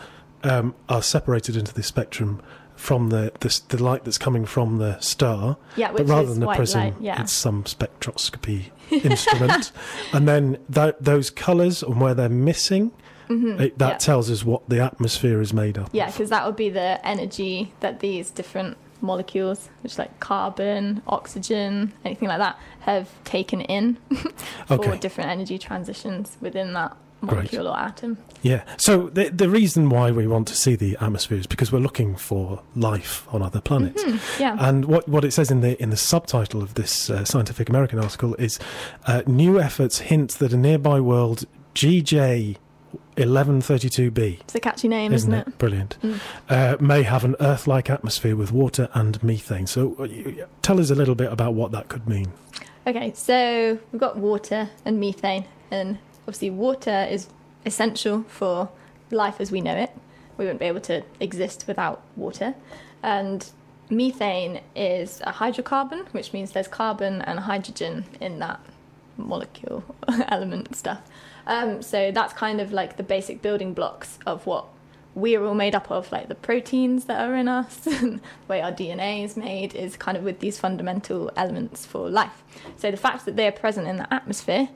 um, 0.44 0.74
are 0.88 1.02
separated 1.02 1.56
into 1.58 1.74
the 1.74 1.84
spectrum 1.84 2.42
from 2.76 3.10
the, 3.10 3.32
the 3.42 3.60
the 3.78 3.84
light 3.84 4.06
that's 4.06 4.18
coming 4.18 4.46
from 4.46 4.78
the 4.78 4.98
star. 5.00 5.58
Yeah, 5.76 5.92
but 5.92 6.00
which 6.02 6.08
rather 6.10 6.30
is 6.30 6.40
than 6.40 6.44
a 6.50 6.56
prism, 6.56 6.80
light, 6.82 6.94
yeah. 7.02 7.22
it's 7.22 7.34
some 7.34 7.66
spectroscopy 7.66 8.72
instrument. 8.92 9.72
And 10.14 10.28
then 10.28 10.58
tho- 10.70 10.94
those 11.00 11.30
colours 11.30 11.84
and 11.84 12.00
where 12.00 12.14
they're 12.14 12.30
missing, 12.30 12.92
it, 13.30 13.34
that 13.34 13.34
Mm-hmm. 13.34 13.82
yeah. 13.84 13.98
tells 13.98 14.32
us 14.32 14.44
what 14.46 14.68
the 14.70 14.80
atmosphere 14.82 15.40
is 15.42 15.54
made 15.54 15.78
of. 15.78 15.90
Yeah, 15.92 16.08
because 16.08 16.30
that 16.30 16.46
would 16.46 16.56
be 16.56 16.70
the 16.70 17.06
energy 17.06 17.74
that 17.82 18.00
these 18.00 18.32
different 18.32 18.78
molecules, 19.02 19.70
which 19.82 19.98
like 19.98 20.20
carbon, 20.20 21.02
oxygen, 21.08 21.94
anything 22.06 22.28
like 22.28 22.40
that, 22.40 22.58
have 22.82 23.08
taken 23.24 23.62
in 23.62 23.96
for 24.68 24.74
Okay. 24.76 24.98
different 25.00 25.30
energy 25.30 25.58
transitions 25.58 26.38
within 26.42 26.74
that 26.74 26.96
Great. 27.22 27.34
molecule 27.36 27.68
or 27.68 27.78
atom. 27.78 28.18
Yeah. 28.42 28.64
So 28.78 29.10
the 29.10 29.30
the 29.30 29.50
reason 29.50 29.90
why 29.90 30.12
we 30.12 30.26
want 30.28 30.48
to 30.48 30.56
see 30.56 30.76
the 30.78 30.96
atmosphere 31.02 31.38
is 31.38 31.48
because 31.48 31.70
we're 31.72 31.80
looking 31.80 32.16
for 32.16 32.62
life 32.76 33.28
on 33.34 33.42
other 33.42 33.60
planets. 33.60 34.02
Yeah. 34.40 34.56
And 34.60 34.86
what 34.86 35.08
what 35.10 35.26
it 35.26 35.32
says 35.32 35.52
in 35.52 35.60
the 35.60 35.82
in 35.84 35.90
the 35.90 35.98
subtitle 35.98 36.62
of 36.62 36.76
this 36.76 37.10
uh, 37.10 37.26
Scientific 37.26 37.68
American 37.70 38.00
article 38.00 38.36
is 38.36 38.58
uh, 39.06 39.22
new 39.28 39.60
efforts 39.60 40.00
hint 40.00 40.32
that 40.40 40.54
a 40.54 40.58
nearby 40.58 41.02
world 41.02 41.44
GJ 41.76 42.56
1132b 43.20 44.40
it's 44.42 44.56
a 44.56 44.60
catchy 44.60 44.88
name, 44.88 45.14
isn't 45.14 45.34
isn't, 45.34 45.48
it? 45.48 45.58
Brilliant. 45.58 45.98
Mm. 46.02 46.20
Uh, 46.50 46.78
may 46.80 47.04
have 47.04 47.24
an 47.24 47.36
Earth-like 47.40 47.90
atmosphere 47.90 48.36
with 48.36 48.52
water 48.52 48.90
and 48.94 49.22
methane. 49.24 49.68
So, 49.68 49.96
uh, 50.00 50.46
tell 50.62 50.80
us 50.80 50.90
a 50.90 50.96
little 50.96 51.16
bit 51.16 51.32
about 51.32 51.54
what 51.54 51.72
that 51.72 51.88
could 51.88 52.08
mean. 52.08 52.32
Okay, 52.88 53.14
so 53.14 53.78
we've 53.92 54.00
got 54.00 54.18
water 54.18 54.70
and 54.86 55.00
methane, 55.00 55.46
and 55.70 56.00
obviously, 56.22 56.50
water 56.50 57.08
is 57.10 57.28
essential 57.66 58.24
for 58.24 58.70
life 59.12 59.40
as 59.40 59.52
we 59.52 59.62
know 59.62 59.76
it. 59.76 59.92
We 60.38 60.46
wouldn't 60.46 60.60
be 60.60 60.66
able 60.66 60.82
to 60.82 61.04
exist 61.20 61.66
without 61.68 62.02
water. 62.16 62.56
And 63.04 63.50
methane 63.90 64.62
is 64.76 65.22
a 65.26 65.34
hydrocarbon, 65.34 66.08
which 66.14 66.34
means 66.34 66.52
there's 66.52 66.68
carbon 66.68 67.22
and 67.22 67.40
hydrogen 67.40 68.06
in 68.20 68.40
that 68.40 68.60
molecule 69.18 69.84
element 70.28 70.76
stuff. 70.76 71.02
Um, 71.50 71.82
so 71.82 72.12
that's 72.12 72.32
kind 72.32 72.62
of 72.62 72.72
like 72.72 72.98
the 72.98 73.04
basic 73.04 73.42
building 73.42 73.74
blocks 73.74 74.20
of 74.28 74.46
what 74.46 74.68
we're 75.16 75.44
all 75.44 75.56
made 75.56 75.74
up 75.74 75.90
of, 75.90 76.12
like 76.12 76.28
the 76.28 76.36
proteins 76.36 77.06
that 77.06 77.28
are 77.28 77.36
in 77.36 77.48
us, 77.48 77.88
and 77.88 78.20
the 78.20 78.48
way 78.48 78.62
our 78.62 78.72
DNA 78.72 79.26
is 79.26 79.36
made 79.36 79.74
is 79.74 79.98
kind 79.98 80.16
of 80.16 80.24
with 80.24 80.40
these 80.42 80.60
fundamental 80.60 81.32
elements 81.36 81.88
for 81.88 82.08
life. 82.08 82.44
So 82.78 82.92
the 82.92 82.98
fact 82.98 83.26
that 83.26 83.36
they 83.36 83.48
are 83.48 83.52
present 83.52 83.88
in 83.88 83.98
the 83.98 84.14
atmosphere 84.14 84.70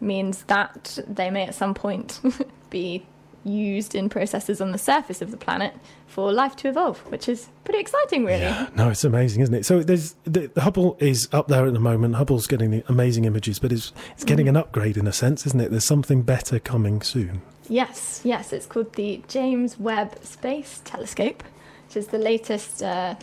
means 0.00 0.44
that 0.44 1.00
they 1.08 1.30
may 1.30 1.46
at 1.46 1.54
some 1.56 1.74
point 1.74 2.20
be 2.70 3.04
used 3.44 3.94
in 3.94 4.08
processes 4.08 4.60
on 4.60 4.72
the 4.72 4.78
surface 4.78 5.22
of 5.22 5.30
the 5.30 5.36
planet 5.36 5.74
for 6.06 6.32
life 6.32 6.56
to 6.56 6.68
evolve, 6.68 6.98
which 7.10 7.28
is 7.28 7.48
pretty 7.64 7.78
exciting, 7.80 8.24
really. 8.24 8.42
Yeah, 8.42 8.68
no, 8.74 8.90
it's 8.90 9.04
amazing, 9.04 9.42
isn't 9.42 9.54
it? 9.54 9.64
So 9.66 9.82
there's 9.82 10.14
the, 10.24 10.48
the 10.48 10.60
Hubble 10.60 10.96
is 11.00 11.28
up 11.32 11.48
there 11.48 11.66
at 11.66 11.72
the 11.72 11.80
moment. 11.80 12.16
Hubble's 12.16 12.46
getting 12.46 12.70
the 12.70 12.84
amazing 12.88 13.24
images, 13.24 13.58
but 13.58 13.72
it's 13.72 13.92
it's 14.12 14.24
getting 14.24 14.46
Mm. 14.46 14.50
an 14.50 14.56
upgrade 14.56 14.96
in 14.96 15.06
a 15.06 15.12
sense, 15.12 15.46
isn't 15.46 15.60
it? 15.60 15.70
There's 15.70 15.86
something 15.86 16.22
better 16.22 16.58
coming 16.58 17.00
soon. 17.02 17.42
Yes, 17.68 18.20
yes, 18.24 18.52
it's 18.52 18.66
called 18.66 18.92
the 18.94 19.22
James 19.28 19.78
Webb 19.78 20.22
Space 20.24 20.80
Telescope, 20.84 21.42
which 21.86 21.96
is 21.96 22.08
the 22.08 22.18
latest 22.18 22.82
uh, 22.82 23.14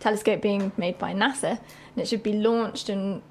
telescope 0.00 0.40
being 0.40 0.72
made 0.76 0.98
by 0.98 1.12
NASA, 1.12 1.50
and 1.50 1.96
it 1.96 2.08
should 2.08 2.22
be 2.22 2.32
launched 2.34 2.88
in 2.88 3.22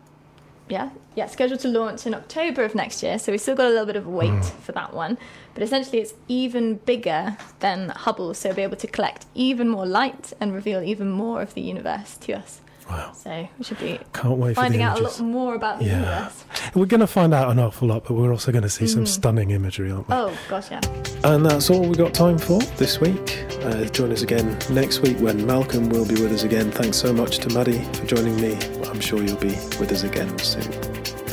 yeah, 0.70 0.90
yeah, 1.16 1.28
scheduled 1.28 1.60
to 1.62 1.68
launch 1.68 2.06
in 2.08 2.14
October 2.14 2.64
of 2.64 2.74
next 2.76 3.04
year. 3.04 3.20
So 3.20 3.32
we've 3.32 3.42
still 3.42 3.56
got 3.56 3.68
a 3.68 3.70
little 3.70 3.86
bit 3.86 3.96
of 3.96 4.06
a 4.08 4.10
wait 4.10 4.44
for 4.64 4.72
that 4.74 4.94
one. 4.94 5.18
But 5.54 5.64
essentially, 5.64 6.00
it's 6.00 6.14
even 6.28 6.76
bigger 6.78 7.38
than 7.60 7.90
Hubble, 7.90 8.34
so 8.34 8.50
it'll 8.50 8.58
be 8.58 8.64
able 8.64 8.78
to 8.78 8.88
collect 8.88 9.26
even 9.36 9.70
more 9.70 9.86
light 9.86 10.34
and 10.40 10.54
reveal 10.54 10.82
even 10.82 11.10
more 11.10 11.42
of 11.42 11.54
the 11.54 11.62
universe 11.62 12.18
to 12.18 12.34
us. 12.34 12.62
Wow, 12.90 13.14
So 13.14 13.48
we 13.58 13.64
should 13.64 13.80
be 13.80 14.00
can't 14.14 14.38
wait 14.38 14.56
finding 14.56 14.84
out 14.84 15.00
a 15.00 15.02
lot 15.04 15.20
more 15.20 15.56
about 15.56 15.80
the 15.80 15.86
Yeah. 15.86 16.00
universe. 16.02 16.46
We're 16.76 16.86
going 16.86 17.00
to 17.00 17.08
find 17.08 17.34
out 17.34 17.50
an 17.50 17.58
awful 17.58 17.88
lot, 17.88 18.04
but 18.04 18.14
we're 18.14 18.30
also 18.32 18.52
going 18.52 18.62
to 18.62 18.70
see 18.70 18.86
some 18.86 19.08
stunning 19.08 19.50
imagery, 19.50 19.90
aren't 19.92 20.08
we? 20.08 20.14
Oh 20.14 20.32
gosh, 20.50 20.70
yeah. 20.70 20.82
And 21.24 21.44
that's 21.44 21.72
all 21.72 21.82
we've 21.82 21.98
got 21.98 22.14
time 22.14 22.38
for 22.38 22.60
this 22.78 23.00
week. 23.00 23.44
Uh, 23.64 23.86
join 23.86 24.12
us 24.12 24.22
again 24.22 24.56
next 24.70 25.00
week 25.00 25.18
when 25.20 25.48
Malcolm 25.48 25.90
will 25.90 26.06
be 26.06 26.14
with 26.22 26.32
us 26.32 26.44
again. 26.44 26.70
Thanks 26.70 26.98
so 26.98 27.12
much 27.12 27.40
to 27.40 27.50
Maddie 27.56 27.82
for 27.94 28.06
joining 28.06 28.40
me. 28.40 28.75
I'm 28.96 29.02
sure 29.02 29.22
you'll 29.22 29.36
be 29.36 29.50
with 29.78 29.92
us 29.92 30.04
again 30.04 30.40
soon. 30.40 30.64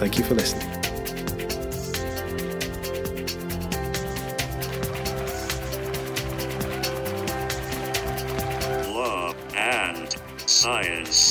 Thank 0.01 0.19
you 0.19 0.25
for 0.25 0.35
listening. 0.35 0.69
Love 8.93 9.37
and 9.55 10.17
Science. 10.45 11.22